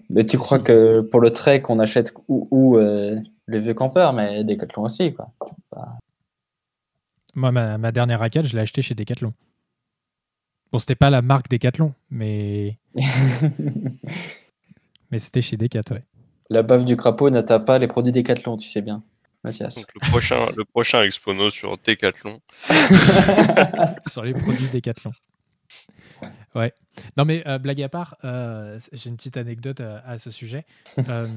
Mais 0.09 0.25
tu 0.25 0.37
crois 0.37 0.59
Si. 0.59 0.63
que 0.63 1.01
pour 1.01 1.19
le 1.19 1.31
trek, 1.31 1.63
on 1.69 1.79
achète 1.79 2.13
où, 2.29 2.47
où, 2.51 2.77
euh, 2.77 3.19
le 3.45 3.59
vieux 3.59 3.73
campeur, 3.73 4.13
mais 4.13 4.43
Decathlon 4.45 4.83
aussi, 4.83 5.13
quoi. 5.13 5.31
Moi, 7.35 7.51
ma, 7.51 7.77
ma 7.77 7.91
dernière 7.91 8.19
raquette, 8.19 8.45
je 8.45 8.55
l'ai 8.55 8.61
achetée 8.61 8.81
chez 8.81 8.95
Decathlon. 8.95 9.33
Bon, 10.71 10.79
c'était 10.79 10.95
pas 10.95 11.09
la 11.09 11.21
marque 11.21 11.49
Decathlon, 11.49 11.93
mais, 12.09 12.77
mais 15.11 15.19
c'était 15.19 15.41
chez 15.41 15.57
Decathlon. 15.57 15.97
Ouais. 15.97 16.03
La 16.49 16.63
bave 16.63 16.85
du 16.85 16.95
crapaud 16.95 17.29
n'atteint 17.29 17.59
pas 17.59 17.77
les 17.79 17.87
produits 17.87 18.11
Decathlon, 18.13 18.57
tu 18.57 18.67
sais 18.69 18.81
bien, 18.81 19.03
Mathias. 19.43 19.75
Donc 19.75 19.85
le 19.93 19.99
prochain, 20.09 20.47
le 20.55 20.65
prochain 20.65 21.03
Expono 21.03 21.49
sur 21.49 21.77
Decathlon. 21.77 22.41
sur 24.07 24.23
les 24.23 24.33
produits 24.33 24.69
Decathlon. 24.69 25.11
Ouais. 26.55 26.73
Non 27.15 27.25
mais 27.25 27.47
euh, 27.47 27.59
blague 27.59 27.81
à 27.81 27.89
part, 27.89 28.17
euh, 28.23 28.79
j'ai 28.91 29.09
une 29.09 29.17
petite 29.17 29.37
anecdote 29.37 29.79
à, 29.81 29.99
à 29.99 30.17
ce 30.17 30.31
sujet. 30.31 30.65
Euh, 31.09 31.27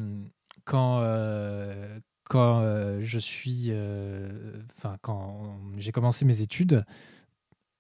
quand 0.65 1.01
euh, 1.03 1.99
quand 2.25 2.61
euh, 2.61 3.01
je 3.03 3.19
suis, 3.19 3.67
euh, 3.71 4.29
enfin 4.77 4.97
quand 5.03 5.59
j'ai 5.79 5.91
commencé 5.93 6.25
mes 6.25 6.41
études 6.43 6.85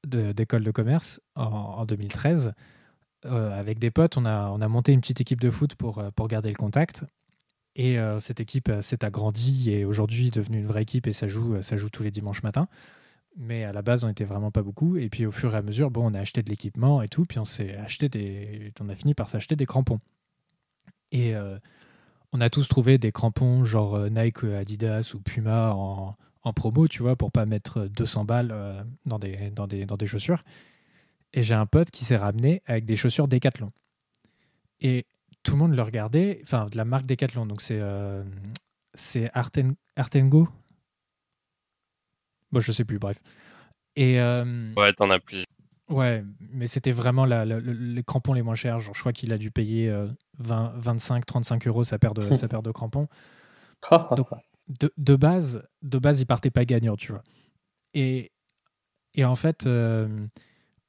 de- 0.06 0.33
d'école 0.33 0.64
de, 0.64 0.70
commerce 0.70 1.20
en, 1.37 1.44
en 1.44 1.85
2013, 1.87 2.52
euh, 3.26 3.59
avec 3.59 3.78
des 3.78 3.90
potes, 3.90 4.16
on 4.16 4.24
a 4.26 4.48
on 4.50 4.61
a 4.61 4.68
monté 4.68 4.92
une 4.92 5.00
petite 5.00 5.20
équipe 5.20 5.40
de 5.40 5.50
foot 5.50 5.74
pour 5.74 5.98
euh, 5.98 6.11
pour 6.11 6.26
garder 6.28 6.48
le 6.50 6.56
contact. 6.56 7.04
Et 7.76 7.98
euh, 7.98 8.18
cette 8.18 8.40
équipe 8.40 8.68
euh, 8.68 8.83
s'est 8.83 9.04
agrandie 9.04 9.70
et 9.70 9.85
aujourd'hui 9.85 10.28
est 10.28 10.35
devenue 10.35 10.59
une 10.59 10.66
vraie 10.66 10.83
équipe 10.83 11.06
et 11.06 11.12
ça 11.12 11.28
joue, 11.28 11.62
ça 11.62 11.76
joue 11.76 11.88
tous 11.88 12.02
les 12.02 12.11
dimanches 12.11 12.42
matins. 12.42 12.68
Mais 13.37 13.64
à 13.64 13.72
la 13.72 13.83
base, 13.83 14.04
on 14.04 14.09
était 14.09 14.24
vraiment 14.24 14.50
pas 14.50 14.62
beaucoup. 14.62 14.96
Et 14.96 15.09
puis 15.09 15.24
au 15.24 15.30
fur 15.30 15.54
et 15.54 15.59
à 15.59 15.62
mesure, 15.62 15.90
bon, 15.90 16.11
on 16.11 16.14
a 16.14 16.20
acheté 16.20 16.42
de 16.42 16.50
l'équipement 16.50 17.00
et 17.02 17.09
tout. 17.09 17.24
Puis 17.26 17.38
on 17.38 17.44
s'est 17.44 17.76
acheté 17.76 18.09
des, 18.09 18.72
on 18.80 18.88
a 18.88 18.96
fini 18.96 19.14
par 19.14 19.28
s'acheter 19.28 19.56
des 19.56 19.66
crampons. 19.66 20.00
Et 21.12 21.35
euh, 21.35 21.59
on 22.33 22.40
a 22.40 22.50
tous 22.50 22.68
trouvé 22.68 22.98
des 22.98 23.12
crampons 23.12 23.64
genre 23.64 23.94
euh, 23.94 24.09
Nike, 24.09 24.44
Adidas 24.44 25.12
ou 25.14 25.20
Puma 25.20 25.72
en, 25.72 26.16
en 26.42 26.52
promo, 26.52 26.88
tu 26.88 27.02
vois, 27.02 27.16
pour 27.16 27.33
pas 27.33 27.46
mettre 27.46 27.87
200 27.87 28.24
balles 28.24 28.50
euh, 28.52 28.83
dans, 29.06 29.18
des, 29.18 29.50
dans, 29.50 29.66
des, 29.66 29.87
dans 29.87 29.96
des 29.96 30.06
chaussures. 30.06 30.42
Et 31.33 31.42
j'ai 31.42 31.54
un 31.54 31.66
pote 31.66 31.90
qui 31.90 32.04
s'est 32.04 32.16
ramené 32.16 32.62
avec 32.66 32.85
des 32.85 32.96
chaussures 32.96 33.28
Decathlon. 33.28 33.72
Et 34.80 35.06
tout 35.42 35.53
le 35.53 35.59
monde 35.59 35.74
le 35.74 35.83
regardait, 35.83 36.40
enfin 36.42 36.66
de 36.66 36.76
la 36.76 36.85
marque 36.85 37.07
Decathlon. 37.07 37.46
Donc 37.46 37.62
c'est 37.62 37.79
euh, 37.81 38.22
c'est 38.94 39.31
Arten, 39.35 39.74
Artengo? 39.96 40.48
Bon, 42.53 42.61
je 42.61 42.72
sais 42.72 42.85
plus, 42.85 42.98
bref. 42.98 43.20
Et 43.96 44.20
euh, 44.20 44.72
Ouais, 44.76 44.92
t'en 44.92 45.11
as 45.11 45.20
plusieurs. 45.20 45.46
ouais, 45.88 46.24
mais 46.53 46.66
c'était 46.66 46.92
vraiment 46.92 47.24
la- 47.26 47.44
la- 47.44 47.61
le- 47.61 47.72
les 47.72 48.03
crampons 48.03 48.33
les 48.33 48.42
moins 48.42 48.55
chers. 48.57 48.81
Genre, 48.81 48.94
je 48.94 49.00
crois 49.00 49.12
qu'il 49.12 49.33
a 49.33 49.38
dû 49.38 49.50
payer 49.50 49.88
euh, 49.88 50.09
20, 50.38 50.72
25, 50.76 51.26
35 51.26 51.66
euros 51.66 51.85
sa 51.85 51.98
paire 51.98 52.14
de, 52.14 52.33
sa 52.33 52.48
paire 52.48 52.62
de 52.62 52.72
crampons. 52.72 53.09
Donc, 54.16 54.26
de, 54.68 54.92
de 54.96 55.16
base, 55.16 55.62
de 55.83 55.98
base, 55.98 56.20
il 56.20 56.26
partait 56.26 56.50
pas 56.50 56.64
gagnant, 56.64 56.96
tu 56.96 57.12
vois. 57.12 57.22
Et, 57.94 58.31
et 59.14 59.24
en 59.24 59.35
fait, 59.37 59.66
euh, 59.66 60.26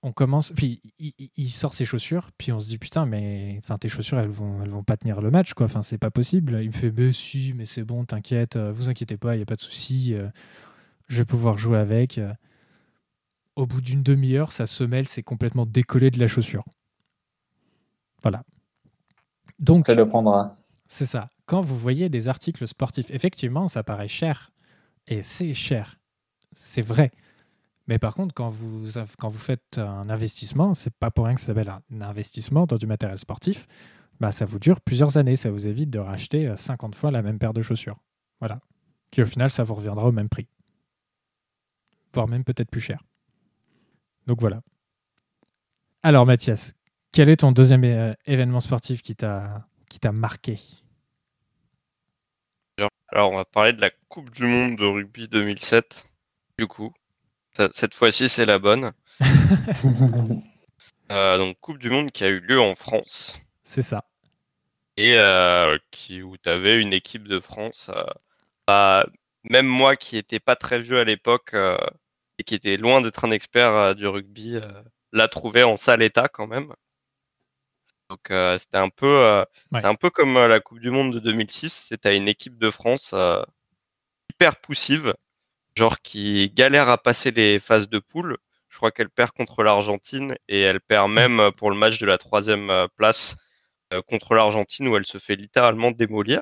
on 0.03 0.11
commence. 0.11 0.51
Puis 0.51 0.81
il, 0.99 1.49
sort 1.49 1.73
ses 1.73 1.85
chaussures, 1.85 2.31
puis 2.37 2.51
on 2.51 2.59
se 2.59 2.67
dit 2.67 2.77
putain, 2.77 3.05
mais 3.05 3.57
enfin 3.59 3.77
tes 3.77 3.89
chaussures, 3.89 4.19
elles 4.19 4.29
vont, 4.29 4.61
elles 4.63 4.69
vont 4.69 4.83
pas 4.83 4.97
tenir 4.97 5.21
le 5.21 5.31
match, 5.31 5.53
quoi. 5.53 5.65
Enfin, 5.65 5.81
c'est 5.81 5.97
pas 5.97 6.11
possible. 6.11 6.59
Il 6.61 6.67
me 6.67 6.73
fait, 6.73 6.91
mais 6.91 7.11
si, 7.13 7.53
mais 7.55 7.65
c'est 7.65 7.83
bon, 7.83 8.05
t'inquiète, 8.05 8.55
euh, 8.55 8.71
vous 8.71 8.89
inquiétez 8.89 9.17
pas, 9.17 9.35
il 9.35 9.39
y 9.39 9.43
a 9.43 9.45
pas 9.45 9.55
de 9.55 9.61
souci. 9.61 10.13
euh, 10.13 10.29
je 11.07 11.17
vais 11.17 11.25
pouvoir 11.25 11.57
jouer 11.57 11.77
avec. 11.77 12.19
Au 13.57 13.65
bout 13.65 13.81
d'une 13.81 14.01
demi-heure, 14.01 14.53
sa 14.53 14.65
semelle 14.65 15.07
s'est 15.09 15.23
complètement 15.23 15.65
décollée 15.65 16.09
de 16.09 16.19
la 16.19 16.27
chaussure. 16.27 16.63
Voilà. 18.23 18.43
Donc, 19.59 19.85
Ça 19.85 19.93
le 19.93 20.07
prendra. 20.07 20.57
c'est 20.87 21.05
ça. 21.05 21.27
Quand 21.45 21.59
vous 21.59 21.77
voyez 21.77 22.07
des 22.07 22.29
articles 22.29 22.65
sportifs, 22.65 23.11
effectivement, 23.11 23.67
ça 23.67 23.83
paraît 23.83 24.07
cher. 24.07 24.51
Et 25.07 25.21
c'est 25.21 25.53
cher. 25.53 25.99
C'est 26.53 26.81
vrai. 26.81 27.11
Mais 27.91 27.99
par 27.99 28.15
contre, 28.15 28.33
quand 28.33 28.47
vous, 28.47 28.85
quand 29.19 29.27
vous 29.27 29.37
faites 29.37 29.77
un 29.77 30.09
investissement, 30.09 30.73
c'est 30.73 30.95
pas 30.95 31.11
pour 31.11 31.25
rien 31.25 31.35
que 31.35 31.41
ça 31.41 31.47
s'appelle 31.47 31.67
un 31.67 32.01
investissement 32.01 32.65
dans 32.65 32.77
du 32.77 32.87
matériel 32.87 33.19
sportif, 33.19 33.67
bah, 34.21 34.31
ça 34.31 34.45
vous 34.45 34.59
dure 34.59 34.79
plusieurs 34.79 35.17
années. 35.17 35.35
Ça 35.35 35.51
vous 35.51 35.67
évite 35.67 35.89
de 35.89 35.99
racheter 35.99 36.47
euh, 36.47 36.55
50 36.55 36.95
fois 36.95 37.11
la 37.11 37.21
même 37.21 37.37
paire 37.37 37.51
de 37.51 37.61
chaussures. 37.61 37.97
Voilà. 38.39 38.61
Qui 39.11 39.21
au 39.21 39.25
final, 39.25 39.49
ça 39.49 39.63
vous 39.63 39.73
reviendra 39.73 40.07
au 40.07 40.13
même 40.13 40.29
prix. 40.29 40.47
Voire 42.13 42.29
même 42.29 42.45
peut-être 42.45 42.71
plus 42.71 42.79
cher. 42.79 43.03
Donc 44.25 44.39
voilà. 44.39 44.61
Alors 46.01 46.25
Mathias, 46.25 46.73
quel 47.11 47.27
est 47.27 47.41
ton 47.41 47.51
deuxième 47.51 47.83
euh, 47.83 48.13
événement 48.25 48.61
sportif 48.61 49.01
qui 49.01 49.17
t'a 49.17 49.65
marqué? 50.13 50.55
Alors, 53.09 53.33
on 53.33 53.35
va 53.35 53.43
parler 53.43 53.73
de 53.73 53.81
la 53.81 53.89
Coupe 54.07 54.29
du 54.29 54.43
Monde 54.43 54.77
de 54.77 54.85
rugby 54.85 55.27
2007. 55.27 56.05
Du 56.57 56.67
coup, 56.67 56.93
cette 57.71 57.93
fois-ci, 57.93 58.29
c'est 58.29 58.45
la 58.45 58.59
bonne. 58.59 58.91
Euh, 61.11 61.37
donc, 61.37 61.59
Coupe 61.59 61.77
du 61.77 61.89
Monde 61.89 62.11
qui 62.11 62.23
a 62.23 62.29
eu 62.29 62.39
lieu 62.39 62.61
en 62.61 62.73
France. 62.73 63.37
C'est 63.65 63.81
ça. 63.81 64.05
et 64.95 65.15
euh, 65.17 65.77
qui, 65.91 66.21
où 66.21 66.37
tu 66.37 66.47
avais 66.47 66.79
une 66.81 66.93
équipe 66.93 67.27
de 67.27 67.41
France. 67.41 67.89
euh, 67.93 68.03
bah, 68.65 69.05
même 69.43 69.65
moi 69.67 69.97
qui 69.97 70.15
n'étais 70.15 70.39
pas 70.39 70.55
très 70.55 70.79
vieux 70.81 70.99
à 70.99 71.03
l'époque 71.03 71.53
et 72.37 72.43
qui 72.45 72.55
était 72.55 72.77
loin 72.77 73.01
d'être 73.01 73.25
un 73.25 73.31
expert 73.31 73.93
du 73.95 74.07
rugby, 74.07 74.57
l'a 75.11 75.27
trouvé 75.27 75.63
en 75.63 75.75
sale 75.75 76.01
état 76.01 76.29
quand 76.29 76.47
même. 76.47 76.73
Donc 78.09 78.31
c'était 78.59 78.77
un 78.77 78.89
peu, 78.89 79.43
Ouais. 79.71 79.81
c'est 79.81 79.87
un 79.87 79.95
peu 79.95 80.09
comme 80.11 80.35
la 80.35 80.59
Coupe 80.61 80.79
du 80.79 80.91
Monde 80.91 81.13
de 81.13 81.19
2006. 81.19 81.87
C'était 81.89 82.15
une 82.15 82.29
équipe 82.29 82.57
de 82.57 82.69
France 82.71 83.13
hyper 84.29 84.55
poussive, 84.61 85.13
genre 85.75 85.99
qui 86.01 86.49
galère 86.51 86.89
à 86.89 86.97
passer 86.97 87.31
les 87.31 87.59
phases 87.59 87.89
de 87.89 87.99
poule. 87.99 88.37
Je 88.69 88.77
crois 88.77 88.91
qu'elle 88.91 89.09
perd 89.09 89.31
contre 89.31 89.63
l'Argentine 89.63 90.35
et 90.47 90.61
elle 90.61 90.79
perd 90.81 91.11
même 91.11 91.39
euh, 91.39 91.51
pour 91.51 91.69
le 91.71 91.77
match 91.77 91.99
de 91.99 92.05
la 92.05 92.17
troisième 92.17 92.69
euh, 92.69 92.87
place 92.95 93.35
euh, 93.93 94.01
contre 94.01 94.33
l'Argentine 94.35 94.87
où 94.87 94.95
elle 94.95 95.05
se 95.05 95.17
fait 95.17 95.35
littéralement 95.35 95.91
démolir. 95.91 96.41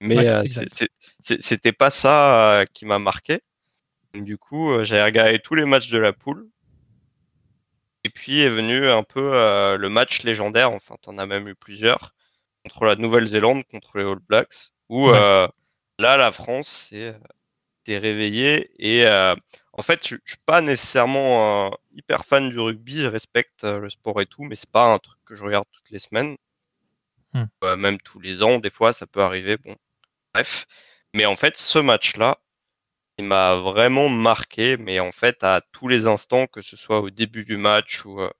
Mais 0.00 0.16
Ouais, 0.16 0.48
c'est- 0.48 0.68
c'est- 0.74 0.90
c'est- 1.20 1.40
c'était 1.42 1.72
pas 1.72 1.90
ça 1.90 2.64
qui 2.74 2.84
m'a 2.86 2.98
marqué. 2.98 3.40
Du 4.14 4.36
coup, 4.38 4.82
j'avais 4.84 5.04
regardé 5.04 5.38
tous 5.38 5.54
les 5.54 5.64
matchs 5.64 5.90
de 5.90 5.98
la 5.98 6.12
poule. 6.12 6.48
Et 8.04 8.10
puis 8.10 8.40
est 8.40 8.48
venu 8.48 8.88
un 8.88 9.04
peu 9.04 9.32
euh, 9.34 9.76
le 9.76 9.88
match 9.88 10.22
légendaire, 10.24 10.72
enfin, 10.72 10.96
t'en 11.02 11.18
as 11.18 11.26
même 11.26 11.46
eu 11.48 11.54
plusieurs, 11.54 12.14
contre 12.64 12.84
la 12.84 12.96
Nouvelle-Zélande, 12.96 13.62
contre 13.70 13.96
les 13.98 14.04
All 14.04 14.18
Blacks, 14.18 14.72
où 14.88 15.08
Ouais. 15.08 15.16
euh, 15.16 15.46
là, 16.00 16.16
la 16.16 16.32
France 16.32 16.88
s'est 16.90 17.14
s'est 17.86 17.98
réveillée. 17.98 18.70
Et 18.78 19.06
euh, 19.06 19.34
en 19.72 19.82
fait, 19.82 20.06
je 20.06 20.16
je 20.24 20.32
suis 20.32 20.42
pas 20.44 20.60
nécessairement 20.60 21.66
euh, 21.66 21.70
hyper 21.94 22.24
fan 22.24 22.50
du 22.50 22.58
rugby, 22.58 23.02
je 23.02 23.06
respecte 23.06 23.64
euh, 23.64 23.78
le 23.78 23.90
sport 23.90 24.20
et 24.20 24.26
tout, 24.26 24.44
mais 24.44 24.54
c'est 24.54 24.70
pas 24.70 24.92
un 24.92 24.98
truc 24.98 25.18
que 25.24 25.34
je 25.34 25.44
regarde 25.44 25.66
toutes 25.72 25.90
les 25.90 25.98
semaines. 25.98 26.36
Hmm. 27.32 27.44
Euh, 27.64 27.76
même 27.76 27.98
tous 28.00 28.20
les 28.20 28.42
ans, 28.42 28.58
des 28.58 28.70
fois, 28.70 28.92
ça 28.92 29.06
peut 29.06 29.22
arriver. 29.22 29.56
Bon, 29.58 29.76
bref. 30.34 30.66
Mais 31.14 31.26
en 31.26 31.36
fait, 31.36 31.58
ce 31.58 31.78
match-là, 31.78 32.38
il 33.18 33.26
m'a 33.26 33.56
vraiment 33.56 34.08
marqué, 34.08 34.76
mais 34.78 35.00
en 35.00 35.12
fait, 35.12 35.42
à 35.44 35.62
tous 35.72 35.88
les 35.88 36.06
instants, 36.06 36.46
que 36.46 36.62
ce 36.62 36.76
soit 36.76 37.00
au 37.00 37.10
début 37.10 37.44
du 37.44 37.56
match 37.56 38.04
ou 38.04 38.20
euh, 38.20 38.30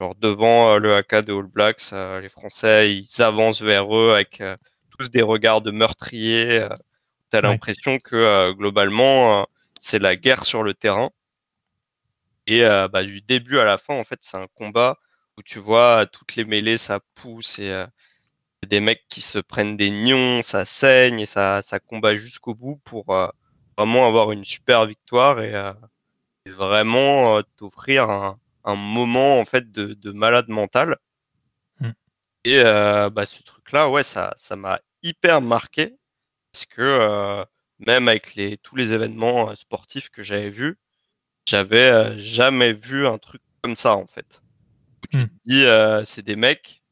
genre 0.00 0.14
devant 0.16 0.78
le 0.78 0.94
AK 0.96 1.24
des 1.26 1.32
All 1.32 1.46
Blacks, 1.46 1.92
les 1.92 2.28
Français, 2.28 2.94
ils 2.96 3.22
avancent 3.22 3.62
vers 3.62 3.94
eux 3.96 4.12
avec 4.14 4.42
tous 4.98 5.10
des 5.10 5.22
regards 5.22 5.62
de 5.62 5.70
meurtriers. 5.70 6.66
Euh, 7.34 7.40
T'as 7.40 7.40
Ouais. 7.42 7.60
l'impression 7.60 7.98
que 7.98 8.16
euh, 8.16 8.52
globalement, 8.54 9.42
euh, 9.42 9.44
c'est 9.78 9.98
la 9.98 10.16
guerre 10.16 10.44
sur 10.44 10.62
le 10.62 10.74
terrain. 10.74 11.10
Et 12.46 12.64
euh, 12.64 12.88
bah, 12.88 13.02
du 13.04 13.20
début 13.22 13.58
à 13.58 13.64
la 13.64 13.78
fin, 13.78 13.94
en 13.94 14.04
fait, 14.04 14.18
c'est 14.22 14.36
un 14.36 14.46
combat 14.48 14.98
où 15.38 15.42
tu 15.42 15.58
vois 15.58 16.06
toutes 16.06 16.36
les 16.36 16.44
mêlées, 16.44 16.78
ça 16.78 17.00
pousse 17.14 17.58
et 17.58 17.70
euh, 17.70 17.86
des 18.68 18.80
mecs 18.80 19.06
qui 19.08 19.20
se 19.22 19.38
prennent 19.40 19.76
des 19.78 19.90
nions, 19.90 20.42
ça 20.42 20.66
saigne 20.66 21.20
et 21.20 21.26
ça, 21.26 21.62
ça 21.62 21.80
combat 21.80 22.16
jusqu'au 22.16 22.54
bout 22.54 22.76
pour 22.84 23.10
euh, 23.14 23.28
vraiment 23.78 24.06
avoir 24.08 24.32
une 24.32 24.44
super 24.46 24.86
victoire 24.86 25.40
et, 25.42 25.54
euh, 25.54 25.72
et 26.46 26.50
vraiment 26.50 27.38
euh, 27.38 27.42
t'offrir 27.56 28.10
un, 28.10 28.40
un 28.64 28.76
moment 28.76 29.40
en 29.40 29.46
fait 29.46 29.70
de, 29.72 29.94
de 29.94 30.12
malade 30.12 30.48
mental. 30.50 30.98
Et 32.44 32.58
euh, 32.60 33.10
bah, 33.10 33.26
ce 33.26 33.42
truc-là, 33.42 33.88
ouais, 33.90 34.02
ça, 34.02 34.32
ça 34.36 34.56
m'a 34.56 34.80
hyper 35.02 35.40
marqué 35.40 35.96
parce 36.52 36.66
que 36.66 36.80
euh, 36.82 37.44
même 37.78 38.08
avec 38.08 38.34
les, 38.34 38.56
tous 38.58 38.76
les 38.76 38.92
événements 38.92 39.54
sportifs 39.56 40.10
que 40.10 40.22
j'avais 40.22 40.50
vus, 40.50 40.78
j'avais 41.46 42.18
jamais 42.20 42.72
vu 42.72 43.06
un 43.06 43.18
truc 43.18 43.42
comme 43.62 43.76
ça 43.76 43.96
en 43.96 44.06
fait. 44.08 44.42
Où 45.02 45.06
tu 45.08 45.14
Hmm. 45.14 45.26
te 45.26 46.02
dis, 46.02 46.06
c'est 46.06 46.22
des 46.24 46.36
mecs, 46.36 46.82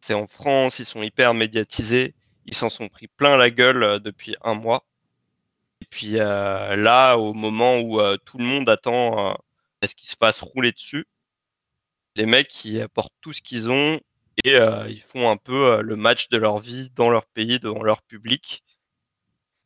c'est 0.00 0.14
en 0.14 0.26
France, 0.28 0.80
ils 0.80 0.86
sont 0.86 1.02
hyper 1.02 1.34
médiatisés, 1.34 2.14
ils 2.46 2.54
s'en 2.54 2.70
sont 2.70 2.88
pris 2.88 3.08
plein 3.08 3.36
la 3.38 3.50
gueule 3.50 4.00
depuis 4.00 4.36
un 4.44 4.54
mois. 4.54 4.86
Et 5.82 5.86
puis 5.86 6.12
là, 6.14 7.16
au 7.16 7.34
moment 7.34 7.80
où 7.80 8.00
tout 8.26 8.38
le 8.38 8.44
monde 8.44 8.68
attend 8.68 9.32
à 9.82 9.86
ce 9.86 9.94
qu'ils 9.94 10.08
se 10.08 10.16
fasse 10.16 10.40
rouler 10.42 10.72
dessus, 10.72 11.06
les 12.16 12.24
mecs 12.26 12.64
ils 12.64 12.80
apportent 12.80 13.12
tout 13.20 13.32
ce 13.34 13.42
qu'ils 13.42 13.70
ont 13.70 14.00
et 14.44 14.56
ils 14.88 15.00
font 15.02 15.30
un 15.30 15.36
peu 15.36 15.82
le 15.82 15.96
match 15.96 16.28
de 16.30 16.36
leur 16.38 16.58
vie 16.58 16.90
dans 16.94 17.10
leur 17.10 17.26
pays, 17.26 17.58
devant 17.60 17.82
leur 17.82 18.02
public. 18.02 18.62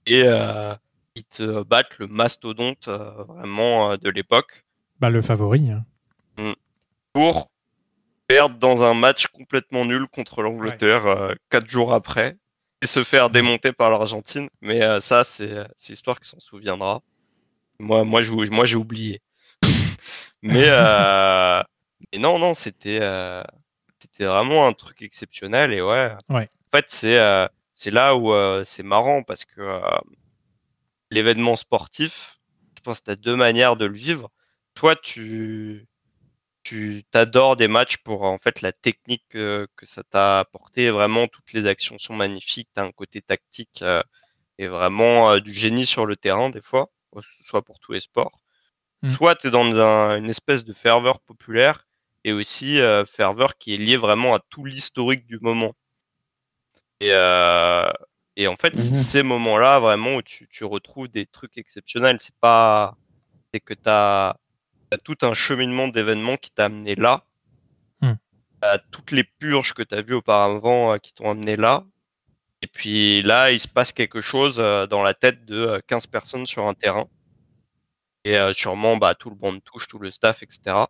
Et 0.06 0.22
euh, 0.24 0.74
ils 1.14 1.24
te 1.24 1.62
battent 1.64 1.98
le 1.98 2.06
mastodonte 2.06 2.88
vraiment 2.88 3.96
de 3.96 4.10
l'époque. 4.10 4.64
Bah, 5.00 5.10
le 5.10 5.22
favori. 5.22 5.70
Hein. 5.70 6.54
Pour 7.12 7.50
perdre 8.28 8.56
dans 8.58 8.82
un 8.82 8.94
match 8.94 9.26
complètement 9.28 9.84
nul 9.84 10.06
contre 10.08 10.42
l'Angleterre 10.42 11.34
quatre 11.50 11.68
jours 11.68 11.92
après 11.92 12.36
et 12.82 12.86
se 12.86 13.04
faire 13.04 13.30
démonter 13.30 13.72
par 13.72 13.90
l'Argentine. 13.90 14.48
Mais 14.60 15.00
ça, 15.00 15.24
c'est 15.24 15.66
l'histoire 15.88 16.20
qui 16.20 16.28
s'en 16.28 16.40
souviendra. 16.40 17.00
Moi, 17.78 18.04
moi, 18.04 18.22
j'ai 18.22 18.50
moi, 18.50 18.74
oublié. 18.74 19.20
mais, 20.42 20.66
mais 22.12 22.18
non, 22.18 22.38
non, 22.38 22.54
c'était 22.54 23.00
c'était 23.98 24.24
vraiment 24.24 24.66
un 24.66 24.72
truc 24.72 25.02
exceptionnel 25.02 25.72
et 25.72 25.82
ouais. 25.82 26.12
ouais. 26.28 26.48
En 26.72 26.76
fait, 26.76 26.86
c'est 26.88 27.18
euh, 27.18 27.46
c'est 27.76 27.90
là 27.90 28.16
où 28.16 28.32
euh, 28.32 28.64
c'est 28.64 28.82
marrant 28.82 29.22
parce 29.22 29.44
que 29.44 29.60
euh, 29.60 29.80
l'événement 31.10 31.56
sportif, 31.56 32.38
je 32.74 32.80
pense 32.82 33.00
que 33.00 33.04
tu 33.04 33.10
as 33.10 33.16
deux 33.16 33.36
manières 33.36 33.76
de 33.76 33.84
le 33.84 33.94
vivre. 33.94 34.30
Toi, 34.74 34.96
tu 34.96 35.86
tu 36.62 37.04
t'adores 37.10 37.56
des 37.56 37.68
matchs 37.68 37.98
pour 37.98 38.22
en 38.24 38.38
fait 38.38 38.62
la 38.62 38.72
technique 38.72 39.24
que 39.28 39.68
ça 39.84 40.02
t'a 40.02 40.40
apporté. 40.40 40.90
Vraiment, 40.90 41.28
toutes 41.28 41.52
les 41.52 41.66
actions 41.66 41.98
sont 41.98 42.14
magnifiques. 42.14 42.70
Tu 42.74 42.80
as 42.80 42.84
un 42.84 42.92
côté 42.92 43.22
tactique 43.22 43.84
et 44.58 44.66
vraiment 44.66 45.38
du 45.38 45.52
génie 45.52 45.86
sur 45.86 46.06
le 46.06 46.16
terrain 46.16 46.50
des 46.50 46.62
fois, 46.62 46.90
soit 47.42 47.62
pour 47.62 47.78
tous 47.78 47.92
les 47.92 48.00
sports. 48.00 48.40
Mmh. 49.02 49.10
Soit 49.10 49.36
tu 49.36 49.48
es 49.48 49.50
dans 49.50 49.64
un, 49.76 50.16
une 50.16 50.30
espèce 50.30 50.64
de 50.64 50.72
ferveur 50.72 51.20
populaire 51.20 51.86
et 52.24 52.32
aussi 52.32 52.80
ferveur 53.06 53.58
qui 53.58 53.74
est 53.74 53.78
lié 53.78 53.96
vraiment 53.96 54.34
à 54.34 54.40
tout 54.40 54.64
l'historique 54.64 55.26
du 55.26 55.38
moment. 55.40 55.74
Et, 57.00 57.10
euh, 57.12 57.90
et 58.36 58.48
en 58.48 58.56
fait, 58.56 58.74
mmh 58.74 58.78
ces 58.78 59.22
moments-là, 59.22 59.80
vraiment, 59.80 60.16
où 60.16 60.22
tu, 60.22 60.48
tu, 60.48 60.64
retrouves 60.64 61.08
des 61.08 61.26
trucs 61.26 61.58
exceptionnels, 61.58 62.18
c'est 62.20 62.34
pas. 62.36 62.96
C'est 63.52 63.60
que 63.60 63.74
tu 63.74 63.82
as, 63.86 64.36
tout 65.04 65.16
un 65.22 65.34
cheminement 65.34 65.88
d'événements 65.88 66.36
qui 66.36 66.50
t'a 66.50 66.66
amené 66.66 66.94
là. 66.94 67.24
Mmh. 68.00 68.12
À 68.62 68.78
toutes 68.78 69.12
les 69.12 69.24
purges 69.24 69.74
que 69.74 69.82
tu 69.82 69.94
as 69.94 70.02
vues 70.02 70.14
auparavant 70.14 70.94
euh, 70.94 70.98
qui 70.98 71.12
t'ont 71.12 71.30
amené 71.30 71.56
là. 71.56 71.84
Et 72.62 72.66
puis 72.66 73.22
là, 73.22 73.52
il 73.52 73.60
se 73.60 73.68
passe 73.68 73.92
quelque 73.92 74.20
chose 74.20 74.56
euh, 74.58 74.86
dans 74.86 75.02
la 75.02 75.14
tête 75.14 75.44
de 75.44 75.82
15 75.86 76.06
personnes 76.06 76.46
sur 76.46 76.66
un 76.66 76.74
terrain. 76.74 77.06
Et 78.24 78.36
euh, 78.36 78.52
sûrement, 78.52 78.96
bah, 78.96 79.14
tout 79.14 79.30
le 79.30 79.36
monde 79.36 79.62
touche, 79.62 79.86
tout 79.86 79.98
le 79.98 80.10
staff, 80.10 80.42
etc 80.42 80.86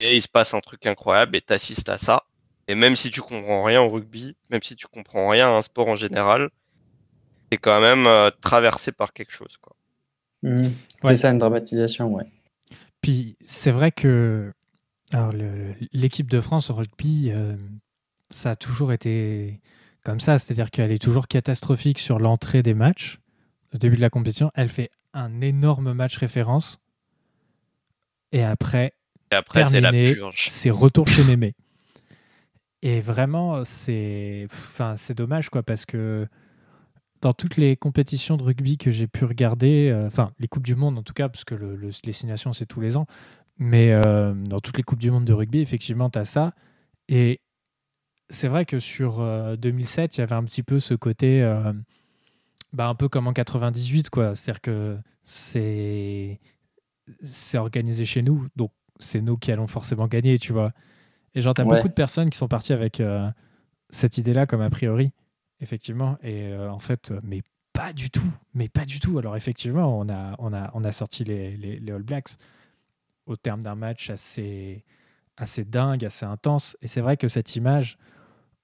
et 0.00 0.16
il 0.16 0.22
se 0.22 0.28
passe 0.28 0.54
un 0.54 0.60
truc 0.60 0.86
incroyable 0.86 1.36
et 1.36 1.42
t'assistes 1.42 1.88
à 1.88 1.98
ça. 1.98 2.24
Et 2.70 2.76
même 2.76 2.94
si 2.94 3.10
tu 3.10 3.20
comprends 3.20 3.64
rien 3.64 3.82
au 3.82 3.88
rugby, 3.88 4.36
même 4.48 4.62
si 4.62 4.76
tu 4.76 4.86
comprends 4.86 5.28
rien 5.28 5.48
à 5.48 5.58
un 5.58 5.62
sport 5.62 5.88
en 5.88 5.96
général, 5.96 6.50
t'es 7.50 7.56
quand 7.56 7.80
même 7.80 8.06
euh, 8.06 8.30
traversé 8.40 8.92
par 8.92 9.12
quelque 9.12 9.32
chose. 9.32 9.56
Quoi. 9.60 9.74
Mmh. 10.44 10.68
C'est 11.02 11.16
ça 11.16 11.30
une 11.30 11.38
dramatisation, 11.38 12.14
ouais. 12.14 12.22
Puis 13.00 13.36
c'est 13.44 13.72
vrai 13.72 13.90
que 13.90 14.52
l'équipe 15.92 16.30
de 16.30 16.40
France 16.40 16.70
au 16.70 16.74
rugby, 16.74 17.32
euh, 17.32 17.56
ça 18.30 18.50
a 18.50 18.56
toujours 18.56 18.92
été 18.92 19.60
comme 20.04 20.20
ça, 20.20 20.38
c'est-à-dire 20.38 20.70
qu'elle 20.70 20.92
est 20.92 21.02
toujours 21.02 21.26
catastrophique 21.26 21.98
sur 21.98 22.20
l'entrée 22.20 22.62
des 22.62 22.74
matchs, 22.74 23.18
au 23.74 23.78
début 23.78 23.96
de 23.96 24.00
la 24.00 24.10
compétition. 24.10 24.52
Elle 24.54 24.68
fait 24.68 24.92
un 25.12 25.40
énorme 25.40 25.92
match 25.92 26.16
référence. 26.18 26.80
Et 28.30 28.44
après, 28.44 28.92
et 29.32 29.34
après, 29.34 29.64
c'est 29.64 29.80
la 29.80 29.90
purge. 29.90 30.46
C'est 30.50 30.70
retour 30.70 31.08
chez 31.08 31.24
Mémé. 31.24 31.56
Et 32.82 33.00
vraiment, 33.00 33.64
c'est 33.64 34.46
enfin, 34.50 34.94
dommage, 35.14 35.50
quoi, 35.50 35.62
parce 35.62 35.84
que 35.84 36.26
dans 37.20 37.32
toutes 37.32 37.56
les 37.56 37.76
compétitions 37.76 38.36
de 38.36 38.42
rugby 38.42 38.78
que 38.78 38.90
j'ai 38.90 39.06
pu 39.06 39.24
regarder, 39.24 39.90
euh, 39.90 40.06
enfin, 40.06 40.32
les 40.38 40.48
Coupes 40.48 40.64
du 40.64 40.74
Monde 40.74 40.98
en 40.98 41.02
tout 41.02 41.12
cas, 41.12 41.28
parce 41.28 41.44
que 41.44 41.54
le, 41.54 41.76
les 41.76 42.12
signations, 42.12 42.52
c'est 42.52 42.66
tous 42.66 42.80
les 42.80 42.96
ans, 42.96 43.06
mais 43.58 43.92
euh, 43.92 44.32
dans 44.34 44.60
toutes 44.60 44.76
les 44.78 44.82
Coupes 44.82 44.98
du 44.98 45.10
Monde 45.10 45.24
de 45.26 45.32
rugby, 45.32 45.60
effectivement, 45.60 46.08
tu 46.08 46.18
as 46.18 46.24
ça. 46.24 46.54
Et 47.08 47.40
c'est 48.30 48.48
vrai 48.48 48.64
que 48.64 48.78
sur 48.78 49.22
2007, 49.58 50.02
euh, 50.02 50.14
il 50.16 50.20
y 50.20 50.22
avait 50.22 50.34
un 50.34 50.44
petit 50.44 50.62
peu 50.62 50.80
ce 50.80 50.94
côté, 50.94 51.42
bah, 52.72 52.88
un 52.88 52.94
peu 52.94 53.08
comme 53.08 53.26
en 53.26 53.32
98, 53.32 54.08
quoi. 54.08 54.34
C'est-à-dire 54.34 54.60
que 54.62 54.96
c'est 55.24 56.38
organisé 57.54 58.04
chez 58.06 58.22
nous, 58.22 58.46
donc 58.56 58.70
c'est 58.98 59.20
nous 59.20 59.36
qui 59.36 59.52
allons 59.52 59.66
forcément 59.66 60.06
gagner, 60.06 60.38
tu 60.38 60.52
vois. 60.52 60.72
Et 61.34 61.40
genre, 61.40 61.54
t'as 61.54 61.64
beaucoup 61.64 61.88
de 61.88 61.94
personnes 61.94 62.30
qui 62.30 62.38
sont 62.38 62.48
parties 62.48 62.72
avec 62.72 63.00
euh, 63.00 63.30
cette 63.90 64.18
idée-là 64.18 64.46
comme 64.46 64.60
a 64.60 64.70
priori, 64.70 65.12
effectivement. 65.60 66.18
Et 66.22 66.48
euh, 66.48 66.70
en 66.70 66.78
fait, 66.78 67.10
euh, 67.10 67.20
mais 67.22 67.42
pas 67.72 67.92
du 67.92 68.10
tout, 68.10 68.32
mais 68.54 68.68
pas 68.68 68.84
du 68.84 69.00
tout. 69.00 69.18
Alors 69.18 69.36
effectivement, 69.36 69.98
on 69.98 70.08
a, 70.08 70.34
on 70.38 70.52
a, 70.52 70.70
on 70.74 70.84
a 70.84 70.92
sorti 70.92 71.24
les, 71.24 71.56
les, 71.56 71.92
All 71.92 72.02
Blacks 72.02 72.36
au 73.26 73.36
terme 73.36 73.62
d'un 73.62 73.76
match 73.76 74.10
assez, 74.10 74.84
assez 75.36 75.64
dingue, 75.64 76.04
assez 76.04 76.26
intense. 76.26 76.76
Et 76.82 76.88
c'est 76.88 77.00
vrai 77.00 77.16
que 77.16 77.28
cette 77.28 77.54
image 77.54 77.96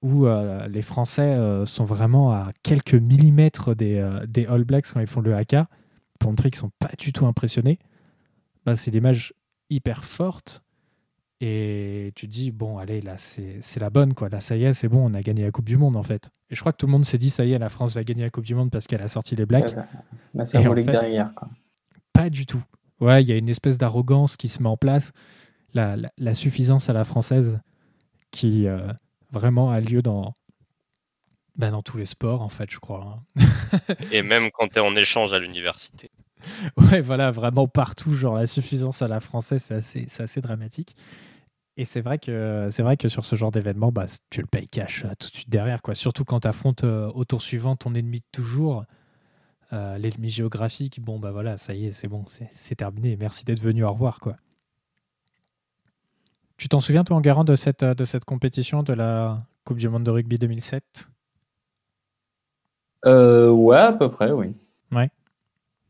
où 0.03 0.27
les 0.69 0.83
Français 0.83 1.35
sont 1.65 1.83
vraiment 1.83 2.31
à 2.31 2.51
quelques 2.61 2.93
millimètres 2.93 3.73
des, 3.75 4.07
des 4.27 4.45
All 4.45 4.63
Blacks 4.63 4.85
quand 4.93 4.99
ils 4.99 5.07
font 5.07 5.21
le 5.21 5.33
haka, 5.33 5.67
pour 6.19 6.29
montrer 6.29 6.51
qu'ils 6.51 6.59
sont 6.59 6.71
pas 6.77 6.91
du 6.99 7.13
tout 7.13 7.25
impressionnés, 7.25 7.79
bah, 8.65 8.75
c'est 8.75 8.91
l'image 8.91 9.33
hyper 9.69 10.03
forte. 10.03 10.63
Et 11.39 12.11
tu 12.15 12.27
dis, 12.27 12.51
bon, 12.51 12.79
allez, 12.79 13.01
là, 13.01 13.15
c'est 13.17 13.79
la 13.79 13.89
bonne, 13.89 14.13
quoi. 14.13 14.29
Là, 14.29 14.39
ça 14.39 14.55
y 14.55 14.63
est, 14.63 14.73
c'est 14.73 14.87
bon, 14.87 15.11
on 15.11 15.13
a 15.13 15.21
gagné 15.21 15.43
la 15.43 15.51
Coupe 15.51 15.65
du 15.65 15.77
Monde, 15.77 15.95
en 15.95 16.03
fait. 16.03 16.31
Et 16.49 16.55
je 16.55 16.59
crois 16.61 16.71
que 16.71 16.77
tout 16.77 16.87
le 16.87 16.91
monde 16.91 17.05
s'est 17.05 17.19
dit, 17.19 17.29
ça 17.29 17.45
y 17.45 17.53
est, 17.53 17.59
la 17.59 17.69
France 17.69 17.93
va 17.93 18.03
gagner 18.03 18.23
la 18.23 18.29
Coupe 18.31 18.45
du 18.45 18.55
Monde 18.55 18.71
parce 18.71 18.87
qu'elle 18.87 19.01
a 19.03 19.07
sorti 19.07 19.35
les 19.35 19.45
Blacks. 19.45 19.75
Bah, 20.33 20.45
c'est 20.45 20.57
en 20.57 20.75
fait, 20.75 20.83
derrière, 20.83 21.33
quoi. 21.35 21.49
Pas 22.13 22.29
du 22.29 22.47
tout. 22.47 22.63
Ouais, 22.99 23.21
il 23.21 23.29
y 23.29 23.31
a 23.31 23.37
une 23.37 23.49
espèce 23.49 23.77
d'arrogance 23.77 24.37
qui 24.37 24.49
se 24.49 24.63
met 24.63 24.69
en 24.69 24.77
place. 24.77 25.11
La, 25.73 25.95
la, 26.17 26.33
suffisance 26.33 26.89
à 26.89 26.93
la 26.93 27.03
française 27.03 27.59
qui 28.31 28.67
euh, 28.67 28.91
vraiment 29.31 29.69
a 29.69 29.79
lieu 29.79 30.01
dans, 30.01 30.33
bah, 31.55 31.69
dans 31.69 31.83
tous 31.83 31.97
les 31.97 32.07
sports, 32.07 32.41
en 32.41 32.49
fait, 32.49 32.71
je 32.71 32.79
crois. 32.79 33.21
Hein. 33.37 33.41
Et 34.11 34.23
même 34.23 34.49
quand 34.51 34.69
tu 34.69 34.77
es 34.77 34.79
en 34.79 34.95
échange 34.95 35.33
à 35.33 35.39
l'université. 35.39 36.09
Ouais, 36.77 37.01
voilà, 37.01 37.31
vraiment 37.31 37.67
partout, 37.67 38.13
genre 38.13 38.35
la 38.35 38.47
suffisance 38.47 39.01
à 39.01 39.07
la 39.07 39.19
française, 39.19 39.63
c'est 39.63 39.73
assez, 39.73 40.07
assez 40.19 40.41
dramatique. 40.41 40.95
Et 41.79 41.85
c'est 41.85 42.01
vrai 42.01 42.17
que 42.17 42.69
c'est 42.71 42.81
vrai 42.81 42.97
que 42.97 43.07
sur 43.07 43.23
ce 43.23 43.35
genre 43.35 43.51
d'événement, 43.51 43.91
bah, 43.91 44.05
tu 44.31 44.41
le 44.41 44.47
payes 44.47 44.67
cash 44.67 45.05
euh, 45.05 45.09
tout 45.19 45.29
de 45.29 45.35
suite 45.35 45.49
derrière, 45.49 45.83
quoi. 45.83 45.93
Surtout 45.93 46.25
quand 46.25 46.39
tu 46.39 46.47
affrontes 46.47 46.83
euh, 46.83 47.11
au 47.13 47.23
tour 47.23 47.43
suivant 47.43 47.75
ton 47.75 47.93
ennemi 47.93 48.19
de 48.19 48.25
toujours, 48.31 48.83
euh, 49.73 49.97
l'ennemi 49.99 50.29
géographique. 50.29 50.99
Bon, 50.99 51.19
bah 51.19 51.31
voilà, 51.31 51.57
ça 51.57 51.75
y 51.75 51.85
est, 51.85 51.91
c'est 51.91 52.07
bon, 52.07 52.25
c'est 52.25 52.75
terminé. 52.75 53.15
Merci 53.15 53.45
d'être 53.45 53.59
venu, 53.61 53.83
au 53.83 53.91
revoir, 53.91 54.19
quoi. 54.19 54.37
Tu 56.57 56.67
t'en 56.67 56.79
souviens, 56.79 57.03
toi, 57.03 57.15
en 57.15 57.21
garant 57.21 57.43
de 57.43 57.53
cette, 57.53 57.85
de 57.85 58.05
cette 58.05 58.25
compétition 58.25 58.81
de 58.81 58.93
la 58.93 59.43
Coupe 59.63 59.77
du 59.77 59.87
Monde 59.87 60.03
de 60.03 60.09
rugby 60.09 60.39
2007 60.39 61.09
Ouais, 63.05 63.77
à 63.77 63.93
peu 63.93 64.09
près, 64.09 64.31
oui. 64.31 64.55
Ouais 64.91 65.09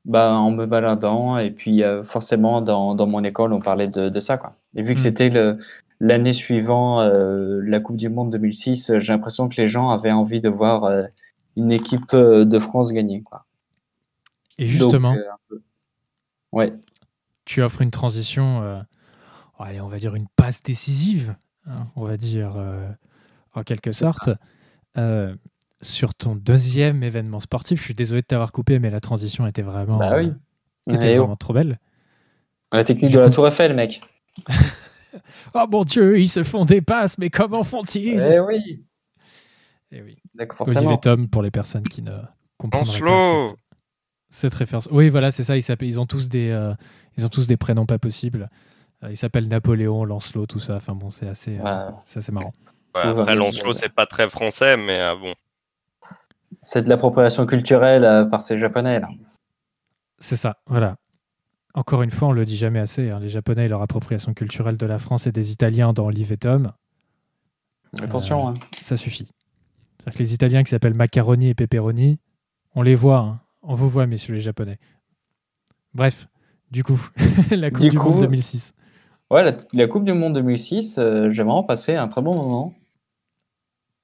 bah, 0.06 0.32
en 0.32 0.52
me 0.52 0.66
baladant 0.66 1.38
et 1.38 1.52
puis 1.52 1.84
forcément 2.06 2.62
dans, 2.62 2.96
dans, 2.96 3.08
mon 3.08 3.26
école 3.26 3.52
on 3.52 3.60
parlait 3.60 3.90
de, 3.90 4.08
de 4.08 4.20
ça 4.22 4.38
quoi. 4.38 4.56
Et 4.78 4.84
vu 4.84 4.96
que 4.96 5.00
mmh. 5.00 5.04
c'était 5.04 5.58
l'année 6.00 6.34
suivante 6.34 7.02
euh, 7.02 7.62
la 7.66 7.80
Coupe 7.82 7.98
du 7.98 8.08
Monde 8.08 8.32
2006, 8.32 9.00
j'ai 9.00 9.14
l'impression 9.14 9.50
que 9.50 9.60
les 9.60 9.68
gens 9.68 9.90
avaient 9.90 10.12
envie 10.12 10.40
de 10.40 10.50
voir 10.50 10.86
euh, 10.86 11.04
une 11.58 11.72
équipe 11.72 12.16
de 12.16 12.60
France 12.60 12.94
gagner 12.94 13.22
quoi. 13.22 13.46
Et 14.60 14.66
justement, 14.66 15.16
ouais. 16.52 16.74
Tu 17.46 17.62
offres 17.62 17.82
une 17.82 17.92
transition, 17.92 18.82
allez 19.60 19.82
on 19.82 19.88
va 19.88 19.98
dire 19.98 20.16
une 20.16 20.28
passe 20.36 20.64
décisive, 20.64 21.36
hein, 21.68 21.88
on 21.96 22.06
va 22.06 22.18
dire 22.18 22.56
en 23.54 23.64
quelque 23.64 23.92
sorte 23.92 24.30
sur 25.82 26.14
ton 26.14 26.36
deuxième 26.36 27.04
événement 27.04 27.40
sportif. 27.40 27.80
Je 27.80 27.86
suis 27.86 27.94
désolé 27.94 28.22
de 28.22 28.28
t'avoir 28.28 28.52
coupé, 28.52 28.80
mais 28.80 28.90
la 28.90 29.00
transition 29.00 29.48
était 29.48 29.62
vraiment, 29.62 29.98
bah 29.98 30.18
oui. 30.18 30.34
était 30.88 31.18
vraiment 31.18 31.36
trop 31.36 31.54
belle. 31.54 31.80
La 32.74 32.84
technique 32.84 33.14
de 33.14 33.20
la 33.20 33.30
Tour 33.30 33.48
Eiffel, 33.48 33.76
mec. 33.76 34.02
Oh 35.56 35.66
mon 35.70 35.84
Dieu, 35.84 36.20
ils 36.20 36.28
se 36.28 36.44
font 36.44 36.66
des 36.66 36.82
passes, 36.82 37.18
mais 37.18 37.30
comment 37.30 37.64
font-ils? 37.64 38.20
Eh 38.20 38.40
oui. 38.40 38.86
Eh 39.92 40.02
oui. 40.02 40.18
Olivier. 40.60 40.98
Tom, 41.02 41.28
pour 41.28 41.42
les 41.42 41.50
personnes 41.50 41.88
qui 41.88 42.02
ne 42.02 42.12
comprendraient 42.58 43.00
pas 43.00 43.06
Lancelot 43.06 43.48
cette, 43.50 43.58
cette 44.30 44.54
référence. 44.54 44.88
Oui, 44.92 45.10
voilà, 45.10 45.32
c'est 45.32 45.44
ça. 45.44 45.56
Ils, 45.58 46.00
ont 46.00 46.06
tous 46.06 46.30
des, 46.30 46.50
euh, 46.52 46.74
ils 47.18 47.26
ont 47.26 47.30
tous 47.30 47.48
des 47.48 47.58
prénoms 47.58 47.86
pas 47.86 47.98
possibles. 47.98 48.50
Euh, 49.04 49.12
ils 49.12 49.18
s'appellent 49.18 49.48
Napoléon, 49.48 50.04
Lancelot, 50.06 50.46
tout 50.46 50.60
ça. 50.60 50.76
Enfin 50.76 50.94
bon, 50.94 51.10
c'est 51.10 51.28
assez, 51.28 51.58
euh, 51.58 51.64
Ouais. 51.64 51.94
assez 52.16 52.32
marrant. 52.32 52.54
Ouais, 52.96 53.02
après, 53.02 53.36
Lancelot, 53.36 53.74
c'est 53.74 53.94
pas 53.94 54.06
très 54.06 54.30
français, 54.30 54.78
mais 54.78 55.00
euh, 55.00 55.16
bon. 55.16 55.34
C'est 56.62 56.84
de 56.84 56.90
l'appropriation 56.90 57.46
culturelle 57.46 58.04
euh, 58.04 58.26
par 58.26 58.42
ces 58.42 58.58
Japonais. 58.58 59.00
Là. 59.00 59.10
C'est 60.20 60.38
ça, 60.38 60.58
voilà. 60.66 60.96
Encore 61.78 62.02
une 62.02 62.10
fois, 62.10 62.30
on 62.30 62.32
le 62.32 62.44
dit 62.44 62.58
jamais 62.58 62.80
assez. 62.80 63.12
hein, 63.12 63.20
les 63.20 63.30
Japonais 63.30 63.66
et 63.66 63.68
leur 63.68 63.84
appropriation 63.84 64.34
culturelle 64.34 64.78
de 64.78 64.86
la 64.88 64.98
France 64.98 65.28
et 65.28 65.32
des 65.32 65.52
Italiens 65.52 65.94
dans 65.94 66.08
Olive 66.08 66.32
et 66.32 66.38
Tom, 66.38 66.72
Attention. 68.02 68.48
Euh, 68.48 68.52
hein. 68.52 68.54
ça 68.82 68.96
suffit. 68.98 69.28
C'est-à-dire 70.00 70.14
que 70.18 70.24
les 70.24 70.34
Italiens 70.34 70.64
qui 70.64 70.72
s'appellent 70.72 70.96
macaroni 70.96 71.50
et 71.50 71.54
pepperoni, 71.54 72.18
on 72.74 72.82
les 72.82 72.96
voit, 72.96 73.20
hein. 73.20 73.40
on 73.62 73.76
vous 73.76 73.90
voit, 73.90 74.08
messieurs 74.08 74.34
les 74.34 74.40
Japonais. 74.40 74.80
Bref, 75.94 76.28
du 76.72 76.84
coup, 76.84 77.00
la 77.52 77.70
Coupe 77.70 77.82
Du 77.84 77.90
du, 77.90 78.00
coup- 78.00 78.10
Monde 78.10 78.22
2006. 78.22 78.74
Ouais, 79.30 79.44
la, 79.44 79.54
la 79.74 79.88
Coupe 79.88 80.04
du 80.04 80.14
Monde 80.14 80.34
2006, 80.34 80.98
euh, 80.98 81.30
j'ai 81.32 81.44
vraiment 81.44 81.64
passé 81.64 81.94
un 81.96 82.08
très 82.08 82.22
bon 82.24 82.36
moment. 82.36 82.74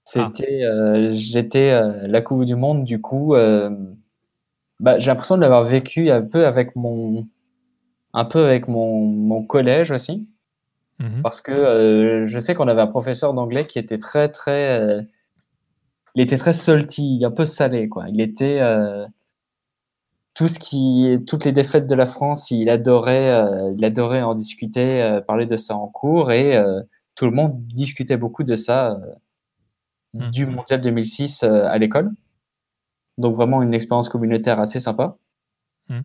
C'était, 0.05 0.63
euh, 0.63 1.13
j'étais 1.15 1.71
euh, 1.71 2.07
la 2.07 2.21
Coupe 2.21 2.45
du 2.45 2.55
Monde, 2.55 2.83
du 2.83 3.01
coup, 3.01 3.33
bah, 4.79 4.99
j'ai 4.99 5.07
l'impression 5.07 5.37
de 5.37 5.41
l'avoir 5.41 5.63
vécu 5.63 6.11
un 6.11 6.21
peu 6.21 6.45
avec 6.45 6.75
mon, 6.75 7.25
un 8.13 8.25
peu 8.25 8.45
avec 8.45 8.67
mon, 8.67 9.05
mon 9.05 9.43
collège 9.43 9.91
aussi, 9.91 10.27
Mhm. 10.99 11.21
parce 11.23 11.41
que 11.41 11.51
euh, 11.51 12.27
je 12.27 12.39
sais 12.39 12.53
qu'on 12.55 12.67
avait 12.67 12.81
un 12.81 12.87
professeur 12.87 13.33
d'anglais 13.33 13.65
qui 13.65 13.79
était 13.79 13.97
très, 13.97 14.29
très, 14.29 14.79
euh, 14.79 15.01
il 16.15 16.21
était 16.21 16.37
très 16.37 16.53
salty, 16.53 17.23
un 17.25 17.31
peu 17.31 17.45
salé, 17.45 17.89
quoi. 17.89 18.05
Il 18.09 18.21
était 18.21 18.59
euh, 18.61 19.05
tout 20.35 20.47
ce 20.47 20.59
qui, 20.59 21.17
toutes 21.27 21.45
les 21.45 21.51
défaites 21.51 21.87
de 21.87 21.95
la 21.95 22.05
France, 22.05 22.51
il 22.51 22.69
adorait, 22.69 23.31
il 23.75 23.83
adorait 23.85 24.21
en 24.23 24.35
discuter, 24.35 25.19
parler 25.27 25.45
de 25.45 25.57
ça 25.57 25.75
en 25.75 25.87
cours, 25.87 26.31
et 26.31 26.59
tout 27.15 27.25
le 27.25 27.31
monde 27.31 27.65
discutait 27.67 28.17
beaucoup 28.17 28.43
de 28.43 28.55
ça 28.55 28.99
Mhm. 30.15 30.31
du 30.31 30.45
mondial 30.45 30.81
2006 30.81 31.43
euh, 31.43 31.65
à 31.67 31.77
l'école. 31.79 32.11
Donc 33.17 33.35
vraiment 33.35 33.61
une 33.63 33.73
expérience 33.73 34.09
communautaire 34.09 34.59
assez 34.59 34.79
sympa. 34.79 35.17
Mhm. 35.89 36.03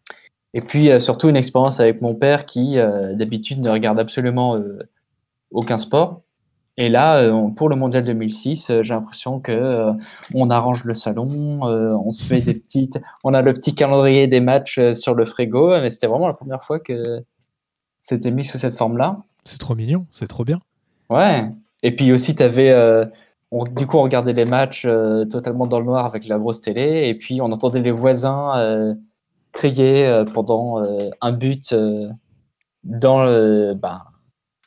Et 0.55 0.61
puis 0.61 0.91
euh, 0.91 0.99
surtout 0.99 1.29
une 1.29 1.37
expérience 1.37 1.81
avec 1.81 2.01
mon 2.01 2.15
père 2.15 2.47
qui 2.47 2.79
euh, 2.79 3.15
d'habitude 3.15 3.61
ne 3.61 3.71
regarde 3.71 3.99
absolument 3.99 4.57
euh, 4.57 4.79
aucun 5.51 5.79
sport. 5.79 6.23
Et 6.81 6.89
là, 6.89 7.29
pour 7.57 7.69
le 7.69 7.75
mondial 7.75 8.05
2006, 8.05 8.71
euh, 8.71 8.83
j'ai 8.85 8.95
l'impression 8.95 9.41
que 9.41 9.51
euh, 9.51 9.93
on 10.33 10.49
arrange 10.49 10.85
le 10.85 10.95
salon, 10.95 11.67
euh, 11.67 11.93
on 12.05 12.13
se 12.13 12.23
fait 12.23 12.41
des 12.41 12.55
petites, 12.55 13.01
on 13.25 13.35
a 13.35 13.43
le 13.43 13.53
petit 13.53 13.75
calendrier 13.75 14.29
des 14.29 14.39
matchs 14.39 14.79
euh, 14.79 14.93
sur 14.93 15.15
le 15.15 15.25
frigo, 15.25 15.71
mais 15.81 15.91
c'était 15.91 16.07
vraiment 16.07 16.29
la 16.29 16.35
première 16.35 16.63
fois 16.63 16.79
que 16.79 17.25
c'était 18.03 18.31
mis 18.31 18.45
sous 18.45 18.59
cette 18.59 18.79
forme-là. 18.79 19.19
C'est 19.43 19.59
trop 19.59 19.75
mignon, 19.75 20.07
c'est 20.13 20.29
trop 20.29 20.45
bien. 20.45 20.61
Ouais. 21.11 21.51
Et 21.83 21.97
puis 21.97 22.13
aussi, 22.13 22.37
t'avais, 22.37 22.73
on, 23.51 23.65
du 23.65 23.87
coup, 23.87 23.97
on 23.97 24.03
regardait 24.03 24.33
les 24.33 24.45
matchs 24.45 24.87
totalement 25.31 25.67
dans 25.67 25.81
le 25.81 25.87
noir 25.87 26.07
avec 26.07 26.29
la 26.29 26.39
grosse 26.39 26.61
télé, 26.61 27.09
et 27.09 27.15
puis 27.15 27.41
on 27.41 27.51
entendait 27.51 27.81
les 27.81 27.91
voisins 27.91 28.95
crier 29.59 30.07
euh, 30.07 30.25
pendant 30.25 30.81
euh, 30.83 31.11
un 31.21 31.33
but 31.33 31.73
euh, 31.73 32.09
dans 32.85 33.25
le, 33.25 33.75
bah, 33.75 34.05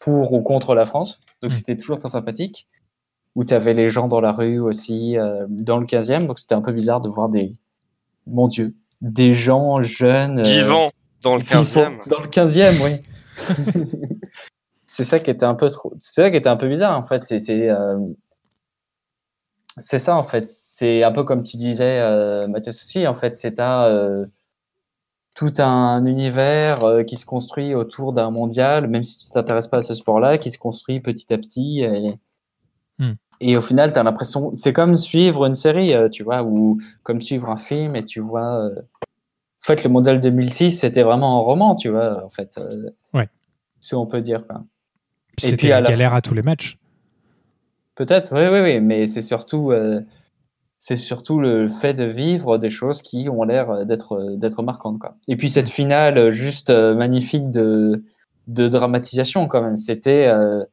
pour 0.02 0.34
ou 0.34 0.42
contre 0.42 0.76
la 0.76 0.86
France. 0.86 1.22
Donc 1.42 1.52
Mm. 1.52 1.56
c'était 1.56 1.78
toujours 1.78 1.98
très 1.98 2.10
sympathique. 2.10 2.68
Où 3.36 3.46
t'avais 3.46 3.74
les 3.74 3.90
gens 3.90 4.10
dans 4.10 4.20
la 4.20 4.34
rue 4.34 4.60
aussi, 4.60 5.18
euh, 5.18 5.46
dans 5.48 5.78
le 5.78 5.86
15e. 5.86 6.28
Donc 6.28 6.38
c'était 6.40 6.56
un 6.56 6.62
peu 6.62 6.74
bizarre 6.74 7.00
de 7.00 7.08
voir 7.08 7.30
des, 7.30 7.56
mon 8.28 8.50
Dieu, 8.50 8.76
des 9.00 9.34
gens 9.34 9.82
jeunes. 9.82 10.40
euh, 10.40 10.44
Vivant 10.44 10.92
dans 11.24 11.38
le 11.38 11.42
qui 11.42 11.54
sont 11.66 11.80
15e. 11.80 12.10
Dans 12.10 12.20
le 12.20 12.28
15e, 12.28 12.84
oui. 12.84 12.92
c'est 14.86 15.06
ça 15.06 15.20
qui 15.20 15.30
était 15.32 15.46
un 15.46 15.56
peu 15.56 15.70
trop. 15.70 15.94
C'est 16.00 16.24
ça 16.24 16.30
qui 16.30 16.36
était 16.36 16.50
un 16.50 16.58
peu 16.58 16.68
bizarre 16.68 16.98
en 17.00 17.08
fait. 17.08 17.22
C'est 17.26 17.40
c'est 17.40 17.70
euh, 17.70 17.98
c'est 19.78 20.00
ça 20.00 20.18
en 20.18 20.24
fait. 20.24 20.50
C'est 20.50 21.04
un 21.04 21.12
peu 21.14 21.24
comme 21.24 21.44
tu 21.44 21.56
disais, 21.56 22.00
euh, 22.02 22.48
Mathias 22.48 22.82
aussi. 22.82 23.08
En 23.08 23.16
fait, 23.16 23.38
c'est 23.38 23.62
un 23.62 23.84
euh, 23.86 24.26
tout 25.50 25.62
un 25.62 26.06
univers 26.06 26.84
euh, 26.84 27.04
qui 27.04 27.18
se 27.18 27.26
construit 27.26 27.74
autour 27.74 28.14
d'un 28.14 28.30
mondial, 28.30 28.88
même 28.88 29.04
si 29.04 29.18
tu 29.26 29.32
t'intéresses 29.32 29.66
pas 29.68 29.78
à 29.78 29.82
ce 29.82 29.96
sport-là, 29.96 30.38
qui 30.38 30.52
se 30.52 30.60
construit 30.60 31.00
petit 31.00 31.34
à 31.34 31.38
petit. 31.40 31.82
Et, 31.82 32.20
Hmm. 33.00 33.14
et 33.40 33.58
au 33.58 33.62
final, 33.64 33.92
tu 33.92 33.98
as 33.98 34.04
l'impression. 34.04 34.52
C'est 34.54 34.74
comme 34.74 34.94
suivre 34.94 35.46
une 35.46 35.56
série, 35.56 35.94
euh, 35.96 36.08
tu 36.10 36.22
vois, 36.22 36.44
ou 36.44 36.80
comme 37.02 37.20
suivre 37.22 37.50
un 37.50 37.58
film 37.58 37.96
et 37.96 38.06
tu 38.06 38.20
vois. 38.20 38.66
euh, 38.66 38.76
en 38.80 39.64
fait, 39.66 39.84
le 39.84 39.90
mondial 39.90 40.20
2006, 40.20 40.80
c'était 40.80 41.02
vraiment 41.02 41.40
un 41.40 41.42
roman, 41.42 41.74
tu 41.76 41.90
vois, 41.90 42.24
en 42.24 42.30
fait. 42.30 42.60
Ouais. 43.14 43.28
Si 43.80 43.96
on 43.96 44.06
peut 44.06 44.22
dire. 44.22 44.46
quoi. 44.46 44.64
Puis 45.38 45.48
Et 45.48 45.50
C'était 45.52 45.58
puis 45.58 45.72
à 45.72 45.76
la 45.76 45.82
la 45.82 45.90
galère 45.90 46.14
à 46.14 46.22
tous 46.22 46.36
les 46.36 46.44
matchs. 46.44 46.78
Peut-être, 47.96 48.34
oui, 48.34 48.48
oui, 48.52 48.62
oui, 48.62 48.80
mais 48.82 49.08
c'est 49.08 49.22
surtout, 49.22 49.72
c'est 50.84 50.98
surtout 50.98 51.40
le 51.40 51.70
fait 51.70 51.94
de 51.94 52.06
vivre 52.06 52.58
des 52.58 52.72
choses 52.72 53.04
qui 53.04 53.30
ont 53.30 53.44
l'air 53.44 53.86
d'être, 53.86 54.36
d'être 54.36 54.64
marquantes, 54.64 54.98
quoi. 54.98 55.16
Et 55.28 55.36
puis 55.36 55.48
cette 55.48 55.70
finale 55.70 56.18
euh, 56.18 56.32
juste 56.32 56.72
euh, 56.72 56.96
magnifique 56.96 57.52
de, 57.52 58.04
de 58.48 58.68
dramatisation, 58.68 59.48
quand 59.48 59.62
même. 59.62 59.78
C'était, 59.78 60.26
euh, 60.26 60.66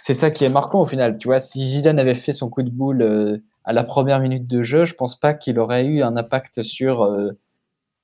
c'est 0.00 0.14
ça 0.14 0.30
qui 0.30 0.44
est 0.44 0.48
marquant 0.48 0.82
au 0.82 0.86
final. 0.86 1.18
Tu 1.18 1.26
vois, 1.26 1.40
si 1.40 1.66
Zidane 1.66 1.98
avait 1.98 2.14
fait 2.14 2.30
son 2.30 2.48
coup 2.48 2.62
de 2.62 2.70
boule 2.70 3.02
euh, 3.02 3.38
à 3.64 3.72
la 3.72 3.82
première 3.82 4.20
minute 4.20 4.46
de 4.46 4.62
jeu, 4.62 4.84
je 4.84 4.94
pense 4.94 5.18
pas 5.18 5.34
qu'il 5.34 5.58
aurait 5.58 5.84
eu 5.84 6.04
un 6.04 6.16
impact 6.16 6.62
sur 6.62 7.02
euh, 7.02 7.32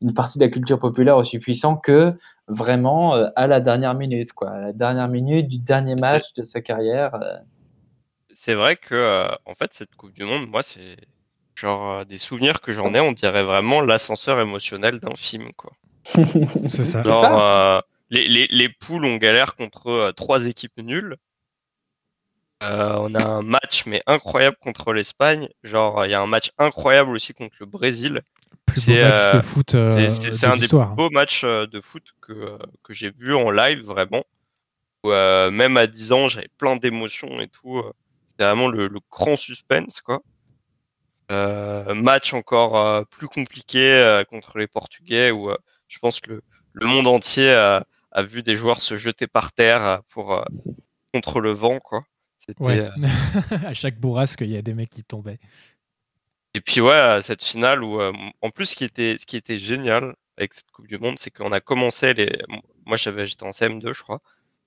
une 0.03 0.14
partie 0.14 0.41
de 0.41 0.45
la 0.45 0.51
culture 0.51 0.81
populaire 0.81 1.16
aussi 1.16 1.39
puissant 1.39 1.76
que 1.76 2.12
vraiment 2.49 3.14
euh, 3.14 3.28
à 3.37 3.47
la 3.47 3.61
dernière 3.61 3.95
minute, 3.95 4.33
quoi. 4.33 4.51
À 4.51 4.61
la 4.61 4.72
dernière 4.72 5.07
minute 5.07 5.47
du 5.47 5.59
dernier 5.59 5.95
match 5.95 6.33
de 6.33 6.43
sa 6.43 6.61
carrière. 6.61 7.14
euh, 7.14 7.37
C'est 8.35 8.55
vrai 8.55 8.74
que, 8.74 8.97
euh, 8.97 9.28
en 9.47 9.55
fait, 9.55 9.72
cette 9.72 9.95
Coupe 9.95 10.12
du 10.12 10.24
Monde, 10.24 10.49
moi, 10.49 10.64
c'est 10.64 10.97
genre 11.61 11.91
euh, 11.93 12.05
des 12.05 12.19
souvenirs 12.19 12.61
que 12.61 12.73
j'en 12.73 12.95
ai, 12.95 13.01
on 13.01 13.13
dirait 13.13 13.45
vraiment 13.45 13.81
l'ascenseur 13.81 14.41
émotionnel 14.41 14.99
d'un 15.01 15.15
film, 15.15 15.53
quoi. 15.57 15.73
C'est 16.69 16.85
ça. 16.85 17.03
Genre, 17.03 17.23
ça. 17.25 17.77
euh, 17.79 17.81
les, 18.11 18.27
les, 18.29 18.47
les 18.51 18.69
poules, 18.69 19.05
on 19.05 19.17
galère 19.17 19.55
contre 19.57 19.89
euh, 19.89 20.13
trois 20.13 20.47
équipes 20.47 20.79
nulles. 20.79 21.17
Euh, 22.63 22.97
on 23.01 23.15
a 23.15 23.25
un 23.25 23.43
match, 23.43 23.87
mais 23.87 24.03
incroyable 24.07 24.57
contre 24.61 24.93
l'Espagne. 24.93 25.49
Genre, 25.63 26.05
il 26.05 26.11
y 26.11 26.15
a 26.15 26.21
un 26.21 26.27
match 26.27 26.51
incroyable 26.59 27.11
aussi 27.13 27.33
contre 27.33 27.57
le 27.61 27.67
Brésil. 27.67 28.21
C'est, 28.77 29.03
euh, 29.03 29.35
de 29.35 29.41
foot 29.41 29.75
euh, 29.75 29.91
C'est- 30.11 30.47
un 30.47 30.57
des 30.57 30.69
plus 30.69 30.95
beaux 30.97 31.11
matchs 31.11 31.45
de 31.45 31.81
foot 31.81 32.05
que, 32.21 32.59
que 32.83 32.93
j'ai 32.93 33.11
vu 33.11 33.35
en 33.35 33.51
live, 33.51 33.81
vraiment. 33.85 34.25
Où, 35.05 35.11
euh, 35.11 35.51
même 35.51 35.77
à 35.79 35.87
10 35.87 36.13
ans, 36.13 36.29
j'avais 36.29 36.49
plein 36.59 36.77
d'émotions 36.77 37.41
et 37.41 37.49
tout. 37.49 37.83
C'était 38.29 38.45
vraiment 38.45 38.69
le, 38.69 38.89
le 38.89 39.01
grand 39.11 39.37
suspense, 39.37 40.01
quoi. 40.03 40.21
Euh, 41.31 41.95
match 41.95 42.35
encore 42.35 42.76
euh, 42.76 43.03
plus 43.05 43.28
compliqué 43.28 43.93
euh, 43.95 44.24
contre 44.24 44.59
les 44.59 44.66
Portugais, 44.66 45.31
où 45.31 45.51
je 45.89 45.99
pense 45.99 46.20
que 46.20 46.33
le, 46.33 46.43
le 46.72 46.87
monde 46.87 47.07
entier 47.07 47.53
a, 47.53 47.85
a 48.12 48.22
vu 48.22 48.43
des 48.43 48.57
joueurs 48.57 48.81
se 48.81 48.97
jeter 48.97 49.26
par 49.26 49.53
terre 49.53 50.01
pour 50.09 50.45
contre 51.12 51.41
le 51.41 51.53
vent, 51.53 51.78
quoi. 51.78 52.05
Ouais. 52.59 52.89
à 53.66 53.74
chaque 53.74 53.99
bourrasque, 53.99 54.41
il 54.41 54.51
y 54.51 54.57
a 54.57 54.62
des 54.62 54.74
mecs 54.74 54.91
qui 54.91 55.05
tombaient. 55.05 55.39
Et 56.55 56.61
puis 56.61 56.81
ouais, 56.81 57.20
cette 57.22 57.45
finale 57.45 57.85
où 57.85 58.01
en 58.01 58.51
plus 58.51 58.66
ce 58.66 58.76
qui 58.76 58.85
était 58.85 59.16
ce 59.20 59.26
qui 59.26 59.37
était 59.37 59.59
génial 59.59 60.16
avec 60.37 60.55
cette 60.55 60.70
Coupe 60.72 60.89
du 60.89 60.99
Monde, 60.99 61.18
c'est 61.18 61.31
qu'on 61.31 61.53
a 61.53 61.61
commencé 61.61 62.12
les 62.14 62.41
moi 62.87 62.97
j'avais 62.97 63.26
j'étais 63.26 63.45
en 63.45 63.51
CM2 63.51 63.95
je 63.95 64.03
crois. 64.03 64.20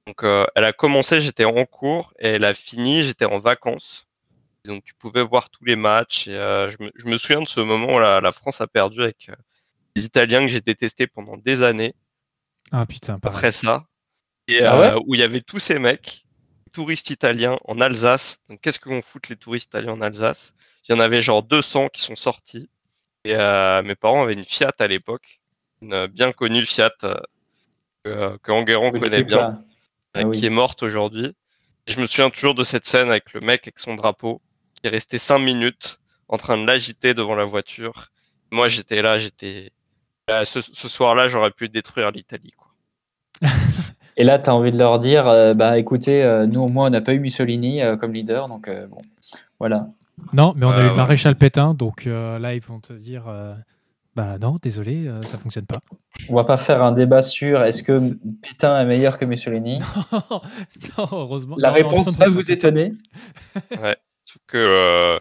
Donc 0.07 0.23
euh, 0.23 0.45
elle 0.55 0.65
a 0.65 0.73
commencé, 0.73 1.21
j'étais 1.21 1.45
en 1.45 1.65
cours 1.65 2.13
et 2.19 2.29
elle 2.29 2.45
a 2.45 2.53
fini, 2.53 3.03
j'étais 3.03 3.25
en 3.25 3.39
vacances. 3.39 4.07
Donc 4.65 4.83
tu 4.85 4.93
pouvais 4.93 5.23
voir 5.23 5.49
tous 5.49 5.65
les 5.65 5.75
matchs 5.75 6.27
et 6.27 6.35
euh, 6.35 6.69
je, 6.69 6.77
me, 6.81 6.91
je 6.95 7.05
me 7.07 7.17
souviens 7.17 7.41
de 7.41 7.47
ce 7.47 7.59
moment 7.59 7.95
où 7.95 7.99
la, 7.99 8.21
la 8.21 8.31
France 8.31 8.61
a 8.61 8.67
perdu 8.67 9.01
avec 9.01 9.27
euh, 9.29 9.35
les 9.95 10.05
Italiens 10.05 10.41
que 10.45 10.51
j'ai 10.51 10.61
détestés 10.61 11.05
pendant 11.07 11.35
des 11.37 11.61
années 11.63 11.93
Ah 12.71 12.85
putain, 12.85 13.19
pareil. 13.19 13.35
après 13.37 13.51
ça 13.51 13.85
et 14.47 14.61
Ah 14.63 14.95
euh, 14.95 14.99
où 15.05 15.15
il 15.15 15.19
y 15.19 15.23
avait 15.23 15.41
tous 15.41 15.59
ces 15.59 15.79
mecs 15.79 16.23
touristes 16.71 17.09
italiens 17.11 17.57
en 17.65 17.79
Alsace. 17.81 18.39
Donc 18.49 18.59
qu'est-ce 18.61 18.79
que 18.79 18.89
vont 18.89 19.01
foutre 19.01 19.29
les 19.29 19.35
touristes 19.35 19.67
italiens 19.67 19.93
en 19.93 20.01
Alsace? 20.01 20.53
Il 20.87 20.91
y 20.93 20.95
en 20.95 20.99
avait 20.99 21.21
genre 21.21 21.43
200 21.43 21.89
qui 21.89 22.01
sont 22.01 22.15
sortis. 22.15 22.69
Et 23.25 23.35
euh, 23.35 23.81
mes 23.83 23.95
parents 23.95 24.23
avaient 24.23 24.33
une 24.33 24.43
Fiat 24.43 24.71
à 24.79 24.87
l'époque, 24.87 25.39
une 25.81 26.07
bien 26.07 26.31
connue 26.33 26.65
Fiat 26.65 26.91
euh, 27.03 27.15
que, 28.03 28.37
que 28.37 28.51
Enguerrand 28.51 28.91
Oui, 28.91 28.99
connaît 28.99 29.23
bien, 29.23 29.63
Ah 30.13 30.23
oui. 30.23 30.37
qui 30.37 30.45
est 30.45 30.49
morte 30.49 30.83
aujourd'hui. 30.83 31.35
Et 31.87 31.91
je 31.93 31.99
me 32.01 32.07
souviens 32.07 32.29
toujours 32.29 32.55
de 32.55 32.63
cette 32.63 32.85
scène 32.85 33.09
avec 33.09 33.33
le 33.33 33.39
mec 33.41 33.65
avec 33.67 33.77
son 33.79 33.95
drapeau 33.95 34.41
est 34.83 34.89
resté 34.89 35.17
cinq 35.17 35.39
minutes 35.39 35.99
en 36.29 36.37
train 36.37 36.57
de 36.57 36.65
l'agiter 36.65 37.13
devant 37.13 37.35
la 37.35 37.45
voiture. 37.45 38.09
Moi 38.51 38.67
j'étais 38.67 39.01
là, 39.01 39.17
j'étais 39.17 39.71
ce, 40.45 40.61
ce 40.61 40.87
soir-là, 40.87 41.27
j'aurais 41.27 41.51
pu 41.51 41.69
détruire 41.69 42.11
l'Italie. 42.11 42.53
quoi. 42.57 42.69
Et 44.15 44.23
là, 44.23 44.37
tu 44.37 44.47
as 44.49 44.55
envie 44.55 44.71
de 44.71 44.77
leur 44.77 44.99
dire, 44.99 45.27
euh, 45.27 45.53
bah 45.55 45.79
écoutez, 45.79 46.23
euh, 46.23 46.45
nous 46.45 46.61
au 46.61 46.67
moins, 46.67 46.85
on 46.87 46.89
n'a 46.91 47.01
pas 47.01 47.13
eu 47.15 47.19
Mussolini 47.19 47.81
euh, 47.81 47.97
comme 47.97 48.13
leader, 48.13 48.47
donc 48.47 48.67
euh, 48.67 48.85
bon, 48.87 49.01
voilà. 49.59 49.87
Non, 50.33 50.53
mais 50.55 50.67
on 50.67 50.69
a 50.69 50.77
Euh, 50.77 50.81
eu 50.81 50.83
le 50.83 50.89
ouais. 50.91 50.95
maréchal 50.95 51.35
Pétain, 51.35 51.73
donc 51.73 52.05
euh, 52.05 52.37
là, 52.37 52.53
ils 52.53 52.61
vont 52.61 52.79
te 52.79 52.93
dire 52.93 53.23
euh, 53.27 53.55
Bah 54.15 54.37
non, 54.39 54.57
désolé, 54.61 55.07
euh, 55.07 55.23
ça 55.23 55.39
fonctionne 55.39 55.65
pas. 55.65 55.79
On 56.29 56.35
va 56.35 56.43
pas 56.43 56.57
faire 56.57 56.83
un 56.83 56.91
débat 56.91 57.23
sur 57.23 57.63
est-ce 57.63 57.81
que 57.81 57.97
C'est- 57.97 58.15
Pétain 58.43 58.79
est 58.79 58.85
meilleur 58.85 59.17
que 59.17 59.25
Mussolini. 59.25 59.79
non, 60.97 61.07
heureusement. 61.11 61.55
La 61.57 61.69
Non, 61.69 61.75
réponse 61.75 62.11
va 62.15 62.29
vous 62.29 62.51
étonner. 62.51 62.91
Sauf 64.33 64.41
que 64.47 64.57
euh, 64.57 65.19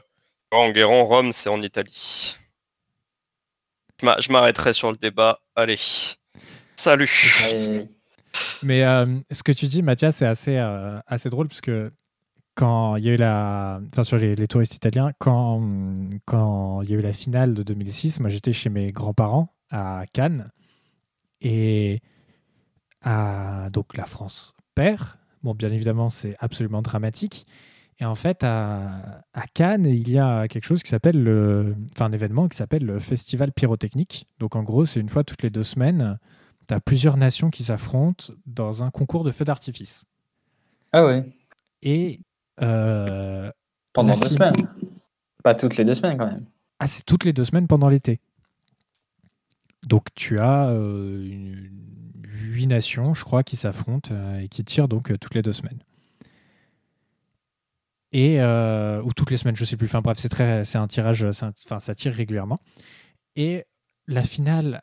en 0.51 0.71
Guérant, 0.71 1.05
Rome, 1.05 1.33
c'est 1.33 1.51
en 1.51 1.61
Italie. 1.61 2.37
Je 4.01 4.07
m'a- 4.07 4.19
Je 4.21 4.33
m'arrêterai 4.33 4.73
sur 4.73 4.91
le 4.91 4.97
débat. 4.97 5.41
Allez. 5.55 5.79
Salut. 6.77 7.11
Mais 8.63 8.83
euh, 8.85 9.05
ce 9.31 9.43
que 9.43 9.53
tu 9.53 9.67
dis, 9.67 9.83
Mathias, 9.83 10.17
c'est 10.17 10.27
assez, 10.27 10.57
euh, 10.57 10.99
assez 11.07 11.29
drôle 11.29 11.49
parce 11.49 11.61
que 11.61 11.93
quand 12.55 12.97
il 12.97 13.05
y 13.05 13.11
a 13.11 13.13
eu 13.13 13.17
la. 13.17 13.81
Enfin, 13.93 14.03
sur 14.03 14.17
les, 14.17 14.35
les 14.35 14.49
touristes 14.49 14.75
italiens, 14.75 15.11
quand, 15.19 15.61
quand 16.25 16.81
il 16.83 16.91
y 16.91 16.95
a 16.95 16.97
eu 16.97 17.03
la 17.03 17.13
finale 17.13 17.53
de 17.53 17.63
2006, 17.63 18.21
moi 18.21 18.31
j'étais 18.31 18.53
chez 18.55 18.71
mes 18.71 18.91
grands-parents 18.93 19.55
à 19.71 20.05
Cannes 20.13 20.47
et 21.43 22.01
donc 23.05 23.97
la 23.97 24.07
France 24.07 24.55
perd. 24.75 25.03
Bon, 25.43 25.55
bien 25.55 25.71
évidemment, 25.73 26.09
c'est 26.09 26.35
absolument 26.39 26.83
dramatique. 26.83 27.47
Et 28.01 28.05
en 28.05 28.15
fait, 28.15 28.43
à, 28.43 29.23
à 29.33 29.47
Cannes, 29.55 29.87
il 29.87 30.09
y 30.09 30.19
a 30.19 30.49
quelque 30.49 30.65
chose 30.65 30.83
qui 30.83 30.91
s'appelle 30.91 31.23
le. 31.23 31.77
Enfin, 31.93 32.07
un 32.07 32.13
événement 32.13 32.49
qui 32.49 32.57
s'appelle 32.57 32.85
le 32.85 32.99
Festival 32.99 33.53
pyrotechnique. 33.53 34.27
Donc, 34.41 34.57
en 34.57 34.63
gros, 34.63 34.87
c'est 34.87 34.99
une 35.01 35.09
fois 35.09 35.23
toutes 35.25 35.43
les 35.43 35.51
deux 35.51 35.63
semaines 35.65 36.19
tu 36.69 36.75
as 36.75 36.81
plusieurs 36.81 37.17
nations 37.17 37.51
qui 37.51 37.65
s'affrontent 37.65 38.33
dans 38.47 38.85
un 38.85 38.91
concours 38.93 39.25
de 39.25 39.33
feux 39.33 39.45
d'artifice. 39.45 40.05
Ah 40.93 41.05
oui, 41.05 41.23
Et 41.83 42.21
euh, 42.63 43.51
pendant 43.93 44.15
deux 44.15 44.29
semaines. 44.29 44.55
Pas 45.43 45.57
toutes 45.57 45.77
les 45.77 45.85
deux 45.85 45.95
semaines 45.95 46.17
quand 46.17 46.27
même. 46.27 46.47
ah, 46.79 46.87
c'est 46.87 47.03
toutes 47.05 47.25
les 47.25 47.33
deux 47.33 47.43
semaines 47.43 47.67
pendant 47.67 47.89
l'été. 47.89 48.21
Donc 49.85 50.07
tu 50.15 50.39
as 50.39 50.69
euh, 50.69 51.21
une- 51.25 51.71
huit 52.25 52.69
nations, 52.69 53.13
je 53.15 53.25
crois, 53.25 53.43
qui 53.43 53.57
s'affrontent 53.57 54.11
euh, 54.13 54.39
et 54.39 54.49
qui 54.49 54.63
tirent 54.65 54.87
donc 54.87 55.19
toutes 55.19 55.35
les 55.35 55.43
deux 55.43 55.53
semaines. 55.53 55.83
Et 58.13 58.41
euh, 58.41 59.03
ou 59.03 59.13
toutes 59.13 59.31
les 59.31 59.39
semaines, 59.39 59.57
je 59.57 59.65
sais 59.65 59.77
plus. 59.77 59.87
Enfin 59.87 60.03
bref, 60.03 60.19
c'est 60.19 60.29
très, 60.29 60.65
c'est 60.65 60.79
un 60.79 60.87
tirage, 60.87 61.25
enfin 61.25 61.81
ça 61.81 61.95
tire 61.95 62.13
régulièrement. 62.13 62.59
Et 63.37 63.65
la 64.07 64.23
finale 64.23 64.83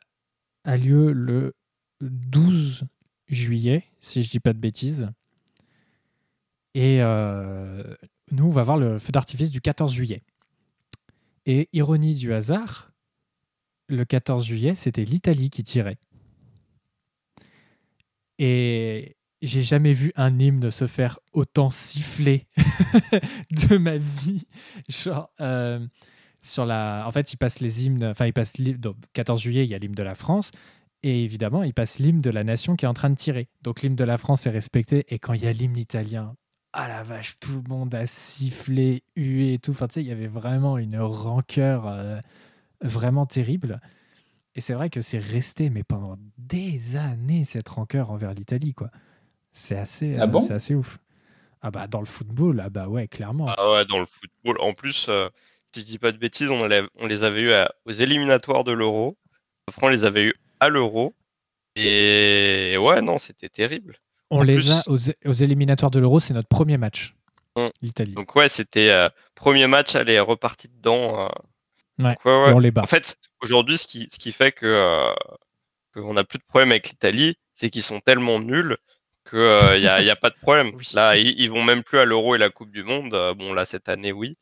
a 0.64 0.76
lieu 0.76 1.12
le 1.12 1.54
12 2.00 2.84
juillet, 3.28 3.84
si 4.00 4.22
je 4.22 4.30
dis 4.30 4.40
pas 4.40 4.52
de 4.52 4.58
bêtises. 4.58 5.10
Et 6.74 7.00
euh, 7.02 7.94
nous, 8.32 8.46
on 8.46 8.50
va 8.50 8.62
voir 8.62 8.76
le 8.76 8.98
feu 8.98 9.12
d'artifice 9.12 9.50
du 9.50 9.60
14 9.60 9.92
juillet. 9.92 10.22
Et 11.46 11.68
ironie 11.72 12.14
du 12.14 12.32
hasard, 12.32 12.92
le 13.88 14.04
14 14.04 14.44
juillet, 14.44 14.74
c'était 14.74 15.04
l'Italie 15.04 15.50
qui 15.50 15.64
tirait. 15.64 15.98
Et 18.38 19.16
j'ai 19.42 19.62
jamais 19.62 19.92
vu 19.92 20.12
un 20.16 20.38
hymne 20.38 20.70
se 20.70 20.86
faire 20.86 21.18
autant 21.32 21.70
siffler 21.70 22.46
de 23.50 23.78
ma 23.78 23.96
vie. 23.96 24.46
Genre, 24.88 25.30
euh, 25.40 25.86
sur 26.40 26.66
la... 26.66 27.04
En 27.06 27.12
fait, 27.12 27.32
ils 27.32 27.36
passent 27.36 27.60
les 27.60 27.84
hymnes. 27.86 28.04
Enfin, 28.04 28.26
ils 28.26 28.32
passent. 28.32 28.58
l'hymne- 28.58 28.78
donc, 28.78 28.96
14 29.14 29.40
juillet, 29.40 29.64
il 29.64 29.70
y 29.70 29.74
a 29.74 29.78
l'hymne 29.78 29.94
de 29.94 30.02
la 30.02 30.14
France. 30.14 30.50
Et 31.02 31.24
évidemment, 31.24 31.62
ils 31.62 31.72
passent 31.74 31.98
l'hymne 31.98 32.20
de 32.20 32.30
la 32.30 32.44
nation 32.44 32.76
qui 32.76 32.84
est 32.84 32.88
en 32.88 32.92
train 32.94 33.08
de 33.10 33.14
tirer. 33.14 33.48
Donc, 33.62 33.82
l'hymne 33.82 33.96
de 33.96 34.04
la 34.04 34.18
France 34.18 34.46
est 34.46 34.50
respecté. 34.50 35.04
Et 35.08 35.18
quand 35.18 35.32
il 35.32 35.42
y 35.42 35.46
a 35.46 35.52
l'hymne 35.52 35.78
italien, 35.78 36.34
ah 36.72 36.86
la 36.88 37.02
vache, 37.02 37.36
tout 37.40 37.62
le 37.62 37.68
monde 37.68 37.94
a 37.94 38.06
sifflé, 38.06 39.02
hué 39.16 39.54
et 39.54 39.58
tout. 39.58 39.70
Enfin, 39.72 39.88
tu 39.88 39.94
sais, 39.94 40.02
il 40.02 40.06
y 40.08 40.12
avait 40.12 40.26
vraiment 40.28 40.76
une 40.78 40.98
rancœur 40.98 41.86
euh, 41.86 42.20
vraiment 42.82 43.26
terrible. 43.26 43.80
Et 44.54 44.60
c'est 44.60 44.74
vrai 44.74 44.90
que 44.90 45.00
c'est 45.00 45.18
resté, 45.18 45.70
mais 45.70 45.82
pendant 45.84 46.18
des 46.38 46.96
années, 46.96 47.44
cette 47.44 47.68
rancœur 47.68 48.10
envers 48.10 48.34
l'Italie, 48.34 48.74
quoi. 48.74 48.90
C'est 49.52 49.76
assez, 49.76 50.16
Ah 50.18 50.24
euh, 50.32 50.38
c'est 50.40 50.54
assez 50.54 50.74
ouf. 50.74 50.98
Ah 51.62 51.70
bah 51.70 51.86
dans 51.86 52.00
le 52.00 52.06
football, 52.06 52.60
ah 52.64 52.70
bah 52.70 52.88
ouais, 52.88 53.08
clairement. 53.08 53.46
Ah 53.48 53.72
ouais, 53.72 53.84
dans 53.84 53.98
le 53.98 54.06
football. 54.06 54.58
En 54.60 54.72
plus, 54.72 55.06
euh, 55.08 55.28
si 55.74 55.80
je 55.80 55.84
dis 55.86 55.98
pas 55.98 56.12
de 56.12 56.16
bêtises, 56.18 56.48
on, 56.50 56.62
allait- 56.62 56.88
on 56.96 57.06
les 57.06 57.22
avait 57.22 57.40
eu 57.40 57.52
à- 57.52 57.70
aux 57.84 57.90
éliminatoires 57.92 58.64
de 58.64 58.72
l'Euro. 58.72 59.16
Après, 59.68 59.86
on 59.86 59.90
les 59.90 60.04
avait 60.04 60.22
eu 60.22 60.34
à 60.60 60.68
l'Euro. 60.68 61.14
Et 61.76 62.76
ouais, 62.78 63.00
non, 63.02 63.18
c'était 63.18 63.48
terrible. 63.48 63.96
On 64.30 64.38
en 64.40 64.42
les 64.42 64.54
plus- 64.56 64.70
a 64.70 64.82
aux, 64.86 64.96
aux 65.26 65.32
éliminatoires 65.32 65.90
de 65.90 65.98
l'Euro, 66.00 66.20
c'est 66.20 66.34
notre 66.34 66.48
premier 66.48 66.78
match, 66.78 67.14
Mm. 67.56 67.66
l'Italie. 67.82 68.12
Donc 68.14 68.34
ouais, 68.36 68.48
c'était 68.48 68.90
euh, 68.90 69.08
premier 69.34 69.66
match, 69.66 69.94
elle 69.94 70.08
est 70.08 70.20
repartie 70.20 70.68
dedans. 70.68 71.26
euh. 71.26 71.28
Ouais, 71.98 72.10
Donc, 72.14 72.24
ouais, 72.24 72.42
ouais. 72.44 72.50
Et 72.50 72.54
on 72.54 72.58
les 72.58 72.70
bat. 72.70 72.82
En 72.82 72.86
fait, 72.86 73.18
aujourd'hui, 73.42 73.76
ce 73.76 73.86
qui, 73.86 74.08
ce 74.12 74.18
qui 74.18 74.32
fait 74.32 74.52
que 74.52 74.66
euh, 74.66 75.12
qu'on 75.94 76.14
n'a 76.14 76.24
plus 76.24 76.38
de 76.38 76.44
problème 76.44 76.70
avec 76.70 76.88
l'Italie, 76.88 77.36
c'est 77.54 77.68
qu'ils 77.70 77.82
sont 77.82 78.00
tellement 78.00 78.38
nuls 78.40 78.76
qu'il 79.30 79.80
n'y 79.80 79.86
a, 79.86 80.02
y 80.02 80.10
a 80.10 80.16
pas 80.16 80.30
de 80.30 80.36
problème. 80.42 80.72
Oui. 80.74 80.84
Là, 80.94 81.16
ils, 81.16 81.38
ils 81.40 81.50
vont 81.50 81.64
même 81.64 81.82
plus 81.82 81.98
à 81.98 82.04
l'Euro 82.04 82.34
et 82.34 82.38
la 82.38 82.50
Coupe 82.50 82.72
du 82.72 82.82
Monde. 82.82 83.14
Euh, 83.14 83.32
bon, 83.34 83.52
là, 83.52 83.64
cette 83.64 83.88
année, 83.88 84.12
oui. 84.12 84.34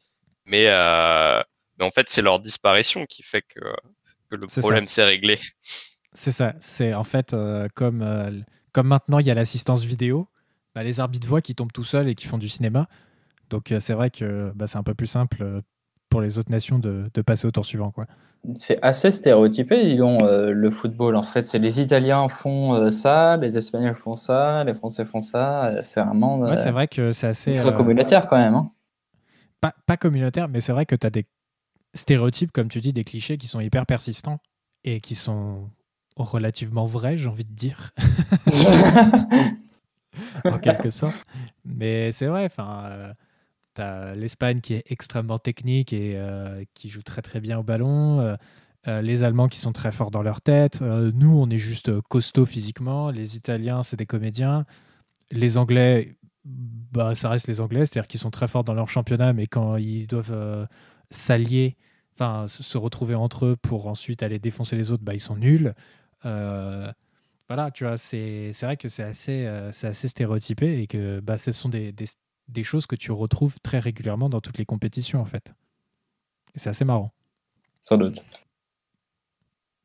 Mais, 0.46 0.64
euh, 0.68 1.42
mais 1.78 1.84
en 1.84 1.90
fait, 1.90 2.08
c'est 2.08 2.22
leur 2.22 2.40
disparition 2.40 3.04
qui 3.06 3.22
fait 3.22 3.42
que, 3.42 3.60
que 4.30 4.36
le 4.36 4.46
problème 4.46 4.88
s'est 4.88 5.04
réglé. 5.04 5.38
C'est 6.14 6.32
ça. 6.32 6.54
C'est 6.60 6.94
en 6.94 7.04
fait 7.04 7.34
euh, 7.34 7.68
comme, 7.74 8.02
euh, 8.02 8.30
comme 8.72 8.88
maintenant 8.88 9.18
il 9.18 9.26
y 9.26 9.30
a 9.30 9.34
l'assistance 9.34 9.84
vidéo, 9.84 10.28
bah, 10.74 10.82
les 10.82 11.00
arbitres 11.00 11.28
voient 11.28 11.42
qui 11.42 11.54
tombent 11.54 11.72
tout 11.72 11.84
seuls 11.84 12.08
et 12.08 12.14
qui 12.14 12.26
font 12.26 12.38
du 12.38 12.48
cinéma. 12.48 12.88
Donc 13.50 13.70
euh, 13.70 13.78
c'est 13.78 13.92
vrai 13.92 14.10
que 14.10 14.50
bah, 14.54 14.66
c'est 14.66 14.78
un 14.78 14.82
peu 14.82 14.94
plus 14.94 15.06
simple 15.06 15.42
euh, 15.42 15.60
pour 16.08 16.22
les 16.22 16.38
autres 16.38 16.50
nations 16.50 16.78
de, 16.78 17.10
de 17.12 17.22
passer 17.22 17.46
au 17.46 17.50
tour 17.50 17.64
suivant. 17.64 17.90
Quoi. 17.90 18.06
C'est 18.54 18.78
assez 18.82 19.10
stéréotypé, 19.10 19.84
disons, 19.84 20.16
euh, 20.22 20.52
le 20.52 20.70
football. 20.70 21.16
En 21.16 21.22
fait, 21.22 21.46
c'est 21.46 21.58
les 21.58 21.80
Italiens 21.80 22.28
font 22.28 22.74
euh, 22.74 22.90
ça, 22.90 23.36
les 23.36 23.56
Espagnols 23.56 23.94
font 23.96 24.14
ça, 24.14 24.64
les 24.64 24.74
Français 24.74 25.04
font 25.04 25.20
ça. 25.20 25.58
euh, 25.66 25.80
C'est 25.82 26.00
vraiment 26.00 26.42
euh, 26.44 26.50
Ouais, 26.50 26.56
c'est 26.56 26.70
vrai 26.70 26.88
que 26.88 27.12
c'est 27.12 27.26
assez. 27.26 27.56
communautaire 27.76 28.26
quand 28.26 28.38
même. 28.38 28.54
hein. 28.54 28.70
pas, 29.60 29.74
pas 29.86 29.96
communautaire, 29.96 30.48
mais 30.48 30.60
c'est 30.60 30.72
vrai 30.72 30.86
que 30.86 30.94
tu 30.94 31.06
as 31.06 31.10
des 31.10 31.26
stéréotypes, 31.94 32.52
comme 32.52 32.68
tu 32.68 32.80
dis, 32.80 32.92
des 32.92 33.04
clichés 33.04 33.36
qui 33.38 33.48
sont 33.48 33.60
hyper 33.60 33.84
persistants 33.86 34.38
et 34.84 35.00
qui 35.00 35.14
sont 35.14 35.68
relativement 36.16 36.86
vrais, 36.86 37.16
j'ai 37.16 37.28
envie 37.28 37.44
de 37.44 37.54
dire, 37.54 37.90
en 40.44 40.58
quelque 40.58 40.90
sorte. 40.90 41.16
Mais 41.64 42.12
c'est 42.12 42.26
vrai, 42.26 42.44
enfin, 42.46 43.12
t'as 43.78 44.14
l'Espagne 44.14 44.60
qui 44.60 44.74
est 44.74 44.84
extrêmement 44.86 45.38
technique 45.38 45.92
et 45.92 46.14
euh, 46.16 46.64
qui 46.74 46.88
joue 46.88 47.02
très 47.02 47.22
très 47.22 47.40
bien 47.40 47.58
au 47.58 47.62
ballon. 47.62 48.20
euh, 48.20 48.36
euh, 48.86 49.02
les 49.02 49.22
Allemands 49.24 49.48
qui 49.48 49.58
sont 49.58 49.72
très 49.72 49.90
forts 49.92 50.10
dans 50.10 50.22
leur 50.22 50.40
tête. 50.40 50.80
nous, 50.80 51.38
on 51.38 51.50
est 51.50 51.58
juste 51.58 52.00
costaud 52.02 52.46
physiquement. 52.46 53.10
Les 53.10 53.36
Italiens, 53.36 53.82
c'est 53.82 53.96
des 53.96 54.06
comédiens. 54.06 54.64
Les 55.30 55.58
Anglais, 55.58 56.16
bah, 56.44 57.14
ça 57.14 57.28
reste 57.28 57.48
les 57.48 57.60
Anglais, 57.60 57.86
c'est-à-dire 57.86 58.08
qu'ils 58.08 58.20
sont 58.20 58.30
très 58.30 58.46
forts 58.48 58.64
dans 58.64 58.74
leur 58.74 58.88
championnat, 58.88 59.32
mais 59.32 59.46
quand 59.46 59.76
ils 59.76 60.06
doivent 60.06 60.68
s'allier, 61.10 61.76
enfin 62.14 62.46
se 62.48 62.78
retrouver 62.78 63.14
entre 63.14 63.46
eux 63.46 63.56
pour 63.60 63.88
ensuite 63.88 64.22
aller 64.22 64.38
défoncer 64.38 64.76
les 64.76 64.90
autres, 64.90 65.04
bah, 65.04 65.14
ils 65.14 65.20
sont 65.20 65.36
nuls. 65.36 65.74
Voilà, 67.48 67.70
tu 67.70 67.84
vois, 67.84 67.96
c'est 67.96 68.52
vrai 68.62 68.76
que 68.76 68.88
c'est 68.88 69.02
assez, 69.02 69.46
euh, 69.46 69.70
assez 69.70 70.08
stéréotypé 70.08 70.82
et 70.82 70.86
que 70.86 71.20
bah, 71.20 71.38
ce 71.38 71.50
sont 71.52 71.70
des, 71.70 71.92
des, 71.92 72.04
des 72.48 72.64
choses 72.64 72.86
que 72.86 72.96
tu 72.96 73.12
retrouves 73.12 73.60
très 73.60 73.78
régulièrement 73.78 74.28
dans 74.28 74.40
toutes 74.40 74.58
les 74.58 74.66
compétitions, 74.66 75.20
en 75.20 75.24
fait. 75.24 75.54
Et 76.54 76.58
c'est 76.58 76.70
assez 76.70 76.84
marrant. 76.84 77.12
Sans 77.82 77.96
doute. 77.96 78.24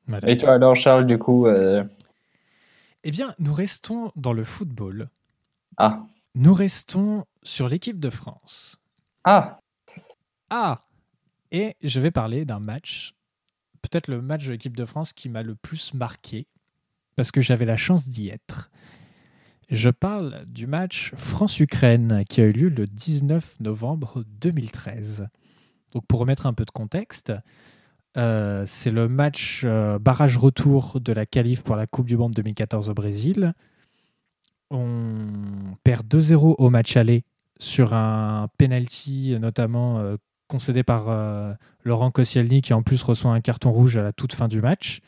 Voilà. 0.07 0.29
Et 0.29 0.37
toi 0.37 0.53
alors, 0.53 0.75
Charles, 0.75 1.05
du 1.05 1.17
coup 1.17 1.47
euh, 1.47 1.83
Eh 3.03 3.11
bien, 3.11 3.35
nous 3.39 3.53
restons 3.53 4.11
dans 4.15 4.33
le 4.33 4.43
football. 4.43 5.09
Ah. 5.77 6.05
Nous 6.35 6.53
restons 6.53 7.25
sur 7.43 7.69
l'équipe 7.69 7.99
de 7.99 8.09
France. 8.09 8.79
Ah 9.23 9.59
Ah 10.49 10.85
Et 11.51 11.75
je 11.81 11.99
vais 11.99 12.11
parler 12.11 12.45
d'un 12.45 12.59
match, 12.59 13.13
peut-être 13.81 14.07
le 14.07 14.21
match 14.21 14.45
de 14.45 14.51
l'équipe 14.51 14.75
de 14.75 14.85
France 14.85 15.13
qui 15.13 15.29
m'a 15.29 15.43
le 15.43 15.55
plus 15.55 15.93
marqué, 15.93 16.47
parce 17.15 17.31
que 17.31 17.41
j'avais 17.41 17.65
la 17.65 17.77
chance 17.77 18.09
d'y 18.09 18.29
être. 18.29 18.71
Je 19.69 19.89
parle 19.89 20.45
du 20.47 20.67
match 20.67 21.13
France-Ukraine 21.15 22.23
qui 22.29 22.41
a 22.41 22.45
eu 22.45 22.51
lieu 22.51 22.69
le 22.69 22.85
19 22.85 23.59
novembre 23.61 24.23
2013. 24.41 25.27
Donc 25.93 26.05
pour 26.07 26.19
remettre 26.19 26.45
un 26.45 26.53
peu 26.53 26.65
de 26.65 26.71
contexte, 26.71 27.31
euh, 28.17 28.63
c'est 28.65 28.91
le 28.91 29.07
match 29.07 29.61
euh, 29.63 29.97
barrage 29.99 30.37
retour 30.37 30.99
de 30.99 31.13
la 31.13 31.25
qualif 31.25 31.63
pour 31.63 31.75
la 31.75 31.87
Coupe 31.87 32.07
du 32.07 32.17
Monde 32.17 32.33
2014 32.33 32.89
au 32.89 32.93
Brésil. 32.93 33.53
On 34.69 35.15
perd 35.83 36.07
2-0 36.07 36.55
au 36.57 36.69
match 36.69 36.97
aller 36.97 37.23
sur 37.59 37.93
un 37.93 38.49
penalty 38.57 39.37
notamment 39.39 39.99
euh, 39.99 40.17
concédé 40.47 40.83
par 40.83 41.05
Laurent 41.83 42.11
Koscielny 42.11 42.61
qui 42.61 42.73
en 42.73 42.83
plus 42.83 43.01
reçoit 43.01 43.31
un 43.31 43.41
carton 43.41 43.71
rouge 43.71 43.97
à 43.97 44.03
la 44.03 44.13
toute 44.13 44.33
fin 44.33 44.47
du 44.47 44.61
match. 44.61 44.99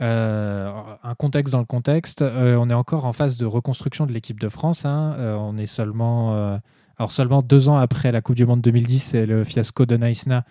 Un 0.00 1.14
contexte 1.18 1.52
dans 1.52 1.58
le 1.58 1.64
contexte. 1.66 2.22
on 2.22 2.70
est 2.70 2.74
encore 2.74 3.04
en 3.04 3.12
phase 3.12 3.36
de 3.36 3.46
reconstruction 3.46 4.06
de 4.06 4.12
l'équipe 4.12 4.40
de 4.40 4.48
France. 4.48 4.84
Hein. 4.84 5.16
on 5.38 5.56
est 5.56 5.66
seulement, 5.66 6.60
alors 6.98 7.12
seulement 7.12 7.42
deux 7.42 7.68
ans 7.68 7.76
après 7.76 8.12
la 8.12 8.20
Coupe 8.20 8.36
du 8.36 8.46
Monde 8.46 8.60
2010 8.60 9.14
et 9.14 9.26
le 9.26 9.44
fiasco 9.44 9.86
de 9.86 9.96
Naïsna. 9.96 10.44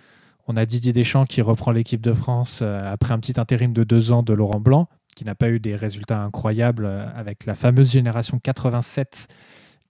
On 0.48 0.58
a 0.58 0.66
Didier 0.66 0.94
Deschamps 0.94 1.26
qui 1.26 1.42
reprend 1.42 1.72
l'équipe 1.72 2.02
de 2.02 2.14
France 2.14 2.62
après 2.62 3.14
un 3.14 3.20
petit 3.20 3.40
intérim 3.40 3.74
de 3.74 3.84
deux 3.84 4.12
ans 4.12 4.24
de 4.24 4.34
Laurent 4.34 4.60
Blanc, 4.60 4.88
qui 5.16 5.26
n'a 5.26 5.36
pas 5.36 5.50
eu 5.50 5.60
des 5.60 5.76
résultats 5.76 6.22
incroyables 6.22 6.86
avec 7.16 7.46
la 7.46 7.56
fameuse 7.56 7.92
génération 7.92 8.40
87 8.40 9.28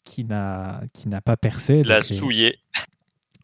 qui 0.06 0.24
n'a 0.24 0.82
qui 0.93 1.10
n'a 1.10 1.20
pas 1.20 1.36
percé. 1.36 1.84
La 1.84 2.01
souillé. 2.01 2.60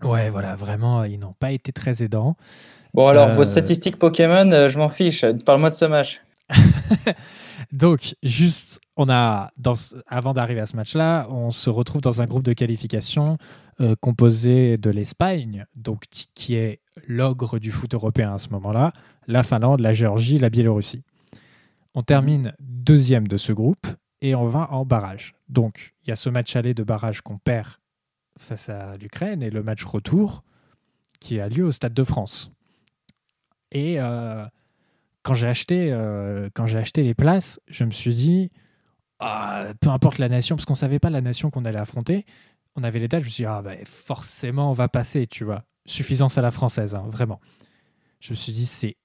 Ouais, 0.04 0.30
voilà, 0.30 0.56
vraiment, 0.56 1.04
ils 1.04 1.20
n'ont 1.20 1.34
pas 1.34 1.52
été 1.52 1.72
très 1.72 2.04
aidants. 2.04 2.36
Bon, 2.94 3.08
alors, 3.08 3.30
vos 3.36 3.42
euh, 3.42 3.46
statistiques 3.46 3.98
Pokémon, 3.98 4.52
euh, 4.52 4.68
je 4.68 4.78
m'en 4.78 4.90
fiche. 4.90 5.26
Parle-moi 5.46 5.70
de 5.70 5.76
ce 5.76 5.86
match. 5.86 6.22
Donc, 7.72 8.16
juste, 8.22 8.82
on 8.98 9.10
a, 9.10 9.50
dans, 9.58 9.76
avant 10.08 10.34
d'arriver 10.34 10.60
à 10.60 10.66
ce 10.66 10.76
match-là, 10.76 11.28
on 11.30 11.52
se 11.52 11.70
retrouve 11.70 12.02
dans 12.02 12.22
un 12.22 12.26
groupe 12.26 12.44
de 12.44 12.52
qualification 12.52 13.38
euh, 13.80 13.96
composé 14.02 14.78
de 14.78 14.90
l'Espagne, 14.90 15.66
donc 15.76 16.04
qui 16.36 16.56
est 16.56 16.82
l'ogre 17.08 17.60
du 17.60 17.72
foot 17.72 17.94
européen 17.94 18.34
à 18.34 18.38
ce 18.38 18.50
moment-là, 18.50 18.92
la 19.28 19.44
Finlande, 19.44 19.80
la 19.80 19.94
Géorgie, 19.94 20.38
la 20.38 20.50
Biélorussie. 20.50 21.04
On 21.96 22.04
termine 22.04 22.54
deuxième 22.60 23.28
de 23.28 23.38
ce 23.38 23.54
groupe 23.54 23.88
et 24.22 24.36
on 24.36 24.48
va 24.48 24.68
en 24.72 24.86
barrage. 24.86 25.34
Donc, 25.48 25.94
il 26.04 26.10
y 26.10 26.12
a 26.12 26.18
ce 26.18 26.30
match 26.30 26.56
aller 26.58 26.74
de 26.74 26.84
barrage 26.84 27.22
qu'on 27.22 27.38
perd 27.38 27.68
face 28.38 28.68
à 28.68 28.98
l'Ukraine 28.98 29.42
et 29.42 29.50
le 29.50 29.64
match 29.64 29.84
retour 29.86 30.44
qui 31.22 31.40
a 31.40 31.48
lieu 31.48 31.66
au 31.66 31.72
Stade 31.72 31.94
de 31.94 32.04
France. 32.04 32.52
Et 33.72 34.00
euh, 34.00 34.46
quand 35.24 35.34
j'ai 35.34 35.48
acheté, 35.48 35.92
euh, 35.92 36.50
acheté 36.56 37.04
les 37.04 37.14
places, 37.14 37.60
je 37.68 37.84
me 37.84 37.92
suis 37.92 38.14
dit, 38.14 38.52
ah, 39.20 39.68
peu 39.80 39.90
importe 39.90 40.18
la 40.18 40.30
nation, 40.30 40.56
parce 40.56 40.66
qu'on 40.66 40.76
savait 40.76 41.00
pas 41.00 41.10
la 41.10 41.22
nation 41.22 41.50
qu'on 41.50 41.66
allait 41.66 41.80
affronter, 41.80 42.26
on 42.76 42.84
avait 42.84 43.00
les 43.00 43.08
dates, 43.08 43.22
je 43.22 43.26
me 43.26 43.30
suis 43.30 43.44
dit, 43.44 43.48
ah, 43.48 43.62
bah, 43.62 43.76
forcément, 43.86 44.70
on 44.70 44.74
va 44.74 44.88
passer, 44.88 45.28
tu 45.28 45.44
vois. 45.44 45.64
Suffisance 45.86 46.38
à 46.38 46.42
la 46.42 46.52
française, 46.52 46.96
hein, 46.96 47.06
vraiment. 47.08 47.40
Je 48.20 48.32
me 48.32 48.36
suis 48.36 48.52
dit, 48.52 48.66
c'est 48.66 48.96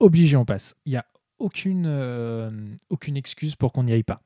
obligé, 0.00 0.36
on 0.36 0.44
passe. 0.44 0.74
Il 0.84 0.90
n'y 0.90 0.96
a 0.96 1.06
aucune, 1.38 1.86
euh, 1.86 2.50
aucune 2.90 3.16
excuse 3.16 3.56
pour 3.56 3.72
qu'on 3.72 3.84
n'y 3.84 3.92
aille 3.92 4.02
pas. 4.02 4.20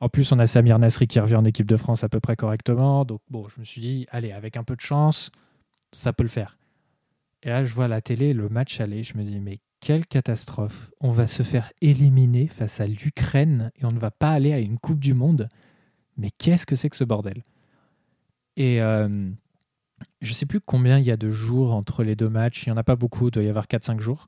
En 0.00 0.08
plus, 0.08 0.30
on 0.32 0.38
a 0.38 0.46
Samir 0.46 0.78
Nasri 0.78 1.06
qui 1.06 1.18
revient 1.20 1.36
en 1.36 1.44
équipe 1.44 1.66
de 1.66 1.76
France 1.76 2.04
à 2.04 2.08
peu 2.08 2.20
près 2.20 2.36
correctement. 2.36 3.04
Donc, 3.04 3.20
bon, 3.30 3.48
je 3.48 3.58
me 3.58 3.64
suis 3.64 3.80
dit, 3.80 4.06
allez, 4.10 4.32
avec 4.32 4.56
un 4.56 4.64
peu 4.64 4.76
de 4.76 4.80
chance, 4.80 5.30
ça 5.90 6.12
peut 6.12 6.22
le 6.22 6.28
faire. 6.28 6.58
Et 7.46 7.48
là, 7.48 7.62
je 7.62 7.72
vois 7.72 7.86
la 7.86 8.00
télé, 8.00 8.34
le 8.34 8.48
match 8.48 8.80
aller. 8.80 9.04
Je 9.04 9.16
me 9.16 9.22
dis, 9.22 9.38
mais 9.38 9.60
quelle 9.80 10.04
catastrophe. 10.04 10.90
On 11.00 11.10
va 11.10 11.28
se 11.28 11.44
faire 11.44 11.72
éliminer 11.80 12.48
face 12.48 12.80
à 12.80 12.88
l'Ukraine 12.88 13.70
et 13.76 13.84
on 13.84 13.92
ne 13.92 14.00
va 14.00 14.10
pas 14.10 14.32
aller 14.32 14.52
à 14.52 14.58
une 14.58 14.78
Coupe 14.78 14.98
du 14.98 15.14
Monde. 15.14 15.48
Mais 16.16 16.30
qu'est-ce 16.38 16.66
que 16.66 16.74
c'est 16.74 16.90
que 16.90 16.96
ce 16.96 17.04
bordel? 17.04 17.44
Et 18.56 18.82
euh, 18.82 19.30
je 20.20 20.30
ne 20.30 20.34
sais 20.34 20.44
plus 20.46 20.60
combien 20.60 20.98
il 20.98 21.04
y 21.04 21.12
a 21.12 21.16
de 21.16 21.30
jours 21.30 21.72
entre 21.72 22.02
les 22.02 22.16
deux 22.16 22.28
matchs. 22.28 22.66
Il 22.66 22.70
n'y 22.70 22.72
en 22.72 22.78
a 22.78 22.82
pas 22.82 22.96
beaucoup, 22.96 23.28
il 23.28 23.30
doit 23.30 23.44
y 23.44 23.48
avoir 23.48 23.66
4-5 23.66 24.00
jours. 24.00 24.26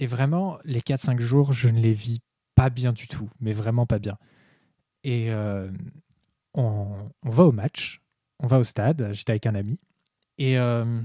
Et 0.00 0.08
vraiment, 0.08 0.58
les 0.64 0.80
4-5 0.80 1.20
jours, 1.20 1.52
je 1.52 1.68
ne 1.68 1.78
les 1.78 1.92
vis 1.92 2.18
pas 2.56 2.70
bien 2.70 2.92
du 2.92 3.06
tout, 3.06 3.30
mais 3.38 3.52
vraiment 3.52 3.86
pas 3.86 4.00
bien. 4.00 4.18
Et 5.04 5.30
euh, 5.30 5.70
on, 6.54 6.88
va 7.22 7.44
au 7.44 7.52
match, 7.52 8.02
on 8.40 8.48
va 8.48 8.58
au 8.58 8.64
stade, 8.64 9.10
j'étais 9.12 9.30
avec 9.30 9.46
un 9.46 9.54
ami. 9.54 9.78
Et 10.38 10.58
euh, 10.58 11.02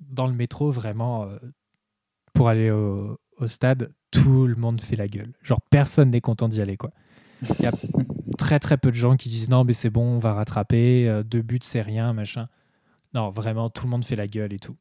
dans 0.00 0.26
le 0.26 0.32
métro, 0.32 0.70
vraiment, 0.70 1.24
euh, 1.24 1.38
pour 2.32 2.48
aller 2.48 2.70
au, 2.70 3.18
stade, 3.46 3.92
tout 4.10 4.46
le 4.46 4.56
monde 4.56 4.80
fait 4.80 4.96
la 4.96 5.08
gueule. 5.08 5.32
Genre, 5.42 5.60
personne 5.70 6.10
n'est 6.10 6.20
content 6.20 6.48
d'y 6.48 6.60
aller, 6.60 6.76
quoi. 6.76 6.90
Il 7.58 7.62
y 7.62 7.66
a 7.66 7.72
très 8.38 8.58
très 8.58 8.76
peu 8.76 8.90
de 8.90 8.96
gens 8.96 9.16
qui 9.16 9.28
disent 9.28 9.48
non, 9.48 9.64
mais 9.64 9.72
c'est 9.72 9.90
bon, 9.90 10.16
on 10.16 10.18
va 10.18 10.34
rattraper, 10.34 11.22
deux 11.24 11.42
buts, 11.42 11.60
c'est 11.62 11.80
rien, 11.80 12.12
machin. 12.12 12.48
Non, 13.14 13.30
vraiment, 13.30 13.70
tout 13.70 13.84
le 13.84 13.90
monde 13.90 14.04
fait 14.04 14.16
la 14.16 14.26
gueule 14.26 14.52
et 14.52 14.58
tout. 14.58 14.76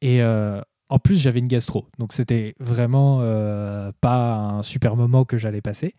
Et 0.00 0.22
en 0.22 0.98
plus, 0.98 1.20
j'avais 1.20 1.40
une 1.40 1.48
gastro, 1.48 1.86
donc 1.98 2.14
c'était 2.14 2.54
vraiment 2.60 3.18
pas 4.00 4.36
un 4.36 4.62
super 4.62 4.96
moment 4.96 5.26
que 5.26 5.36
j'allais 5.36 5.60
passer. 5.60 5.94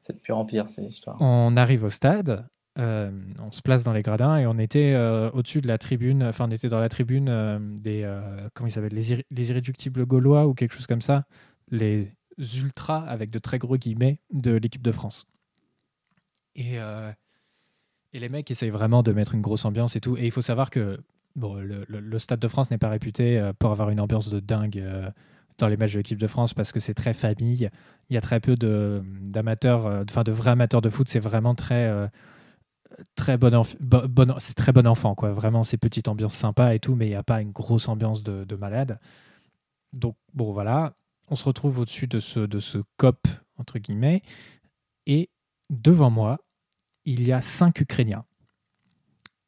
C'est 0.00 0.14
de 0.14 0.18
pire 0.18 0.38
en 0.38 0.44
pire, 0.44 0.68
ces 0.68 0.82
histoires. 0.82 1.16
On 1.20 1.56
arrive 1.56 1.84
au 1.84 1.88
stade, 1.88 2.48
euh, 2.78 3.10
on 3.40 3.50
se 3.50 3.60
place 3.60 3.82
dans 3.82 3.92
les 3.92 4.02
gradins 4.02 4.36
et 4.36 4.46
on 4.46 4.56
était 4.56 4.92
euh, 4.94 5.30
au-dessus 5.32 5.60
de 5.60 5.66
la 5.66 5.78
tribune, 5.78 6.22
enfin 6.22 6.46
on 6.46 6.50
était 6.50 6.68
dans 6.68 6.78
la 6.78 6.88
tribune 6.88 7.28
euh, 7.28 7.58
des, 7.60 8.08
comment 8.54 8.68
ils 8.68 8.72
s'appellent, 8.72 8.94
les, 8.94 9.24
les, 9.30 9.50
irréductibles 9.50 10.06
gaulois 10.06 10.46
ou 10.46 10.54
quelque 10.54 10.74
chose 10.74 10.86
comme 10.86 11.00
ça, 11.00 11.24
les 11.70 12.12
ultras 12.38 13.00
avec 13.00 13.30
de 13.30 13.40
très 13.40 13.58
gros 13.58 13.76
guillemets 13.76 14.20
de 14.32 14.52
l'équipe 14.52 14.82
de 14.82 14.92
France. 14.92 15.26
Et, 16.54 16.74
et 18.12 18.18
les 18.18 18.28
mecs 18.28 18.50
essayent 18.50 18.70
vraiment 18.70 19.02
de 19.02 19.12
mettre 19.12 19.34
une 19.34 19.42
grosse 19.42 19.64
ambiance 19.64 19.94
et 19.94 20.00
tout. 20.00 20.16
Et 20.16 20.26
il 20.26 20.32
faut 20.32 20.42
savoir 20.42 20.70
que 20.70 20.98
bon, 21.36 21.54
le, 21.54 21.84
le 21.88 22.18
Stade 22.18 22.40
de 22.40 22.48
France 22.48 22.70
n'est 22.70 22.78
pas 22.78 22.88
réputé 22.88 23.50
pour 23.60 23.70
avoir 23.70 23.90
une 23.90 24.00
ambiance 24.00 24.28
de 24.28 24.40
dingue 24.40 24.84
dans 25.58 25.68
les 25.68 25.76
matchs 25.76 25.92
de 25.92 25.98
l'équipe 25.98 26.18
de 26.18 26.26
France 26.26 26.52
parce 26.52 26.72
que 26.72 26.80
c'est 26.80 26.94
très 26.94 27.14
famille. 27.14 27.70
Il 28.10 28.14
y 28.14 28.16
a 28.16 28.20
très 28.20 28.40
peu 28.40 28.56
d'amateurs, 28.56 29.86
enfin 30.08 30.22
de, 30.22 30.32
vrais 30.32 30.50
amateurs 30.50 30.80
de 30.80 30.88
foot. 30.88 31.08
C'est 31.08 31.20
vraiment 31.20 31.54
très, 31.54 32.10
très 33.14 33.36
bon, 33.38 33.62
bon, 33.80 34.34
c'est 34.38 34.54
très 34.54 34.72
bon 34.72 34.86
enfant, 34.86 35.14
quoi. 35.14 35.32
Vraiment, 35.32 35.62
c'est 35.62 35.76
petite 35.76 36.08
ambiance 36.08 36.34
sympa 36.34 36.74
et 36.74 36.80
tout, 36.80 36.94
mais 36.94 37.06
il 37.06 37.10
n'y 37.10 37.14
a 37.14 37.22
pas 37.22 37.40
une 37.40 37.52
grosse 37.52 37.88
ambiance 37.88 38.22
de, 38.22 38.56
malade. 38.56 38.98
Donc, 39.92 40.16
bon, 40.34 40.52
voilà. 40.52 40.94
On 41.30 41.36
se 41.36 41.44
retrouve 41.44 41.78
au-dessus 41.78 42.06
de 42.06 42.20
ce, 42.20 42.40
de 42.40 42.58
ce 42.58 42.78
COP, 42.96 43.28
entre 43.58 43.78
guillemets, 43.78 44.22
et 45.06 45.30
devant 45.70 46.10
moi, 46.10 46.38
il 47.04 47.26
y 47.26 47.32
a 47.32 47.40
cinq 47.40 47.80
Ukrainiens. 47.80 48.24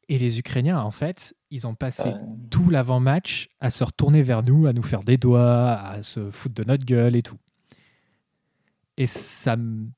Et 0.09 0.17
les 0.17 0.39
Ukrainiens, 0.39 0.79
en 0.79 0.91
fait, 0.91 1.35
ils 1.49 1.67
ont 1.67 1.75
passé 1.75 2.11
tout 2.49 2.69
l'avant-match 2.69 3.49
à 3.59 3.71
se 3.71 3.83
retourner 3.83 4.21
vers 4.21 4.43
nous, 4.43 4.67
à 4.67 4.73
nous 4.73 4.83
faire 4.83 5.03
des 5.03 5.17
doigts, 5.17 5.71
à 5.71 6.03
se 6.03 6.31
foutre 6.31 6.55
de 6.55 6.63
notre 6.63 6.85
gueule 6.85 7.15
et 7.15 7.23
tout. 7.23 7.37
Et 8.97 9.07
ça 9.07 9.55
me 9.55 9.89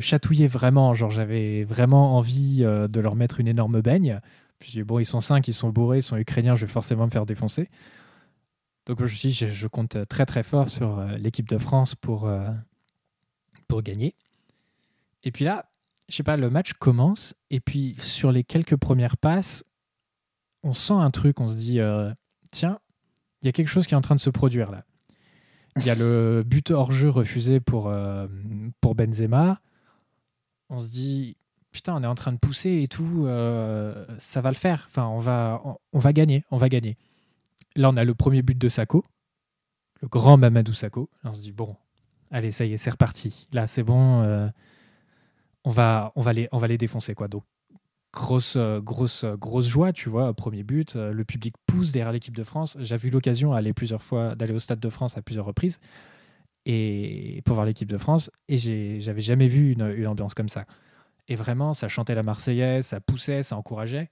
chatouillait 0.00 0.46
vraiment. 0.46 0.94
Genre, 0.94 1.10
j'avais 1.10 1.64
vraiment 1.64 2.16
envie 2.16 2.60
euh, 2.62 2.88
de 2.88 3.00
leur 3.00 3.16
mettre 3.16 3.40
une 3.40 3.48
énorme 3.48 3.80
baigne. 3.80 4.20
Puis 4.58 4.82
bon, 4.82 4.98
ils 4.98 5.04
sont 5.04 5.20
cinq, 5.20 5.48
ils 5.48 5.54
sont 5.54 5.70
bourrés, 5.70 5.98
ils 5.98 6.02
sont 6.02 6.16
ukrainiens, 6.16 6.54
je 6.54 6.66
vais 6.66 6.72
forcément 6.72 7.06
me 7.06 7.10
faire 7.10 7.26
défoncer. 7.26 7.68
Donc 8.86 8.98
je 8.98 9.02
me 9.04 9.08
suis 9.08 9.28
dit, 9.28 9.34
je, 9.34 9.66
compte 9.66 10.08
très 10.08 10.26
très 10.26 10.42
fort 10.42 10.68
sur 10.68 10.98
euh, 10.98 11.16
l'équipe 11.18 11.48
de 11.48 11.58
France 11.58 11.94
pour, 11.94 12.26
euh, 12.26 12.48
pour 13.68 13.82
gagner. 13.82 14.14
Et 15.22 15.30
puis 15.30 15.44
là, 15.44 15.66
je 16.08 16.16
sais 16.16 16.22
pas, 16.22 16.36
le 16.36 16.48
match 16.48 16.72
commence 16.72 17.34
et 17.50 17.60
puis 17.60 17.96
sur 18.00 18.32
les 18.32 18.44
quelques 18.44 18.76
premières 18.76 19.16
passes, 19.16 19.62
on 20.62 20.74
sent 20.74 20.94
un 20.94 21.10
truc, 21.10 21.38
on 21.40 21.48
se 21.48 21.56
dit 21.56 21.80
tiens, 22.50 22.78
il 23.42 23.46
y 23.46 23.48
a 23.48 23.52
quelque 23.52 23.68
chose 23.68 23.86
qui 23.86 23.94
est 23.94 23.96
en 23.96 24.00
train 24.00 24.14
de 24.14 24.20
se 24.20 24.30
produire 24.30 24.70
là. 24.70 24.84
Il 25.76 25.86
y 25.86 25.90
a 25.90 25.94
le 25.94 26.42
but 26.44 26.70
hors 26.70 26.90
jeu 26.90 27.08
refusé 27.08 27.60
pour, 27.60 27.88
euh, 27.88 28.26
pour 28.80 28.94
Benzema. 28.94 29.60
On 30.70 30.78
se 30.78 30.88
dit 30.90 31.36
putain, 31.70 31.94
on 31.94 32.02
est 32.02 32.06
en 32.06 32.14
train 32.14 32.32
de 32.32 32.38
pousser 32.38 32.82
et 32.82 32.88
tout, 32.88 33.26
euh, 33.26 34.04
ça 34.18 34.40
va 34.40 34.50
le 34.50 34.56
faire. 34.56 34.84
Enfin, 34.88 35.06
on 35.06 35.20
va, 35.20 35.62
on, 35.92 35.98
va 35.98 36.12
gagner, 36.12 36.44
on 36.50 36.56
va 36.56 36.68
gagner. 36.68 36.96
Là, 37.76 37.90
on 37.90 37.96
a 37.96 38.04
le 38.04 38.14
premier 38.14 38.42
but 38.42 38.58
de 38.58 38.68
Sako, 38.68 39.04
le 40.00 40.08
grand 40.08 40.36
Mamadou 40.36 40.72
Sako. 40.72 41.08
on 41.24 41.34
se 41.34 41.42
dit 41.42 41.52
bon, 41.52 41.76
allez, 42.30 42.50
ça 42.50 42.64
y 42.64 42.72
est, 42.72 42.76
c'est 42.78 42.90
reparti. 42.90 43.46
Là, 43.52 43.66
c'est 43.66 43.84
bon 43.84 44.50
on 45.68 45.70
va, 45.70 46.12
on 46.16 46.22
va, 46.22 46.32
les, 46.32 46.48
on 46.50 46.58
va 46.58 46.66
les 46.66 46.78
défoncer. 46.78 47.14
Quoi. 47.14 47.28
Donc, 47.28 47.44
grosse, 48.12 48.56
euh, 48.56 48.80
grosse, 48.80 49.24
euh, 49.24 49.36
grosse 49.36 49.66
joie, 49.66 49.92
tu 49.92 50.08
vois, 50.08 50.32
premier 50.34 50.62
but. 50.62 50.96
Euh, 50.96 51.12
le 51.12 51.24
public 51.24 51.54
pousse 51.66 51.92
derrière 51.92 52.12
l'équipe 52.12 52.36
de 52.36 52.44
France. 52.44 52.76
J'avais 52.80 53.08
eu 53.08 53.10
l'occasion 53.10 53.52
d'aller 53.52 53.72
plusieurs 53.72 54.02
fois, 54.02 54.34
d'aller 54.34 54.52
au 54.54 54.58
Stade 54.58 54.80
de 54.80 54.90
France 54.90 55.16
à 55.16 55.22
plusieurs 55.22 55.44
reprises 55.44 55.78
et 56.66 57.42
pour 57.44 57.54
voir 57.54 57.66
l'équipe 57.66 57.88
de 57.88 57.98
France. 57.98 58.30
Et 58.48 58.58
j'avais 58.58 59.20
jamais 59.20 59.48
vu 59.48 59.72
une, 59.72 59.92
une, 59.96 60.06
ambiance 60.06 60.34
comme 60.34 60.48
ça. 60.48 60.64
Et 61.28 61.36
vraiment, 61.36 61.74
ça 61.74 61.88
chantait 61.88 62.14
la 62.14 62.22
Marseillaise, 62.22 62.86
ça 62.86 63.00
poussait, 63.00 63.42
ça 63.42 63.56
encourageait. 63.56 64.10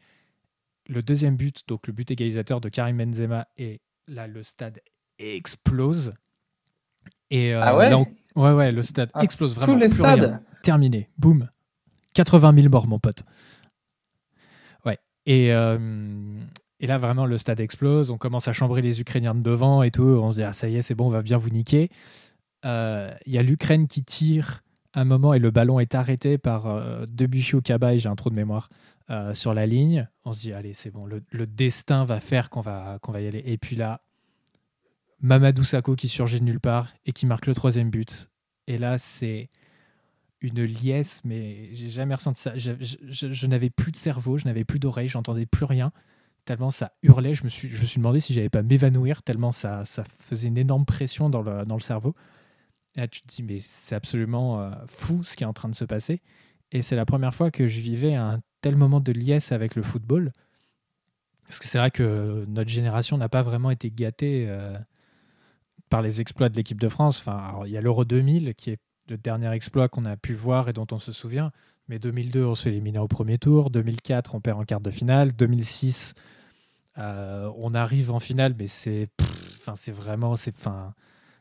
Le 0.89 1.03
deuxième 1.03 1.37
but, 1.37 1.63
donc 1.67 1.87
le 1.87 1.93
but 1.93 2.11
égalisateur 2.11 2.61
de 2.61 2.69
Karim 2.69 2.99
Benzema, 2.99 3.49
et 3.57 3.81
là, 4.07 4.27
le 4.27 4.43
stade 4.43 4.81
explose. 5.19 6.13
Et 7.31 7.55
ah 7.55 7.77
ouais, 7.77 7.93
ouais, 8.37 8.53
ouais, 8.53 8.71
le 8.71 8.83
stade 8.83 9.11
ah, 9.15 9.25
explose 9.25 9.55
vraiment. 9.55 9.73
Tous 9.73 9.81
les 9.81 9.89
stades 9.89 10.41
terminé. 10.63 11.09
Boum. 11.19 11.49
80 12.15 12.55
000 12.55 12.69
morts, 12.69 12.87
mon 12.87 12.99
pote. 12.99 13.23
Euh, 15.29 16.41
et 16.79 16.87
là, 16.87 16.99
vraiment, 16.99 17.27
le 17.27 17.39
stade 17.39 17.61
explose. 17.61 18.11
On 18.11 18.19
commence 18.19 18.49
à 18.49 18.53
chambrer 18.53 18.83
les 18.83 19.01
Ukrainiens 19.01 19.35
de 19.35 19.41
devant 19.41 19.83
et 19.83 19.91
tout. 19.91 20.03
On 20.03 20.31
se 20.31 20.37
dit, 20.37 20.43
ah, 20.43 20.53
ça 20.53 20.69
y 20.69 20.77
est, 20.77 20.83
c'est 20.83 20.95
bon, 20.95 21.07
on 21.07 21.11
va 21.11 21.23
bien 21.23 21.39
vous 21.39 21.51
niquer. 21.51 21.91
Il 22.65 22.69
euh, 22.69 23.11
y 23.27 23.39
a 23.39 23.43
l'Ukraine 23.43 23.87
qui 23.87 24.03
tire 24.03 24.63
un 24.95 25.05
moment 25.05 25.35
et 25.35 25.39
le 25.39 25.51
ballon 25.51 25.79
est 25.79 25.95
arrêté 25.95 26.39
par 26.39 26.67
euh, 26.67 27.05
Debuchy 27.07 27.61
Cabaye, 27.63 27.99
j'ai 27.99 28.09
un 28.09 28.17
trou 28.17 28.31
de 28.31 28.35
mémoire, 28.35 28.71
euh, 29.11 29.35
sur 29.35 29.55
la 29.55 29.67
ligne. 29.67 30.09
On 30.25 30.33
se 30.33 30.41
dit, 30.41 30.53
allez, 30.53 30.73
c'est 30.73 30.91
bon, 30.91 31.07
le, 31.07 31.47
destin 31.47 32.05
va 32.05 32.19
faire 32.19 32.51
qu'on 32.51 32.63
va, 32.63 32.99
va 33.07 33.21
y 33.21 33.27
aller. 33.27 33.43
Et 33.47 33.59
puis 33.59 33.77
là, 33.77 34.01
Mamadou 35.21 35.65
Sakho 35.65 35.95
qui 35.95 36.09
surgit 36.09 36.41
de 36.41 36.45
nulle 36.45 36.61
part 36.61 36.89
et 37.05 37.13
qui 37.13 37.27
marque 37.27 37.47
le 37.47 37.55
troisième 37.55 37.91
but. 37.91 38.31
Et 38.67 38.79
là, 38.79 38.99
c'est 38.99 39.49
une 40.47 40.63
liesse, 40.63 41.23
mais 41.25 41.69
j'ai 41.73 41.89
jamais 41.89 42.15
ressenti 42.15 42.41
ça. 42.41 42.53
Je, 42.57 43.47
n'avais 43.47 43.71
plus 43.71 43.93
de 43.93 43.97
cerveau, 43.97 44.39
je 44.39 44.45
n'avais 44.45 44.65
plus 44.65 44.79
d'oreilles, 44.79 45.09
j'entendais 45.09 45.47
plus 45.47 45.65
rien 45.65 45.93
tellement 46.47 46.71
ça 46.71 46.93
hurlait. 47.03 47.35
Je 47.35 47.45
me 47.45 47.49
suis, 47.49 47.69
je 47.69 47.81
me 47.81 47.87
suis 47.87 47.99
demandé 47.99 48.21
si 48.21 48.33
j'allais 48.33 48.49
pas 48.49 48.63
m'évanouir, 48.63 49.23
tellement 49.23 49.53
ça, 49.53 49.85
ça 49.85 50.05
faisait 50.21 50.49
une 50.49 50.57
énorme 50.57 50.87
pression 50.87 51.29
dans 51.29 51.43
le, 51.43 51.65
dans 51.65 51.75
le 51.75 51.81
cerveau. 51.81 52.15
Et 52.95 53.07
tu 53.09 53.21
te 53.21 53.27
dis, 53.27 53.43
mais 53.43 53.59
c'est 53.61 53.95
absolument 53.95 54.61
euh, 54.61 54.71
fou 54.87 55.23
ce 55.23 55.37
qui 55.37 55.45
est 55.45 55.47
en 55.47 55.53
train 55.53 55.69
de 55.69 55.75
se 55.75 55.85
passer. 55.85 56.23
Et 56.73 56.81
c'est 56.81 56.97
la 56.97 57.05
première 57.05 57.35
fois 57.35 57.51
que 57.51 57.67
je 57.67 57.81
vivais 57.81 58.15
un 58.15 58.41
tel 58.63 58.77
moment 58.77 59.01
de 59.01 59.13
liesse 59.13 59.53
avec 59.53 59.75
le 59.75 59.83
football. 59.83 60.33
Parce 61.47 61.59
que 61.59 61.69
c'est 61.69 61.79
vrai 61.79 61.91
que 61.91 62.45
notre 62.49 62.71
génération 62.71 63.19
n'a 63.19 63.29
pas 63.29 63.43
vraiment 63.43 63.71
été 63.71 63.91
gâtée 63.91 64.47
euh, 64.49 64.79
par 65.91 66.03
les 66.03 66.21
exploits 66.21 66.49
de 66.49 66.57
l'équipe 66.57 66.81
de 66.81 66.89
France. 66.89 67.21
Enfin, 67.21 67.61
il 67.67 67.73
y 67.73 67.77
a 67.77 67.81
l'Euro 67.81 68.05
2000 68.05 68.55
qui 68.55 68.71
est 68.71 68.79
le 69.09 69.17
dernier 69.17 69.51
exploit 69.53 69.89
qu'on 69.89 70.05
a 70.05 70.17
pu 70.17 70.35
voir 70.35 70.69
et 70.69 70.73
dont 70.73 70.87
on 70.93 70.99
se 70.99 71.13
souvient. 71.13 71.53
Mais 71.89 71.99
2002, 71.99 72.45
on 72.45 72.55
se 72.55 72.65
fait 72.65 72.71
éliminer 72.71 72.99
au 72.99 73.09
premier 73.09 73.39
tour. 73.39 73.71
2004, 73.71 74.35
on 74.35 74.41
perd 74.41 74.61
en 74.61 74.65
quart 74.65 74.81
de 74.81 74.91
finale. 74.91 75.33
2006, 75.33 76.15
euh, 76.99 77.51
on 77.57 77.75
arrive 77.75 78.11
en 78.11 78.21
finale, 78.21 78.55
mais 78.59 78.67
c'est, 78.67 79.09
c'est 79.75 79.93
vraiment, 79.93 80.35
c'est, 80.35 80.55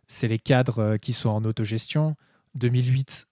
c'est 0.07 0.28
les 0.28 0.39
cadres 0.39 0.80
euh, 0.80 0.97
qui 0.97 1.13
sont 1.13 1.30
en 1.30 1.43
autogestion. 1.45 2.16
2008, 2.55 3.28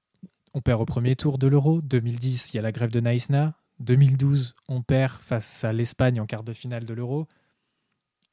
on 0.53 0.61
perd 0.61 0.81
au 0.81 0.85
premier 0.85 1.15
tour 1.15 1.37
de 1.37 1.47
l'Euro. 1.47 1.81
2010, 1.81 2.53
il 2.53 2.57
y 2.57 2.59
a 2.59 2.63
la 2.63 2.71
grève 2.71 2.91
de 2.91 2.99
Naïsna. 2.99 3.53
2012, 3.79 4.55
on 4.69 4.81
perd 4.81 5.21
face 5.21 5.63
à 5.63 5.73
l'Espagne 5.73 6.19
en 6.19 6.25
quart 6.25 6.43
de 6.43 6.53
finale 6.53 6.85
de 6.85 6.93
l'Euro. 6.93 7.27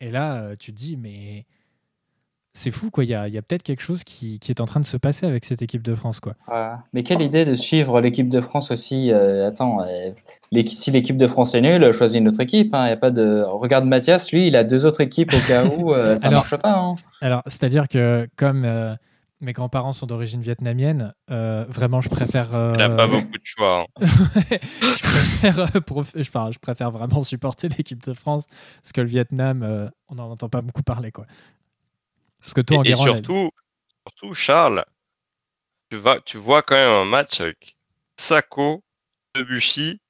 Et 0.01 0.11
là, 0.11 0.43
euh, 0.43 0.57
tu 0.57 0.73
te 0.73 0.79
dis, 0.79 0.97
mais 0.97 1.47
c'est 2.53 2.71
fou, 2.71 2.91
quoi. 2.91 3.05
Il 3.05 3.11
y 3.11 3.15
a, 3.15 3.29
peut-être 3.43 3.63
quelque 3.63 3.83
chose 3.83 4.05
qui, 4.05 4.39
est 4.49 4.61
en 4.61 4.67
train 4.67 4.81
de 4.81 4.87
se 4.87 4.97
passer 4.97 5.27
avec 5.27 5.45
cette 5.45 5.63
équipe 5.63 5.83
de 5.83 5.95
France, 5.95 6.21
quoi. 6.21 6.35
Mais 6.93 7.03
quelle 7.03 7.23
idée 7.23 7.45
de 7.45 7.55
suivre 7.55 8.01
l'équipe 8.01 8.29
de 8.29 8.41
France 8.41 8.71
aussi. 8.71 9.13
attends, 9.13 9.83
si 10.67 10.91
l'équipe 10.91 11.17
de 11.17 11.29
France 11.29 11.55
est 11.55 11.61
nulle, 11.61 11.93
choisis 11.93 12.19
une 12.19 12.29
autre 12.29 12.41
équipe. 12.41 12.75
Hein. 12.75 12.89
Y 12.89 12.93
a 12.93 12.97
pas 12.97 13.11
de... 13.11 13.45
Regarde 13.47 13.85
Mathias, 13.85 14.33
lui, 14.33 14.49
il 14.49 14.57
a 14.57 14.65
deux 14.65 14.85
autres 14.85 15.01
équipes 15.01 15.33
au 15.33 15.47
cas 15.47 15.65
où 15.65 15.93
euh, 15.93 16.17
ça 16.17 16.29
ne 16.31 16.35
marche 16.35 16.57
pas. 16.57 16.77
Hein. 16.77 16.97
Alors, 17.21 17.43
c'est-à-dire 17.47 17.89
que 17.89 18.29
comme 18.37 18.65
euh, 18.65 18.95
mes 19.41 19.53
grands-parents 19.53 19.93
sont 19.93 20.07
d'origine 20.07 20.41
vietnamienne, 20.41 21.15
euh, 21.31 21.65
vraiment, 21.69 22.01
je 22.01 22.09
préfère. 22.09 22.49
Il 22.53 22.79
n'a 22.79 22.91
pas 22.91 23.07
beaucoup 23.07 23.27
de 23.27 23.45
choix. 23.45 23.83
Hein. 23.83 23.87
je, 24.01 25.03
préfère, 25.03 26.53
je, 26.53 26.59
préfère 26.59 26.91
vraiment 26.91 27.23
supporter 27.23 27.69
l'équipe 27.69 28.05
de 28.05 28.13
France 28.13 28.47
parce 28.83 28.93
que 28.93 29.01
le 29.01 29.09
Vietnam, 29.09 29.91
on 30.09 30.17
n'en 30.17 30.31
entend 30.31 30.49
pas 30.49 30.63
beaucoup 30.63 30.83
parler. 30.83 31.13
Quoi. 31.13 31.27
Parce 32.41 32.55
que 32.55 32.61
toi, 32.61 32.79
en 32.79 32.83
et, 32.85 32.95
surtout, 32.95 33.51
surtout, 34.07 34.35
Charles, 34.35 34.85
tu, 35.91 35.97
vas, 35.97 36.21
tu 36.21 36.39
vois 36.39 36.63
quand 36.63 36.77
même 36.77 36.91
un 36.91 37.05
match 37.05 37.41
avec 37.41 37.77
Sako, 38.17 38.83
Debuchy 39.35 40.01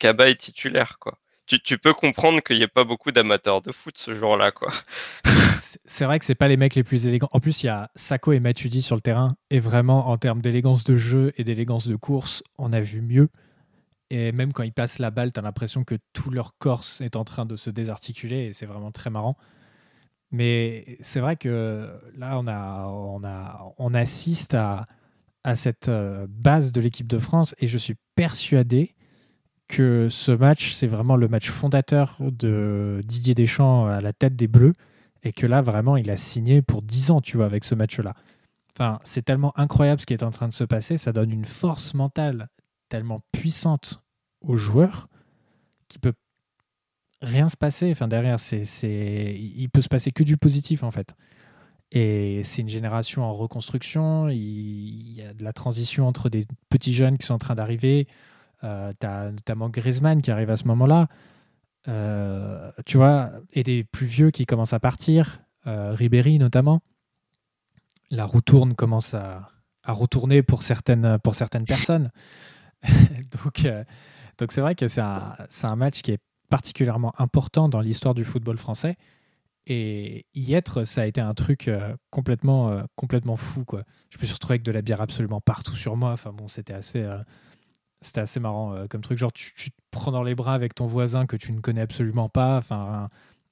Kaba 0.00 0.28
est 0.28 0.36
titulaire, 0.36 0.98
quoi. 0.98 1.18
Tu, 1.46 1.78
peux 1.78 1.94
comprendre 1.94 2.40
qu'il 2.42 2.58
n'y 2.58 2.62
ait 2.62 2.68
pas 2.68 2.84
beaucoup 2.84 3.10
d'amateurs 3.10 3.60
de 3.60 3.72
foot 3.72 3.98
ce 3.98 4.14
jour-là, 4.14 4.52
quoi. 4.52 4.72
C'est 5.84 6.04
vrai 6.04 6.20
que 6.20 6.24
c'est 6.24 6.36
pas 6.36 6.46
les 6.46 6.56
mecs 6.56 6.76
les 6.76 6.84
plus 6.84 7.06
élégants. 7.06 7.28
En 7.32 7.40
plus, 7.40 7.62
il 7.62 7.66
y 7.66 7.68
a 7.68 7.90
Sako 7.96 8.32
et 8.32 8.40
Matuidi 8.40 8.82
sur 8.82 8.94
le 8.94 9.00
terrain. 9.00 9.36
Et 9.50 9.58
vraiment, 9.58 10.08
en 10.08 10.16
termes 10.16 10.40
d'élégance 10.40 10.84
de 10.84 10.96
jeu 10.96 11.32
et 11.36 11.44
d'élégance 11.44 11.86
de 11.86 11.96
course, 11.96 12.42
on 12.58 12.72
a 12.72 12.80
vu 12.80 13.02
mieux. 13.02 13.28
Et 14.10 14.32
même 14.32 14.52
quand 14.52 14.62
ils 14.62 14.72
passent 14.72 14.98
la 15.00 15.10
balle, 15.10 15.32
tu 15.32 15.40
as 15.40 15.42
l'impression 15.42 15.84
que 15.84 15.96
tout 16.12 16.30
leur 16.30 16.56
corps 16.58 16.84
est 17.00 17.14
en 17.14 17.24
train 17.24 17.46
de 17.46 17.56
se 17.56 17.68
désarticuler. 17.68 18.46
Et 18.46 18.52
c'est 18.52 18.66
vraiment 18.66 18.92
très 18.92 19.10
marrant. 19.10 19.36
Mais 20.30 20.96
c'est 21.00 21.20
vrai 21.20 21.36
que 21.36 21.90
là, 22.16 22.38
on, 22.38 22.46
a, 22.46 22.86
on, 22.86 23.24
a, 23.24 23.74
on 23.78 23.94
assiste 23.94 24.54
à, 24.54 24.86
à 25.44 25.54
cette 25.54 25.88
euh, 25.88 26.26
base 26.28 26.72
de 26.72 26.80
l'équipe 26.80 27.06
de 27.06 27.18
France. 27.18 27.54
Et 27.58 27.66
je 27.66 27.78
suis 27.78 27.96
persuadé 28.14 28.94
que 29.68 30.08
ce 30.10 30.32
match, 30.32 30.72
c'est 30.72 30.86
vraiment 30.86 31.16
le 31.16 31.28
match 31.28 31.48
fondateur 31.48 32.16
de 32.20 33.00
Didier 33.04 33.34
Deschamps 33.34 33.86
à 33.86 34.00
la 34.00 34.12
tête 34.12 34.36
des 34.36 34.48
Bleus 34.48 34.74
et 35.22 35.32
que 35.32 35.46
là, 35.46 35.62
vraiment, 35.62 35.96
il 35.96 36.10
a 36.10 36.16
signé 36.16 36.62
pour 36.62 36.82
10 36.82 37.10
ans, 37.10 37.20
tu 37.20 37.36
vois, 37.36 37.46
avec 37.46 37.64
ce 37.64 37.74
match-là. 37.74 38.14
Enfin, 38.74 38.98
c'est 39.04 39.24
tellement 39.24 39.56
incroyable 39.58 40.00
ce 40.00 40.06
qui 40.06 40.14
est 40.14 40.22
en 40.22 40.30
train 40.30 40.48
de 40.48 40.52
se 40.52 40.64
passer, 40.64 40.96
ça 40.96 41.12
donne 41.12 41.30
une 41.30 41.44
force 41.44 41.94
mentale 41.94 42.48
tellement 42.88 43.20
puissante 43.32 44.02
aux 44.40 44.56
joueurs 44.56 45.08
qui 45.88 45.98
peut 45.98 46.14
rien 47.22 47.48
se 47.48 47.56
passer. 47.56 47.90
Enfin, 47.90 48.08
derrière, 48.08 48.40
c'est, 48.40 48.64
c'est, 48.64 49.34
il 49.36 49.68
peut 49.68 49.80
se 49.80 49.88
passer 49.88 50.10
que 50.10 50.22
du 50.22 50.36
positif, 50.36 50.82
en 50.82 50.90
fait. 50.90 51.14
Et 51.92 52.42
c'est 52.44 52.62
une 52.62 52.68
génération 52.68 53.24
en 53.24 53.32
reconstruction. 53.32 54.28
Il 54.28 55.12
y 55.12 55.22
a 55.22 55.32
de 55.32 55.42
la 55.42 55.52
transition 55.52 56.06
entre 56.06 56.28
des 56.28 56.46
petits 56.68 56.94
jeunes 56.94 57.18
qui 57.18 57.26
sont 57.26 57.34
en 57.34 57.38
train 57.38 57.54
d'arriver. 57.54 58.06
Euh, 58.62 58.92
notamment 59.02 59.70
Griezmann 59.70 60.20
qui 60.20 60.30
arrive 60.30 60.50
à 60.50 60.56
ce 60.56 60.64
moment-là. 60.64 61.08
Euh, 61.88 62.70
tu 62.84 62.98
vois, 62.98 63.30
et 63.52 63.62
des 63.62 63.84
plus 63.84 64.06
vieux 64.06 64.30
qui 64.30 64.44
commencent 64.44 64.74
à 64.74 64.80
partir, 64.80 65.40
euh, 65.66 65.92
Ribéry 65.94 66.38
notamment. 66.38 66.82
La 68.10 68.26
roue 68.26 68.42
tourne, 68.42 68.74
commence 68.74 69.14
à, 69.14 69.50
à 69.82 69.92
retourner 69.92 70.42
pour 70.42 70.62
certaines, 70.62 71.18
pour 71.20 71.34
certaines 71.34 71.64
personnes. 71.64 72.10
donc, 72.82 73.66
donc 74.38 74.52
c'est 74.52 74.60
vrai 74.60 74.74
que 74.74 74.88
c'est 74.88 75.00
un, 75.00 75.36
un, 75.62 75.76
match 75.76 76.02
qui 76.02 76.12
est 76.12 76.20
particulièrement 76.50 77.12
important 77.18 77.68
dans 77.68 77.80
l'histoire 77.80 78.14
du 78.14 78.24
football 78.24 78.58
français. 78.58 78.96
Et 79.66 80.26
y 80.34 80.54
être, 80.54 80.84
ça 80.84 81.02
a 81.02 81.06
été 81.06 81.20
un 81.20 81.34
truc 81.34 81.70
complètement, 82.10 82.82
complètement 82.96 83.36
fou. 83.36 83.64
Quoi. 83.64 83.84
Je 84.10 84.18
me 84.18 84.24
suis 84.24 84.34
retrouvé 84.34 84.54
avec 84.54 84.62
de 84.62 84.72
la 84.72 84.82
bière 84.82 85.00
absolument 85.00 85.40
partout 85.40 85.76
sur 85.76 85.96
moi. 85.96 86.10
Enfin 86.12 86.32
bon, 86.32 86.48
c'était 86.48 86.72
assez, 86.72 87.06
c'était 88.00 88.20
assez 88.20 88.40
marrant 88.40 88.74
euh, 88.74 88.86
comme 88.88 89.00
truc. 89.00 89.18
Genre, 89.18 89.32
tu, 89.32 89.52
te 89.52 89.76
prends 89.90 90.10
dans 90.10 90.22
les 90.22 90.34
bras 90.34 90.54
avec 90.54 90.74
ton 90.74 90.86
voisin 90.86 91.26
que 91.26 91.36
tu 91.36 91.52
ne 91.52 91.60
connais 91.60 91.82
absolument 91.82 92.28
pas. 92.28 92.56
Enfin, 92.56 93.08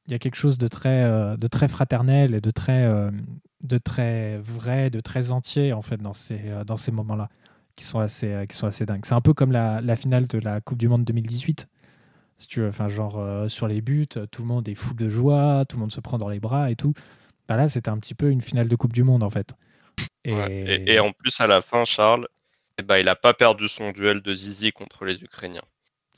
il 0.07 0.13
y 0.13 0.15
a 0.15 0.19
quelque 0.19 0.37
chose 0.37 0.59
de 0.59 0.69
très, 0.69 1.03
euh, 1.05 1.37
de 1.37 1.47
très 1.47 1.69
fraternel 1.69 2.35
et 2.35 2.41
de 2.41 2.51
très, 2.51 2.85
euh, 2.85 3.11
de 3.63 3.79
très 3.79 4.39
vrai, 4.39 4.91
de 4.91 5.01
très 5.01 5.33
entier 5.33 5.73
en 5.73 5.83
fait 5.83 5.99
dans 5.99 6.13
ces, 6.13 6.41
dans 6.67 6.77
ces 6.77 6.93
moments-là 6.93 7.29
qui 7.77 7.85
sont 7.85 8.01
assez, 8.01 8.45
qui 8.49 8.57
sont 8.57 8.67
assez 8.67 8.87
dingues. 8.87 9.05
C'est 9.05 9.15
un 9.15 9.21
peu 9.21 9.35
comme 9.35 9.53
la, 9.53 9.97
finale 9.97 10.27
de 10.27 10.39
la 10.39 10.61
Coupe 10.61 10.79
du 10.79 10.89
Monde 10.89 11.05
2018. 11.05 11.69
Si 12.39 12.47
tu 12.47 12.61
veux, 12.61 12.69
enfin, 12.69 12.89
genre 12.89 13.51
sur 13.51 13.67
les 13.67 13.81
buts, 13.81 14.07
tout 14.31 14.43
le 14.43 14.49
monde 14.49 14.69
est 14.69 14.75
fou 14.75 14.95
de 14.95 15.09
joie, 15.09 15.65
tout 15.69 15.77
le 15.77 15.81
monde 15.81 15.93
se 15.93 16.01
prend 16.01 16.19
dans 16.19 16.29
les 16.29 16.41
bras 16.41 16.71
et 16.71 16.77
tout. 16.77 16.95
Bah 17.49 17.57
là, 17.57 17.69
c'était 17.69 17.89
un 17.89 17.99
petit 17.99 18.15
peu 18.15 18.31
une 18.31 18.41
finale 18.41 18.69
de 18.69 18.77
Coupe 18.77 18.93
du 18.93 19.03
Monde 19.03 19.23
en 19.23 19.31
fait. 19.31 19.55
Et... 20.25 20.95
et 20.95 21.01
en 21.01 21.13
plus, 21.13 21.41
à 21.41 21.47
la 21.47 21.63
fin, 21.63 21.85
Charles, 21.85 22.29
eh 22.79 22.83
ben, 22.83 22.99
il 22.99 23.07
n'a 23.07 23.17
pas 23.17 23.35
perdu 23.35 23.69
son 23.69 23.91
duel 23.91 24.21
de 24.21 24.35
Zizi 24.35 24.73
contre 24.73 25.05
les 25.05 25.23
Ukrainiens. 25.23 25.63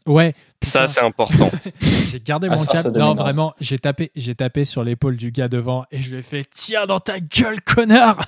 Ouais. 0.07 0.35
Ça, 0.63 0.89
c'est 0.89 1.03
important. 1.03 1.51
j'ai 1.81 2.21
gardé 2.21 2.49
mon 2.49 2.65
cap. 2.65 2.87
Non, 2.87 3.15
vraiment, 3.15 3.55
j'ai 3.61 3.79
tapé, 3.79 4.11
j'ai 4.15 4.35
tapé 4.35 4.65
sur 4.65 4.85
l'épaule 4.85 5.17
du 5.17 5.31
gars 5.31 5.49
devant 5.49 5.85
et 5.91 6.01
je 6.01 6.11
lui 6.11 6.19
ai 6.19 6.23
fait 6.23 6.45
Tiens 6.51 6.87
dans 6.87 7.01
ta 7.01 7.21
gueule, 7.21 7.61
connard 7.63 8.21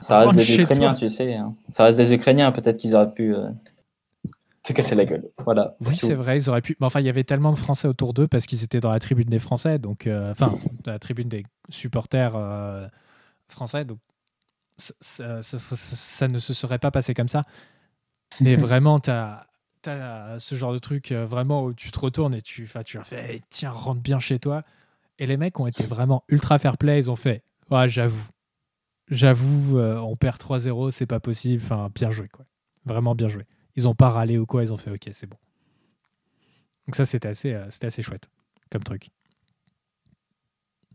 Ça 0.00 0.20
reste 0.20 0.34
des 0.34 0.60
Ukrainiens, 0.60 0.94
tu 0.94 1.08
sais. 1.08 1.34
Hein. 1.34 1.54
Ça 1.70 1.84
reste 1.84 1.98
des 1.98 2.12
Ukrainiens, 2.12 2.50
peut-être 2.52 2.78
qu'ils 2.78 2.94
auraient 2.94 3.12
pu 3.12 3.34
euh, 3.34 3.48
se 4.66 4.72
casser 4.72 4.94
la 4.94 5.04
gueule. 5.04 5.28
Voilà. 5.44 5.76
Oui, 5.82 5.96
c'est 5.96 6.14
vrai, 6.14 6.36
ils 6.38 6.50
auraient 6.50 6.62
pu. 6.62 6.76
Mais 6.80 6.86
enfin, 6.86 7.00
il 7.00 7.06
y 7.06 7.08
avait 7.08 7.24
tellement 7.24 7.50
de 7.50 7.56
Français 7.56 7.88
autour 7.88 8.14
d'eux 8.14 8.26
parce 8.26 8.46
qu'ils 8.46 8.64
étaient 8.64 8.80
dans 8.80 8.90
la 8.90 8.98
tribune 8.98 9.28
des 9.28 9.38
Français, 9.38 9.78
donc. 9.78 10.06
Euh, 10.06 10.32
enfin, 10.32 10.58
dans 10.84 10.92
la 10.92 10.98
tribune 10.98 11.28
des 11.28 11.44
supporters 11.68 12.34
euh, 12.34 12.86
français, 13.48 13.84
donc. 13.84 13.98
ça, 14.78 15.40
ne 16.28 16.38
se 16.38 16.54
serait 16.54 16.78
pas 16.78 16.90
passé 16.90 17.14
comme 17.14 17.28
ça. 17.28 17.44
Mais 18.40 18.56
vraiment, 18.56 19.00
tu 19.00 19.10
as, 19.10 19.46
ce 20.38 20.56
genre 20.56 20.72
de 20.72 20.78
truc 20.78 21.12
euh, 21.12 21.24
vraiment 21.24 21.64
où 21.64 21.72
tu 21.72 21.92
te 21.92 21.98
retournes 21.98 22.34
et 22.34 22.42
tu, 22.42 22.68
tu 22.84 22.96
leur 22.96 23.06
fais 23.06 23.40
tiens, 23.50 23.70
rentre 23.70 24.00
bien 24.00 24.18
chez 24.18 24.38
toi. 24.38 24.64
Et 25.18 25.26
les 25.26 25.36
mecs 25.36 25.58
ont 25.60 25.66
été 25.66 25.84
vraiment 25.84 26.24
ultra 26.28 26.58
fair 26.58 26.76
play. 26.76 26.98
Ils 26.98 27.10
ont 27.10 27.16
fait 27.16 27.42
ouais, 27.70 27.88
j'avoue, 27.88 28.28
j'avoue, 29.08 29.78
euh, 29.78 29.96
on 29.98 30.16
perd 30.16 30.40
3-0, 30.40 30.90
c'est 30.90 31.06
pas 31.06 31.20
possible. 31.20 31.62
Enfin, 31.64 31.90
bien 31.94 32.10
joué, 32.10 32.28
quoi. 32.28 32.44
Vraiment 32.84 33.14
bien 33.14 33.28
joué. 33.28 33.44
Ils 33.76 33.86
ont 33.88 33.94
pas 33.94 34.10
râlé 34.10 34.38
ou 34.38 34.46
quoi, 34.46 34.62
ils 34.62 34.72
ont 34.72 34.78
fait 34.78 34.90
ok, 34.90 35.08
c'est 35.12 35.26
bon. 35.26 35.36
Donc, 36.86 36.94
ça, 36.94 37.04
c'était 37.04 37.28
assez, 37.28 37.52
euh, 37.52 37.68
c'était 37.70 37.88
assez 37.88 38.02
chouette 38.02 38.30
comme 38.70 38.82
truc. 38.82 39.10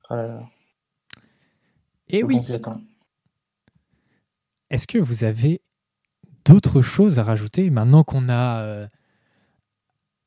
Oh 0.09 0.15
et 2.07 2.23
oui. 2.23 2.39
Est-ce 4.69 4.87
que 4.87 4.97
vous 4.97 5.23
avez 5.23 5.61
d'autres 6.45 6.81
choses 6.81 7.19
à 7.19 7.23
rajouter 7.23 7.69
maintenant 7.69 8.03
qu'on 8.03 8.27
a 8.27 8.61
euh, 8.61 8.87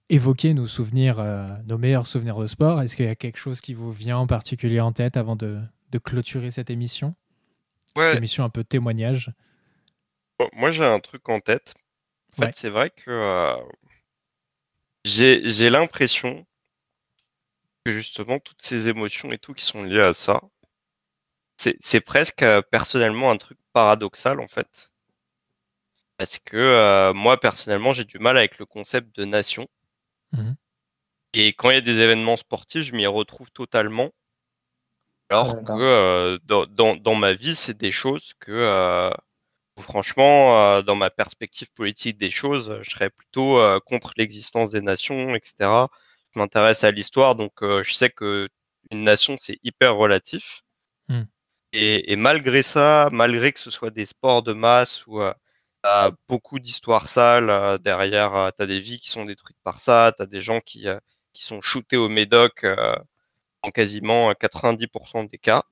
évoqué 0.09 0.55
nos 0.55 0.67
souvenirs, 0.67 1.19
euh, 1.19 1.47
nos 1.67 1.77
meilleurs 1.77 2.07
souvenirs 2.07 2.39
de 2.39 2.47
sport? 2.47 2.81
Est-ce 2.81 2.97
qu'il 2.97 3.07
y 3.07 3.11
a 3.11 3.15
quelque 3.15 3.37
chose 3.37 3.61
qui 3.61 3.75
vous 3.75 3.93
vient 3.93 4.19
en 4.19 4.27
particulier 4.27 4.81
en 4.81 4.93
tête 4.93 5.17
avant 5.17 5.37
de, 5.37 5.61
clôturer 6.03 6.51
cette 6.51 6.71
émission? 6.71 7.15
Cette 7.97 8.17
émission 8.17 8.43
un 8.45 8.51
peu 8.51 8.65
témoignage. 8.65 9.31
moi, 10.55 10.73
j'ai 10.73 10.85
un 10.85 10.99
truc 10.99 11.29
en 11.29 11.41
tête. 11.41 11.75
En 12.37 12.47
fait, 12.47 12.57
c'est 12.57 12.71
vrai 12.71 12.91
que 12.91 13.11
euh, 13.11 13.57
j'ai 15.05 15.71
l'impression 15.71 16.45
que 17.85 17.93
justement 17.93 18.41
toutes 18.41 18.63
ces 18.63 18.89
émotions 18.89 19.31
et 19.31 19.39
tout 19.39 19.55
qui 19.55 19.65
sont 19.65 19.85
liées 19.85 20.01
à 20.01 20.15
ça, 20.15 20.43
c'est 21.57 22.01
presque 22.01 22.43
euh, 22.43 22.61
personnellement 22.63 23.31
un 23.31 23.37
truc 23.37 23.59
paradoxal 23.73 24.41
en 24.41 24.49
fait. 24.49 24.91
Parce 26.17 26.39
que 26.39 26.57
euh, 26.57 27.15
moi 27.15 27.39
personnellement 27.39 27.93
j'ai 27.93 28.05
du 28.05 28.19
mal 28.19 28.37
avec 28.37 28.59
le 28.59 28.67
concept 28.67 29.15
de 29.15 29.25
nation. 29.25 29.69
Mhm. 30.33 30.57
Et 31.35 31.53
quand 31.53 31.71
il 31.71 31.75
y 31.75 31.79
a 31.79 31.83
des 31.83 32.01
événements 32.01 32.37
sportifs, 32.37 32.85
je 32.85 32.95
m'y 32.95 33.07
retrouve 33.07 33.51
totalement. 33.53 34.11
Alors 35.31 35.55
D'accord. 35.55 35.79
que 35.79 36.41
dans, 36.45 36.67
dans, 36.67 36.97
dans 36.97 37.15
ma 37.15 37.33
vie, 37.33 37.55
c'est 37.55 37.77
des 37.77 37.93
choses 37.93 38.35
que, 38.41 39.13
franchement, 39.81 40.59
euh, 40.59 40.83
dans 40.83 40.97
ma 40.97 41.11
perspective 41.11 41.71
politique 41.73 42.19
des 42.19 42.31
choses, 42.31 42.79
je 42.83 42.91
serais 42.91 43.11
plutôt 43.11 43.59
euh, 43.59 43.81
contre 43.81 44.13
l'existence 44.17 44.71
des 44.71 44.83
nations, 44.83 45.35
etc. 45.35 45.55
Je 46.35 46.41
m'intéresse 46.41 46.85
à 46.85 46.91
l'histoire, 46.91 47.35
donc 47.35 47.63
euh, 47.63 47.83
je 47.83 47.93
sais 47.93 48.11
que 48.11 48.49
une 48.91 49.03
nation, 49.03 49.37
c'est 49.39 49.59
hyper 49.63 49.97
relatif. 49.97 50.63
Hmm. 51.09 51.25
Et, 51.73 52.13
et 52.13 52.17
malgré 52.17 52.63
ça, 52.63 53.09
malgré 53.13 53.53
que 53.53 53.61
ce 53.61 53.71
soit 53.71 53.91
des 53.91 54.07
sports 54.07 54.43
de 54.43 54.53
masse 54.53 55.07
où 55.07 55.21
euh, 55.23 55.33
t'as 55.83 56.13
beaucoup 56.29 56.59
d'histoires 56.59 57.09
sales 57.09 57.79
derrière, 57.81 58.53
t'as 58.57 58.67
des 58.67 58.81
vies 58.81 59.01
qui 59.01 59.11
sont 59.11 59.25
détruites 59.25 59.59
par 59.65 59.81
ça, 59.81 60.13
t'as 60.17 60.27
des 60.27 60.41
gens 60.41 60.61
qui, 60.61 60.87
qui 61.35 61.45
sont 61.45 61.61
shootés 61.61 61.99
au 61.99 62.09
médoc 62.09 62.65
euh, 62.65 62.97
en 63.63 63.71
quasiment 63.71 64.31
euh, 64.31 64.33
90% 64.33 65.29
des 65.29 65.39
cas. 65.39 65.65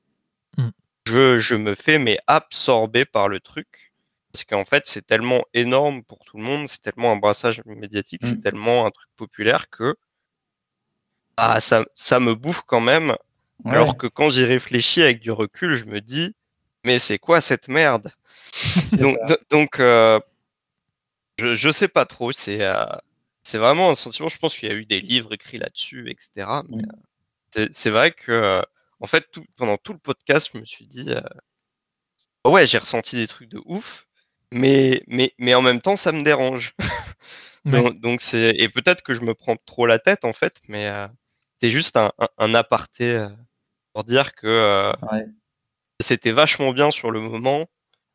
Mm. 0.59 0.71
Je, 1.07 1.39
je 1.39 1.55
me 1.55 1.75
fais 1.75 1.99
mais 1.99 2.19
absorber 2.27 3.07
par 3.07 3.29
le 3.29 3.41
truc 3.41 3.91
parce 4.33 4.45
qu'en 4.45 4.64
fait 4.64 4.85
c'est 4.87 5.07
tellement 5.07 5.45
énorme 5.55 6.03
pour 6.05 6.18
tout 6.24 6.37
le 6.39 6.43
monde, 6.43 6.68
c'est 6.68 6.80
tellement 6.83 7.12
un 7.12 7.16
brassage 7.16 7.62
médiatique, 7.66 8.22
c'est 8.24 8.41
tellement 8.41 8.87
un 8.87 8.91
truc 8.91 9.09
populaire 9.16 9.68
que 9.70 9.95
ah, 11.37 11.61
ça, 11.61 11.85
ça 11.95 12.20
me 12.20 12.35
bouffe 12.35 12.62
quand 12.66 12.80
même. 12.80 13.16
Ouais. 13.64 13.72
Alors 13.72 13.97
que 13.97 14.07
quand 14.07 14.30
j'y 14.30 14.45
réfléchis 14.45 15.03
avec 15.03 15.20
du 15.20 15.30
recul, 15.30 15.74
je 15.74 15.85
me 15.87 16.01
dis 16.01 16.35
mais 16.85 16.99
c'est 16.99 17.18
quoi 17.18 17.41
cette 17.41 17.68
merde? 17.68 18.11
Donc, 19.51 19.80
euh, 19.80 20.18
je, 21.39 21.55
je 21.55 21.70
sais 21.70 21.89
pas 21.89 22.05
trop. 22.07 22.33
C'est 22.33 22.62
euh, 22.64 22.85
c'est 23.45 23.59
vraiment 23.59 23.91
un 23.91 23.95
sentiment. 23.95 24.28
Je 24.28 24.39
pense 24.39 24.57
qu'il 24.57 24.68
y 24.68 24.72
a 24.72 24.74
eu 24.74 24.85
des 24.87 25.01
livres 25.01 25.33
écrits 25.33 25.59
là-dessus, 25.59 26.11
etc. 26.11 26.62
Mais 26.68 26.83
Mm. 26.83 26.87
euh, 27.59 27.68
c'est- 27.72 27.91
vrai 27.91 28.12
que, 28.12 28.62
en 29.01 29.07
fait, 29.07 29.26
tout, 29.33 29.45
pendant 29.57 29.76
tout 29.76 29.93
le 29.93 29.99
podcast, 29.99 30.51
je 30.53 30.59
me 30.59 30.64
suis 30.64 30.87
dit, 30.87 31.09
ouais, 32.47 32.66
j'ai 32.66 32.78
ressenti 32.78 33.16
des 33.16 33.26
trucs 33.26 33.49
de 33.49 33.61
ouf, 33.64 34.07
mais, 34.53 35.03
mais, 35.09 35.33
mais 35.39 35.55
en 35.55 35.63
même 35.63 35.81
temps, 35.81 35.97
ça 35.97 36.13
me 36.13 36.23
dérange. 36.23 36.75
Ouais. 37.65 37.73
donc, 37.81 38.01
donc 38.01 38.21
c'est 38.21 38.51
et 38.57 38.69
peut-être 38.69 39.03
que 39.03 39.15
je 39.15 39.21
me 39.23 39.35
prends 39.35 39.57
trop 39.67 39.87
la 39.87 39.99
tête 40.01 40.25
en 40.25 40.33
fait, 40.33 40.55
mais 40.69 40.87
euh, 40.89 41.07
c'est 41.59 41.71
juste 41.71 41.97
un, 41.97 42.11
un, 42.19 42.29
un 42.39 42.55
aparté 42.55 43.11
euh, 43.15 43.29
pour 43.93 44.03
dire 44.05 44.35
que 44.35 44.47
euh, 44.49 44.93
Ouais. 45.13 45.27
c'était 46.01 46.33
vachement 46.33 46.73
bien 46.73 46.91
sur 46.91 47.11
le 47.13 47.21
moment. 47.21 47.67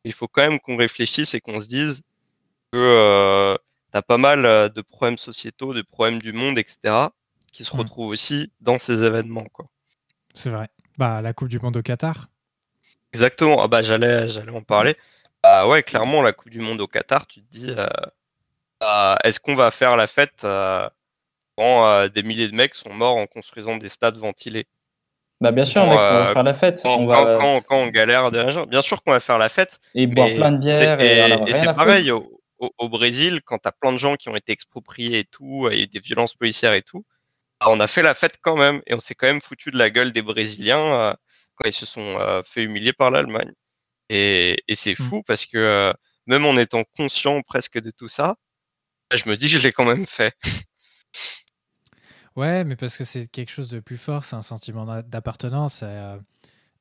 Il 0.04 0.12
faut 0.12 0.28
quand 0.28 0.42
même 0.46 0.60
qu'on 0.60 0.76
réfléchisse 0.76 1.32
et 1.34 1.40
qu'on 1.40 1.60
se 1.60 1.68
dise 1.68 2.02
que 2.72 2.78
euh, 2.78 3.56
t'as 3.90 4.02
pas 4.02 4.18
mal 4.18 4.42
de 4.70 4.80
problèmes 4.82 5.16
sociétaux, 5.18 5.72
de 5.72 5.80
problèmes 5.82 6.20
du 6.20 6.32
monde, 6.34 6.58
etc., 6.58 7.08
qui 7.52 7.64
se 7.64 7.74
Mm. 7.74 7.78
retrouvent 7.80 8.08
aussi 8.10 8.52
dans 8.60 8.78
ces 8.78 9.02
événements. 9.02 9.46
Quoi. 9.52 9.66
C'est 10.34 10.50
vrai. 10.50 10.68
Bah, 10.98 11.22
la 11.22 11.32
Coupe 11.32 11.48
du 11.48 11.58
Monde 11.58 11.78
au 11.78 11.82
Qatar. 11.82 12.28
Exactement. 13.14 13.62
Ah 13.62 13.68
bah 13.68 13.80
j'allais, 13.80 14.28
j'allais 14.28 14.52
en 14.52 14.60
parler. 14.62 14.94
Bah 15.42 15.68
ouais, 15.68 15.82
clairement, 15.82 16.22
la 16.22 16.32
Coupe 16.32 16.50
du 16.50 16.60
Monde 16.60 16.80
au 16.80 16.86
Qatar, 16.86 17.26
tu 17.26 17.40
te 17.42 17.46
dis, 17.50 17.70
euh, 17.70 17.86
bah, 18.80 19.18
est-ce 19.24 19.40
qu'on 19.40 19.54
va 19.54 19.70
faire 19.70 19.96
la 19.96 20.06
fête 20.06 20.44
euh, 20.44 20.88
quand 21.56 21.86
euh, 21.86 22.08
des 22.08 22.22
milliers 22.22 22.48
de 22.48 22.54
mecs 22.56 22.74
sont 22.74 22.92
morts 22.92 23.16
en 23.16 23.26
construisant 23.26 23.76
des 23.76 23.88
stades 23.88 24.16
ventilés? 24.16 24.66
Bah, 25.40 25.52
bien 25.52 25.64
sûr, 25.64 25.82
mec, 25.86 25.92
on 25.92 25.96
va 25.96 26.26
faire 26.34 26.42
la 26.42 26.54
fête. 26.54 26.80
quand, 26.82 26.96
on 26.96 27.06
quand- 27.06 27.24
va 27.24 27.38
quand- 27.38 27.60
quand 27.62 27.76
on 27.78 27.88
galère 27.88 28.30
Bien 28.66 28.82
sûr 28.82 29.02
qu'on 29.02 29.12
va 29.12 29.20
faire 29.20 29.38
la 29.38 29.48
fête, 29.48 29.78
et 29.94 30.06
boire 30.06 30.28
plein 30.28 30.52
de 30.52 30.58
bières 30.58 31.00
et, 31.00 31.52
c'est 31.52 31.66
pareil 31.74 32.10
au, 32.10 32.40
au- 32.58 32.72
au 32.78 32.88
Brésil, 32.88 33.40
quand 33.44 33.58
t'as 33.58 33.72
plein 33.72 33.92
de 33.92 33.98
gens 33.98 34.16
qui 34.16 34.28
ont 34.28 34.36
été 34.36 34.52
expropriés 34.52 35.20
et 35.20 35.24
tout, 35.24 35.68
et 35.70 35.86
des 35.86 36.00
violences 36.00 36.34
policières 36.34 36.74
et 36.74 36.82
tout, 36.82 37.04
bah, 37.60 37.66
on 37.70 37.80
a 37.80 37.86
fait 37.88 38.02
la 38.02 38.14
fête 38.14 38.38
quand 38.42 38.56
même, 38.56 38.82
et 38.86 38.94
on 38.94 39.00
s'est 39.00 39.14
quand 39.14 39.28
même 39.28 39.40
foutu 39.42 39.70
de 39.70 39.78
la 39.78 39.90
gueule 39.90 40.12
des 40.12 40.22
Brésiliens 40.22 40.78
euh, 41.12 41.14
quand 41.56 41.68
ils 41.68 41.72
se 41.72 41.86
sont 41.86 42.18
euh, 42.20 42.42
fait 42.44 42.62
humilier 42.64 42.92
par 42.92 43.10
l'Allemagne. 43.12 43.52
Et, 44.08 44.62
et 44.68 44.74
c'est 44.74 44.94
Mm. 44.98 45.04
fou 45.04 45.22
parce 45.22 45.46
que 45.46 45.58
euh, 45.58 45.92
même 46.26 46.44
en 46.46 46.56
étant 46.56 46.84
conscient 46.96 47.40
presque 47.42 47.80
de 47.80 47.90
tout 47.90 48.08
ça, 48.08 48.36
je 49.14 49.28
me 49.28 49.36
dis 49.36 49.46
que 49.50 49.58
je 49.58 49.62
l'ai 49.64 49.72
quand 49.72 49.86
même 49.86 50.06
fait. 50.06 50.34
Ouais, 52.36 52.64
mais 52.64 52.76
parce 52.76 52.96
que 52.96 53.04
c'est 53.04 53.26
quelque 53.26 53.50
chose 53.50 53.68
de 53.68 53.80
plus 53.80 53.96
fort, 53.96 54.24
c'est 54.24 54.36
un 54.36 54.42
sentiment 54.42 54.84
d'a- 54.84 55.02
d'appartenance. 55.02 55.80
euh, 55.82 56.18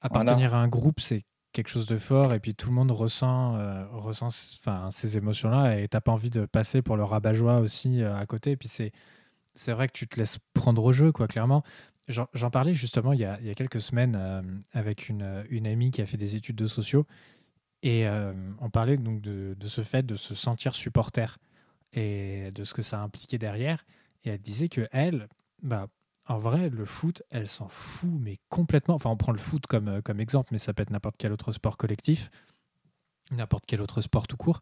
appartenir 0.01 0.53
à 0.55 0.59
un 0.59 0.67
groupe, 0.67 0.99
c'est 1.01 1.25
quelque 1.53 1.69
chose 1.69 1.87
de 1.87 1.97
fort, 1.97 2.33
et 2.33 2.39
puis 2.39 2.55
tout 2.55 2.69
le 2.69 2.75
monde 2.75 2.91
ressent, 2.91 3.55
euh, 3.57 3.85
ressent 3.91 4.27
enfin, 4.61 4.89
ces 4.91 5.17
émotions-là, 5.17 5.79
et 5.79 5.87
t'as 5.87 6.01
pas 6.01 6.11
envie 6.11 6.29
de 6.29 6.45
passer 6.45 6.81
pour 6.83 6.97
le 6.97 7.03
rabat-joie 7.03 7.59
aussi 7.59 8.03
à 8.03 8.25
côté. 8.27 8.51
Et 8.51 8.57
puis 8.57 8.69
c'est, 8.69 8.91
c'est 9.55 9.73
vrai 9.73 9.87
que 9.87 9.93
tu 9.93 10.07
te 10.07 10.19
laisses 10.19 10.39
prendre 10.53 10.83
au 10.83 10.93
jeu, 10.93 11.11
quoi, 11.11 11.27
clairement. 11.27 11.63
J'en 12.07 12.49
parlais 12.49 12.73
justement 12.73 13.11
il 13.11 13.19
y 13.19 13.25
a, 13.25 13.37
quelques 13.53 13.81
semaines 13.81 14.15
euh, 14.17 14.41
avec 14.71 15.09
une, 15.09 15.23
amie 15.67 15.91
qui 15.91 16.01
a 16.01 16.05
fait 16.05 16.17
des 16.17 16.37
études 16.37 16.55
de 16.55 16.67
sociaux, 16.67 17.05
et 17.83 18.07
euh, 18.07 18.33
on 18.59 18.69
parlait 18.69 18.97
donc 18.97 19.21
de, 19.21 19.55
de 19.59 19.67
ce 19.67 19.81
fait 19.81 20.05
de 20.05 20.15
se 20.15 20.33
sentir 20.33 20.73
supporter 20.73 21.37
et 21.93 22.49
de 22.55 22.63
ce 22.63 22.73
que 22.73 22.81
ça 22.81 23.01
impliquait 23.01 23.37
derrière. 23.37 23.85
Et 24.23 24.29
elle 24.29 24.39
disait 24.39 24.69
que 24.69 24.87
elle, 24.91 25.27
bah, 25.61 25.87
en 26.27 26.39
vrai, 26.39 26.69
le 26.69 26.85
foot, 26.85 27.23
elle 27.29 27.47
s'en 27.47 27.67
fout, 27.67 28.11
mais 28.19 28.37
complètement. 28.49 28.95
Enfin, 28.95 29.09
on 29.09 29.17
prend 29.17 29.31
le 29.31 29.37
foot 29.37 29.65
comme, 29.67 29.87
euh, 29.87 30.01
comme 30.01 30.19
exemple, 30.19 30.49
mais 30.51 30.59
ça 30.59 30.73
peut 30.73 30.83
être 30.83 30.89
n'importe 30.91 31.15
quel 31.17 31.31
autre 31.31 31.51
sport 31.51 31.77
collectif, 31.77 32.29
n'importe 33.31 33.65
quel 33.65 33.81
autre 33.81 34.01
sport 34.01 34.27
tout 34.27 34.37
court. 34.37 34.61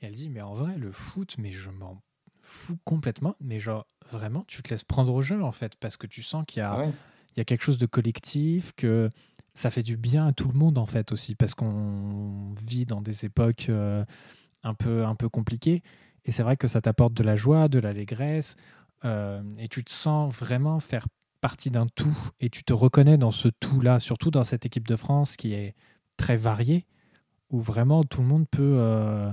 Et 0.00 0.06
elle 0.06 0.14
dit, 0.14 0.28
mais 0.28 0.40
en 0.40 0.54
vrai, 0.54 0.76
le 0.76 0.92
foot, 0.92 1.36
mais 1.38 1.52
je 1.52 1.70
m'en 1.70 2.00
fous 2.42 2.78
complètement. 2.84 3.36
Mais 3.40 3.58
genre, 3.58 3.86
vraiment, 4.10 4.44
tu 4.46 4.62
te 4.62 4.70
laisses 4.70 4.84
prendre 4.84 5.12
au 5.12 5.22
jeu, 5.22 5.42
en 5.42 5.52
fait, 5.52 5.76
parce 5.76 5.96
que 5.96 6.06
tu 6.06 6.22
sens 6.22 6.44
qu'il 6.46 6.60
y 6.60 6.62
a, 6.62 6.72
Ah 6.72 6.78
ouais. 6.80 6.92
il 7.36 7.38
y 7.38 7.40
a 7.40 7.44
quelque 7.44 7.62
chose 7.62 7.78
de 7.78 7.86
collectif, 7.86 8.72
que 8.76 9.10
ça 9.54 9.70
fait 9.70 9.82
du 9.82 9.96
bien 9.96 10.28
à 10.28 10.32
tout 10.32 10.48
le 10.48 10.58
monde, 10.58 10.78
en 10.78 10.86
fait, 10.86 11.12
aussi, 11.12 11.34
parce 11.34 11.54
qu'on 11.54 12.54
vit 12.66 12.86
dans 12.86 13.00
des 13.00 13.24
époques 13.24 13.66
euh, 13.68 14.04
un, 14.62 14.74
peu, 14.74 15.04
un 15.04 15.14
peu 15.14 15.28
compliquées. 15.28 15.82
Et 16.24 16.32
c'est 16.32 16.42
vrai 16.42 16.56
que 16.56 16.68
ça 16.68 16.80
t'apporte 16.80 17.14
de 17.14 17.22
la 17.22 17.36
joie, 17.36 17.68
de 17.68 17.78
l'allégresse, 17.78 18.56
euh, 19.04 19.42
et 19.58 19.68
tu 19.68 19.82
te 19.82 19.90
sens 19.90 20.34
vraiment 20.34 20.78
faire 20.80 21.06
partie 21.40 21.70
d'un 21.70 21.86
tout, 21.86 22.16
et 22.40 22.50
tu 22.50 22.64
te 22.64 22.72
reconnais 22.72 23.16
dans 23.16 23.30
ce 23.30 23.48
tout-là, 23.48 23.98
surtout 23.98 24.30
dans 24.30 24.44
cette 24.44 24.66
équipe 24.66 24.86
de 24.86 24.96
France 24.96 25.36
qui 25.36 25.54
est 25.54 25.74
très 26.18 26.36
variée, 26.36 26.86
où 27.50 27.60
vraiment 27.60 28.04
tout 28.04 28.20
le 28.20 28.28
monde 28.28 28.46
peut, 28.48 28.74
euh, 28.78 29.32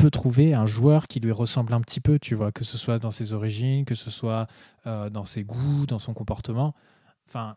peut 0.00 0.10
trouver 0.10 0.54
un 0.54 0.64
joueur 0.64 1.08
qui 1.08 1.20
lui 1.20 1.30
ressemble 1.30 1.74
un 1.74 1.80
petit 1.82 2.00
peu, 2.00 2.18
tu 2.18 2.34
vois, 2.34 2.52
que 2.52 2.64
ce 2.64 2.78
soit 2.78 2.98
dans 2.98 3.10
ses 3.10 3.34
origines, 3.34 3.84
que 3.84 3.94
ce 3.94 4.10
soit 4.10 4.46
euh, 4.86 5.10
dans 5.10 5.26
ses 5.26 5.44
goûts, 5.44 5.84
dans 5.86 5.98
son 5.98 6.14
comportement. 6.14 6.74
Enfin, 7.28 7.56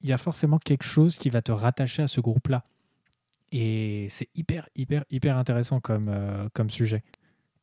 il 0.00 0.08
y 0.08 0.12
a 0.12 0.18
forcément 0.18 0.58
quelque 0.58 0.82
chose 0.82 1.18
qui 1.18 1.30
va 1.30 1.40
te 1.40 1.52
rattacher 1.52 2.02
à 2.02 2.08
ce 2.08 2.20
groupe-là. 2.20 2.64
Et 3.52 4.08
c'est 4.10 4.28
hyper, 4.34 4.68
hyper, 4.74 5.04
hyper 5.08 5.36
intéressant 5.36 5.78
comme, 5.78 6.08
euh, 6.08 6.48
comme 6.52 6.68
sujet. 6.68 7.04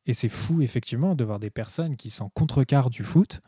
Et 0.06 0.14
c'est 0.14 0.30
fou, 0.30 0.62
effectivement, 0.62 1.14
de 1.14 1.24
voir 1.24 1.38
des 1.38 1.50
personnes 1.50 1.96
qui 1.96 2.08
sont 2.08 2.30
contrecarrent 2.30 2.90
du 2.90 3.04
foot, 3.04 3.42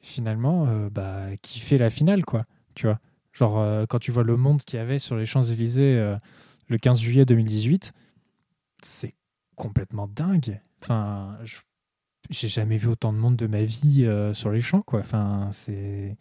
finalement, 0.00 0.66
euh, 0.66 0.90
bah, 0.90 1.36
qui 1.40 1.60
fait 1.60 1.78
la 1.78 1.88
finale, 1.88 2.26
quoi. 2.26 2.44
Tu 2.74 2.86
vois 2.86 3.00
Genre, 3.32 3.86
quand 3.88 3.98
tu 3.98 4.12
vois 4.12 4.24
le 4.24 4.36
monde 4.36 4.60
qu'il 4.62 4.78
y 4.78 4.82
avait 4.82 4.98
sur 4.98 5.16
les 5.16 5.24
Champs-Élysées 5.24 6.16
le 6.68 6.78
15 6.78 7.00
juillet 7.00 7.24
2018, 7.24 7.94
c'est 8.82 9.14
complètement 9.62 10.08
dingue. 10.08 10.60
Enfin, 10.82 11.38
je- 11.44 11.58
j'ai 12.30 12.48
jamais 12.48 12.76
vu 12.76 12.88
autant 12.88 13.12
de 13.12 13.18
monde 13.18 13.36
de 13.36 13.46
ma 13.46 13.62
vie 13.64 14.04
euh, 14.04 14.32
sur 14.32 14.50
les 14.50 14.60
champs, 14.60 14.82
quoi. 14.82 15.00
Enfin, 15.00 15.48
c'est. 15.52 16.16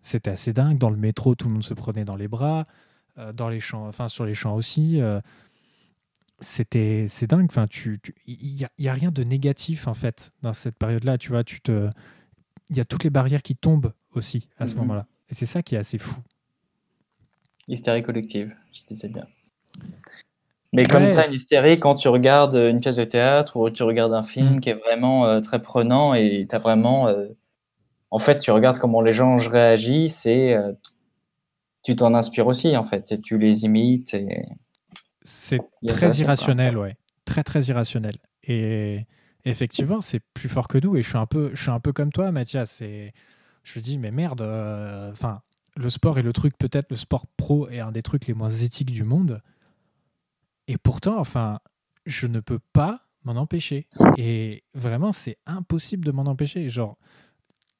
C'était 0.00 0.30
assez 0.30 0.52
dingue. 0.52 0.78
Dans 0.78 0.90
le 0.90 0.96
métro, 0.96 1.34
tout 1.34 1.48
le 1.48 1.54
monde 1.54 1.64
se 1.64 1.74
prenait 1.74 2.04
dans 2.04 2.16
les 2.16 2.28
bras. 2.28 2.66
euh, 3.18 3.32
dans 3.32 3.48
les 3.48 3.58
champs, 3.58 3.86
enfin 3.88 4.08
sur 4.08 4.24
les 4.24 4.34
champs 4.34 4.54
aussi. 4.54 5.00
euh, 5.00 5.20
c'était 6.40 7.06
c'est 7.08 7.26
dingue 7.26 7.46
enfin 7.50 7.66
tu 7.66 8.00
il 8.26 8.62
y, 8.62 8.64
y 8.78 8.88
a 8.88 8.92
rien 8.92 9.10
de 9.10 9.24
négatif 9.24 9.88
en 9.88 9.94
fait 9.94 10.30
dans 10.42 10.52
cette 10.52 10.76
période 10.78 11.02
là 11.02 11.18
tu 11.18 11.30
vois 11.30 11.42
tu 11.42 11.60
te 11.60 11.90
il 12.70 12.76
y 12.76 12.80
a 12.80 12.84
toutes 12.84 13.02
les 13.02 13.10
barrières 13.10 13.42
qui 13.42 13.56
tombent 13.56 13.92
aussi 14.14 14.46
à 14.56 14.68
ce 14.68 14.74
Mhm. 14.74 14.80
moment-là 14.82 15.06
et 15.30 15.34
c'est 15.34 15.46
ça 15.46 15.62
qui 15.64 15.74
est 15.74 15.78
assez 15.78 15.98
fou 15.98 16.14
Hystérie 17.66 18.04
collective, 18.04 18.54
je 18.72 18.82
disais 18.86 19.08
bien. 19.08 19.26
Mais 20.74 20.84
comme 20.84 21.04
Ouais. 21.04 21.10
tu 21.10 21.16
as 21.18 21.26
une 21.26 21.32
hystérie 21.32 21.80
quand 21.80 21.94
tu 21.94 22.08
regardes 22.08 22.54
une 22.54 22.80
pièce 22.80 22.96
de 22.96 23.04
théâtre 23.04 23.56
ou 23.56 23.70
tu 23.70 23.82
regardes 23.82 24.12
un 24.12 24.22
film 24.22 24.56
Mm. 24.56 24.60
qui 24.60 24.70
est 24.70 24.74
vraiment 24.74 25.24
euh, 25.26 25.40
très 25.40 25.62
prenant 25.62 26.14
et 26.14 26.46
tu 26.48 26.54
as 26.54 26.58
vraiment. 26.58 27.08
euh, 27.08 27.26
en 28.10 28.18
fait, 28.18 28.38
tu 28.40 28.50
regardes 28.50 28.78
comment 28.78 29.00
les 29.02 29.12
gens 29.12 29.36
réagissent 29.38 30.26
et 30.26 30.54
euh, 30.54 30.72
tu 31.82 31.94
t'en 31.96 32.14
inspires 32.14 32.46
aussi, 32.46 32.76
en 32.76 32.84
fait, 32.84 33.12
et 33.12 33.20
tu 33.20 33.38
les 33.38 33.64
imites. 33.64 34.14
Et... 34.14 34.44
c'est 35.22 35.60
très 35.86 36.10
ça, 36.10 36.22
irrationnel 36.22 36.76
ouais 36.78 36.96
très 37.26 37.44
très 37.44 37.60
irrationnel 37.64 38.16
et 38.44 39.06
effectivement 39.44 40.00
c'est 40.00 40.20
plus 40.32 40.48
fort 40.48 40.66
que 40.68 40.78
nous 40.78 40.96
et 40.96 41.02
je 41.02 41.08
suis 41.10 41.18
un 41.18 41.26
peu 41.26 41.50
je 41.52 41.60
suis 41.60 41.70
un 41.70 41.80
peu 41.80 41.92
comme 41.92 42.10
toi 42.10 42.32
Mathias 42.32 42.80
et 42.80 43.12
je 43.64 43.78
me 43.78 43.84
dis 43.84 43.98
mais 43.98 44.10
merde 44.10 44.40
euh, 44.40 45.12
enfin 45.12 45.42
le 45.76 45.90
sport 45.90 46.18
est 46.18 46.22
le 46.22 46.32
truc, 46.32 46.56
peut-être 46.58 46.86
le 46.90 46.96
sport 46.96 47.26
pro 47.36 47.68
est 47.68 47.80
un 47.80 47.92
des 47.92 48.02
trucs 48.02 48.26
les 48.26 48.34
moins 48.34 48.48
éthiques 48.48 48.90
du 48.90 49.04
monde. 49.04 49.42
Et 50.68 50.78
pourtant, 50.78 51.18
enfin, 51.18 51.58
je 52.06 52.26
ne 52.26 52.40
peux 52.40 52.58
pas 52.72 53.00
m'en 53.24 53.32
empêcher. 53.36 53.88
Et 54.18 54.62
vraiment, 54.74 55.10
c'est 55.12 55.38
impossible 55.46 56.04
de 56.04 56.12
m'en 56.12 56.22
empêcher. 56.26 56.68
Genre, 56.68 56.96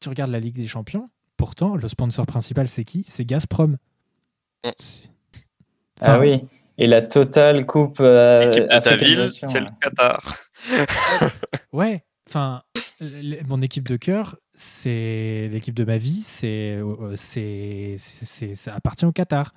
tu 0.00 0.08
regardes 0.08 0.30
la 0.30 0.40
Ligue 0.40 0.56
des 0.56 0.66
Champions, 0.66 1.08
pourtant, 1.36 1.76
le 1.76 1.86
sponsor 1.88 2.26
principal, 2.26 2.68
c'est 2.68 2.84
qui? 2.84 3.04
C'est 3.06 3.24
Gazprom. 3.24 3.76
C'est- 4.78 5.08
Ah 6.00 6.18
oui. 6.18 6.40
Et 6.78 6.86
la 6.86 7.02
totale 7.02 7.66
coupe. 7.66 7.98
euh, 8.00 8.50
de 8.50 8.80
ta 8.80 8.96
ville, 8.96 9.28
c'est 9.28 9.60
le. 9.60 9.66
Qatar. 9.80 10.36
Ouais, 11.72 12.04
enfin, 12.28 12.62
mon 13.46 13.60
équipe 13.62 13.86
de 13.88 13.96
cœur, 13.96 14.36
c'est 14.54 15.48
l'équipe 15.52 15.74
de 15.74 15.84
ma 15.84 15.98
vie, 15.98 16.20
c'est, 16.22 16.76
euh, 16.76 17.14
c'est, 17.16 17.96
c'est, 17.98 18.24
c'est- 18.24 18.54
ça 18.54 18.74
appartient 18.74 19.04
au 19.04 19.12
Qatar. 19.12 19.54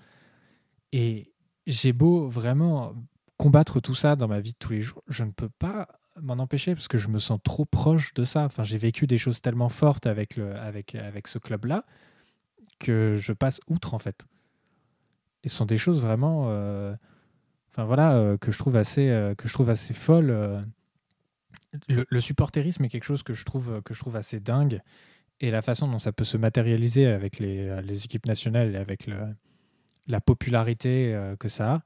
Et 0.92 1.32
j'ai 1.68 1.94
beau 1.94 2.28
vraiment 2.28 2.94
combattre 3.42 3.80
tout 3.80 3.96
ça 3.96 4.16
dans 4.16 4.28
ma 4.28 4.40
vie 4.40 4.52
de 4.52 4.58
tous 4.60 4.72
les 4.72 4.82
jours, 4.82 5.02
je 5.08 5.24
ne 5.24 5.32
peux 5.32 5.50
pas 5.50 5.88
m'en 6.22 6.36
empêcher 6.36 6.76
parce 6.76 6.88
que 6.88 7.00
je 7.00 7.08
me 7.08 7.18
sens 7.18 7.40
trop 7.44 7.66
proche 7.66 8.14
de 8.14 8.24
ça. 8.24 8.44
Enfin, 8.46 8.62
j'ai 8.62 8.78
vécu 8.78 9.08
des 9.08 9.18
choses 9.18 9.42
tellement 9.42 9.68
fortes 9.68 10.06
avec, 10.06 10.36
le, 10.36 10.56
avec, 10.58 10.94
avec 10.94 11.28
ce 11.28 11.40
club-là 11.40 11.84
que 12.78 13.16
je 13.18 13.34
passe 13.34 13.60
outre 13.66 13.96
en 13.96 13.98
fait. 13.98 14.28
Et 15.44 15.50
ce 15.50 15.56
sont 15.56 15.66
des 15.66 15.80
choses 15.80 16.02
vraiment, 16.02 16.50
euh, 16.50 16.94
enfin 17.72 17.84
voilà, 17.84 18.14
euh, 18.14 18.38
que 18.38 18.52
je 18.52 18.60
trouve 18.60 18.76
assez, 18.76 19.10
euh, 19.10 19.34
que 19.34 19.48
je 19.48 19.54
trouve 19.54 19.72
assez 19.72 19.96
folles. 19.96 20.30
euh, 20.30 20.62
le, 21.88 22.22
supporterisme 22.22 22.84
est 22.84 22.90
quelque 22.90 23.06
chose 23.06 23.24
que 23.24 23.34
je 23.34 23.44
trouve 23.44 23.82
que 23.82 23.96
je 23.96 24.00
trouve 24.02 24.18
assez 24.18 24.40
dingue 24.40 24.82
et 25.40 25.50
la 25.50 25.64
façon 25.64 25.88
dont 25.88 25.98
ça 25.98 26.12
peut 26.12 26.26
se 26.26 26.38
matérialiser 26.38 27.08
avec 27.08 27.40
les, 27.40 27.82
les 27.82 28.06
équipes 28.06 28.28
nationales 28.28 28.76
et 28.76 28.78
avec 28.78 29.08
le, 29.08 29.18
la 30.06 30.22
popularité 30.22 31.18
que 31.40 31.48
ça 31.48 31.74
a 31.74 31.82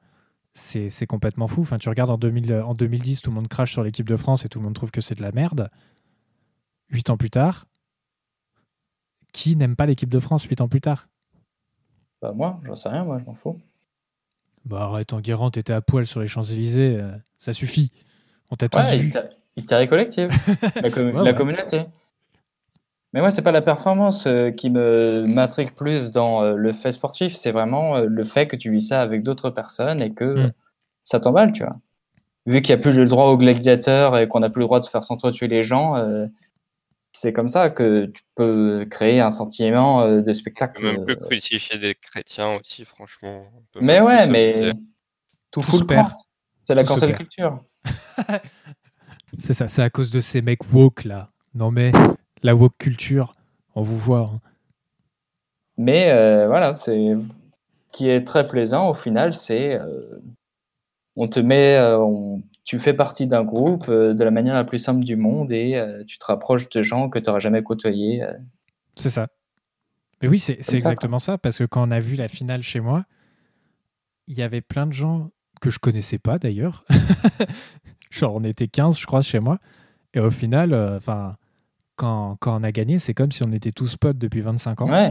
c'est 0.57 1.05
complètement 1.05 1.47
fou 1.49 1.61
enfin 1.61 1.77
tu 1.77 1.89
regardes 1.89 2.09
en, 2.11 2.17
2000 2.17 2.53
en 2.53 2.73
2010 2.73 3.21
tout 3.21 3.29
le 3.29 3.35
monde 3.35 3.47
crache 3.49 3.73
sur 3.73 3.83
l'équipe 3.83 4.07
de 4.07 4.15
France 4.15 4.45
et 4.45 4.47
tout 4.49 4.59
le 4.59 4.63
monde 4.65 4.73
trouve 4.73 4.89
que 4.89 5.01
c'est 5.01 5.15
de 5.15 5.21
la 5.21 5.31
merde 5.33 5.69
huit 6.89 7.09
ans 7.09 7.17
plus 7.17 7.29
tard 7.29 7.65
qui 9.33 9.55
n'aime 9.57 9.75
pas 9.75 9.85
l'équipe 9.85 10.09
de 10.09 10.19
France 10.19 10.43
huit 10.45 10.61
ans 10.61 10.69
plus 10.69 10.79
tard? 10.81 11.09
Bah, 12.21 12.31
moi, 12.33 12.59
j'en 12.65 12.73
sais 12.75 12.87
rien, 12.87 13.03
moi, 13.03 13.19
je 13.19 13.25
m'en 13.25 13.33
fous. 13.35 13.59
bah 14.63 14.83
arrête 14.83 15.11
Enguerrand 15.11 15.51
t'étais 15.51 15.73
à 15.73 15.81
poil 15.81 16.05
sur 16.07 16.21
les 16.21 16.27
Champs-Élysées 16.27 16.97
euh, 17.01 17.11
ça 17.37 17.51
suffit 17.53 17.91
on 18.49 18.55
t'a 18.55 18.69
tous 18.69 18.77
Ouais, 18.79 18.97
vu 18.97 19.07
hystérie, 19.07 19.27
hystérie 19.57 19.87
collective. 19.89 20.29
la, 20.81 20.89
com- 20.89 21.07
Ouais, 21.07 21.13
la 21.13 21.23
ouais. 21.23 21.35
communauté. 21.35 21.81
Mais 23.15 23.21
moi, 23.21 23.31
c'est 23.31 23.41
pas 23.41 23.53
la 23.53 23.61
performance 23.61 24.27
euh, 24.27 24.51
qui 24.51 24.69
me 24.69 25.23
m'intrigue 25.25 25.71
plus 25.71 26.11
dans 26.11 26.43
euh, 26.43 26.55
le 26.55 26.73
fait 26.73 26.91
sportif, 26.91 27.33
c'est 27.33 27.51
vraiment 27.53 27.95
euh, 27.95 28.05
le 28.07 28.25
fait 28.25 28.45
que 28.45 28.57
tu 28.57 28.69
vis 28.69 28.89
ça 28.89 28.99
avec 28.99 29.23
d'autres 29.23 29.49
personnes 29.49 30.01
et 30.01 30.13
que 30.13 30.47
Mm. 30.47 30.51
ça 31.03 31.21
t'emballe, 31.21 31.53
tu 31.53 31.63
vois. 31.63 31.71
Vu 32.45 32.61
qu'il 32.61 32.75
n'y 32.75 32.81
a 32.81 32.83
plus 32.83 32.91
le 32.91 33.05
droit 33.05 33.27
au 33.27 33.37
gladiateur 33.37 34.17
et 34.17 34.27
qu'on 34.27 34.41
n'a 34.41 34.49
plus 34.49 34.59
le 34.59 34.65
droit 34.65 34.81
de 34.81 34.85
faire 34.85 35.05
s'entretuer 35.05 35.47
les 35.47 35.63
gens, 35.63 35.95
euh, 35.95 36.27
c'est 37.13 37.31
comme 37.31 37.47
ça 37.47 37.69
que 37.69 38.07
tu 38.07 38.21
peux 38.35 38.85
créer 38.91 39.21
un 39.21 39.31
sentiment 39.31 40.01
euh, 40.01 40.21
de 40.21 40.33
spectacle. 40.33 40.83
même 40.83 41.05
plus 41.05 41.13
euh, 41.15 41.25
crucifier 41.25 41.79
des 41.79 41.95
chrétiens 41.95 42.57
aussi, 42.59 42.83
franchement. 42.83 43.45
Mais 43.79 44.01
ouais, 44.01 44.27
mais 44.27 44.73
tout 45.51 45.61
Tout 45.61 45.77
fout 45.77 45.89
le. 45.89 45.97
C'est 46.67 46.75
la 46.75 46.83
cancel 46.83 47.15
culture. 47.15 47.63
C'est 49.37 49.53
ça, 49.53 49.67
c'est 49.67 49.81
à 49.81 49.89
cause 49.89 50.11
de 50.11 50.21
ces 50.21 50.41
mecs 50.41 50.71
woke 50.71 51.03
là. 51.03 51.29
Non 51.53 51.69
mais 51.69 51.91
la 52.45 52.55
woke 52.55 52.77
culture, 52.77 53.33
on 53.75 53.81
vous 53.81 53.97
voit. 53.97 54.31
hein. 54.33 54.39
Mais 55.77 56.11
euh, 56.11 56.47
voilà, 56.47 56.75
c'est 56.75 57.15
ce 57.15 57.93
qui 57.97 58.07
est 58.09 58.23
très 58.25 58.47
plaisant 58.47 58.89
au 58.89 58.93
final, 58.93 59.33
c'est 59.33 59.75
euh, 59.79 60.19
on 61.15 61.27
te 61.27 61.39
met, 61.39 61.75
euh, 61.77 61.97
on- 61.99 62.41
tu 62.63 62.79
fais 62.79 62.93
partie 62.93 63.27
d'un 63.27 63.43
groupe 63.43 63.89
euh, 63.89 64.13
de 64.13 64.23
la 64.23 64.31
manière 64.31 64.53
la 64.55 64.63
plus 64.63 64.79
simple 64.79 65.03
du 65.03 65.15
monde 65.15 65.51
et 65.51 65.79
tu 66.07 66.17
te 66.17 66.25
rapproches 66.25 66.69
de 66.69 66.81
gens 66.81 67.09
que 67.09 67.19
tu 67.19 67.25
n'auras 67.25 67.39
jamais 67.39 67.61
côtoyés. 67.61 68.23
C'est 68.95 69.09
ça. 69.11 69.27
Mais 70.21 70.27
oui, 70.29 70.39
c'est 70.39 70.57
exactement 70.73 71.19
ça, 71.19 71.37
parce 71.37 71.57
que 71.57 71.65
quand 71.65 71.87
on 71.87 71.91
a 71.91 71.99
vu 71.99 72.15
la 72.15 72.27
finale 72.29 72.63
chez 72.63 72.79
moi, 72.79 73.03
il 74.27 74.35
y 74.37 74.41
avait 74.41 74.61
plein 74.61 74.87
de 74.87 74.93
gens 74.93 75.29
que 75.61 75.69
je 75.69 75.77
connaissais 75.79 76.17
pas 76.17 76.39
d'ailleurs. 76.39 76.85
Genre 78.09 78.33
on 78.33 78.43
était 78.43 78.67
15 78.67 78.97
je 78.97 79.05
crois 79.05 79.21
chez 79.21 79.39
moi. 79.39 79.59
Et 80.13 80.19
au 80.19 80.31
final, 80.31 80.73
euh, 80.73 80.97
enfin, 80.97 81.35
quand, 81.95 82.37
quand 82.39 82.59
on 82.59 82.63
a 82.63 82.71
gagné, 82.71 82.99
c'est 82.99 83.13
comme 83.13 83.31
si 83.31 83.43
on 83.43 83.51
était 83.51 83.71
tous 83.71 83.97
potes 83.97 84.17
depuis 84.17 84.41
25 84.41 84.81
ans. 84.81 84.89
Ouais, 84.89 85.09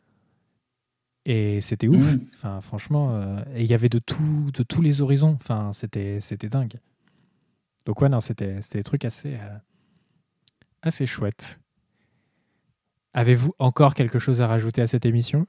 Et 1.25 1.61
c'était 1.61 1.89
ouf. 1.89 2.13
Mhm. 2.13 2.27
Enfin, 2.35 2.61
franchement, 2.61 3.15
euh, 3.17 3.37
et 3.55 3.63
il 3.63 3.71
y 3.71 3.75
avait 3.75 3.89
de, 3.89 3.99
tout, 3.99 4.51
de 4.53 4.63
tous 4.63 4.83
les 4.83 5.01
horizons. 5.01 5.37
Enfin, 5.41 5.73
c'était, 5.73 6.21
c'était 6.21 6.49
dingue. 6.49 6.79
Donc, 7.87 8.01
ouais, 8.01 8.09
non, 8.09 8.21
c'était, 8.21 8.61
c'était 8.63 8.79
des 8.79 8.85
trucs 8.85 9.05
assez, 9.05 9.35
euh, 9.35 9.59
assez 10.83 11.07
chouettes. 11.07 11.61
Avez-vous 13.13 13.55
encore 13.59 13.95
quelque 13.95 14.19
chose 14.19 14.41
à 14.41 14.47
rajouter 14.47 14.83
à 14.83 14.87
cette 14.87 15.07
émission? 15.07 15.47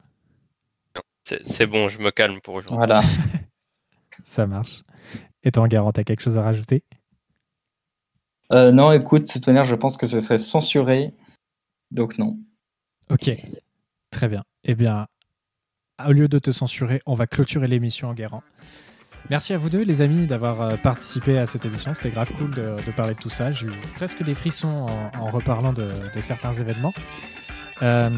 C'est 1.24 1.48
c'est 1.48 1.66
bon, 1.66 1.90
je 1.90 1.98
me 2.00 2.12
calme 2.12 2.40
pour 2.42 2.54
aujourd'hui. 2.54 2.78
voilà. 2.78 3.02
Ça 4.24 4.46
marche. 4.46 4.84
Et 5.44 5.52
toi, 5.52 5.68
Garant, 5.68 5.92
t'as 5.92 6.04
quelque 6.04 6.22
chose 6.22 6.38
à 6.38 6.44
rajouter? 6.44 6.84
Euh, 8.52 8.72
non, 8.72 8.92
écoute, 8.92 9.28
de 9.28 9.32
toute 9.34 9.48
manière, 9.48 9.66
je 9.66 9.74
pense 9.76 9.98
que 9.98 10.06
ce 10.06 10.20
serait 10.20 10.38
censuré. 10.38 11.14
Donc 11.92 12.18
non. 12.18 12.40
Ok, 13.10 13.32
très 14.10 14.28
bien. 14.28 14.44
Eh 14.64 14.76
bien, 14.76 15.08
au 16.06 16.12
lieu 16.12 16.28
de 16.28 16.40
te 16.40 16.52
censurer, 16.52 17.02
on 17.06 17.14
va 17.14 17.28
clôturer 17.28 17.68
l'émission 17.68 18.10
en 18.10 18.14
guérant. 18.14 18.44
Merci 19.30 19.54
à 19.54 19.58
vous 19.58 19.70
deux, 19.70 19.84
les 19.84 20.02
amis, 20.02 20.28
d'avoir 20.28 20.62
euh, 20.62 20.76
participé 20.76 21.38
à 21.38 21.48
cette 21.48 21.66
émission. 21.66 21.94
C'était 21.96 22.12
grave 22.12 22.32
cool 22.38 22.52
de, 22.52 22.78
parler 22.96 23.16
de 23.16 23.20
tout 23.20 23.30
ça. 23.30 23.52
J'ai 23.52 23.66
eu 23.66 23.72
presque 23.96 24.24
des 24.24 24.36
frissons 24.36 24.68
en, 24.68 25.12
en 25.20 25.30
reparlant 25.32 25.74
de, 25.74 25.92
certains 26.22 26.54
événements. 26.54 26.94
Euh, 27.82 28.10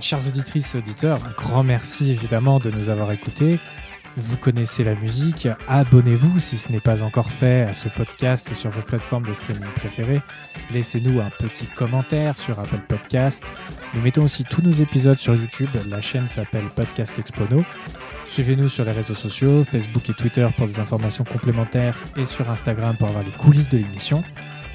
chères 0.00 0.26
auditrices, 0.26 0.74
auditeurs, 0.74 1.24
un 1.26 1.32
grand 1.32 1.62
merci 1.62 2.10
évidemment 2.10 2.60
de 2.60 2.70
nous 2.70 2.88
avoir 2.88 3.12
écoutés. 3.12 3.58
Vous 4.16 4.36
connaissez 4.36 4.84
la 4.84 4.94
musique, 4.94 5.48
abonnez-vous 5.68 6.38
si 6.38 6.58
ce 6.58 6.70
n'est 6.70 6.80
pas 6.80 7.02
encore 7.02 7.30
fait 7.30 7.62
à 7.62 7.72
ce 7.72 7.88
podcast 7.88 8.52
sur 8.54 8.70
vos 8.70 8.82
plateformes 8.82 9.26
de 9.26 9.32
streaming 9.32 9.70
préférées. 9.76 10.20
Laissez-nous 10.70 11.20
un 11.20 11.30
petit 11.30 11.64
commentaire 11.66 12.36
sur 12.36 12.60
Apple 12.60 12.80
Podcast. 12.86 13.50
Nous 13.94 14.02
mettons 14.02 14.24
aussi 14.24 14.44
tous 14.44 14.60
nos 14.60 14.70
épisodes 14.70 15.16
sur 15.16 15.34
YouTube. 15.34 15.70
La 15.88 16.02
chaîne 16.02 16.28
s'appelle 16.28 16.66
Podcast 16.74 17.18
Expono. 17.18 17.64
Suivez-nous 18.26 18.68
sur 18.68 18.84
les 18.84 18.92
réseaux 18.92 19.14
sociaux, 19.14 19.64
Facebook 19.64 20.08
et 20.10 20.14
Twitter 20.14 20.46
pour 20.58 20.66
des 20.66 20.78
informations 20.78 21.24
complémentaires 21.24 21.96
et 22.16 22.26
sur 22.26 22.50
Instagram 22.50 22.94
pour 22.98 23.08
avoir 23.08 23.24
les 23.24 23.30
coulisses 23.30 23.70
de 23.70 23.78
l'émission. 23.78 24.22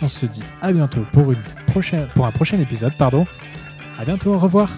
On 0.01 0.07
se 0.07 0.25
dit 0.25 0.43
à 0.63 0.71
bientôt 0.71 1.05
pour, 1.11 1.31
une 1.31 1.43
prochaine, 1.67 2.07
pour 2.15 2.25
un 2.25 2.31
prochain 2.31 2.59
épisode. 2.59 2.93
Pardon. 2.97 3.27
À 3.99 4.05
bientôt, 4.05 4.33
au 4.33 4.39
revoir. 4.39 4.69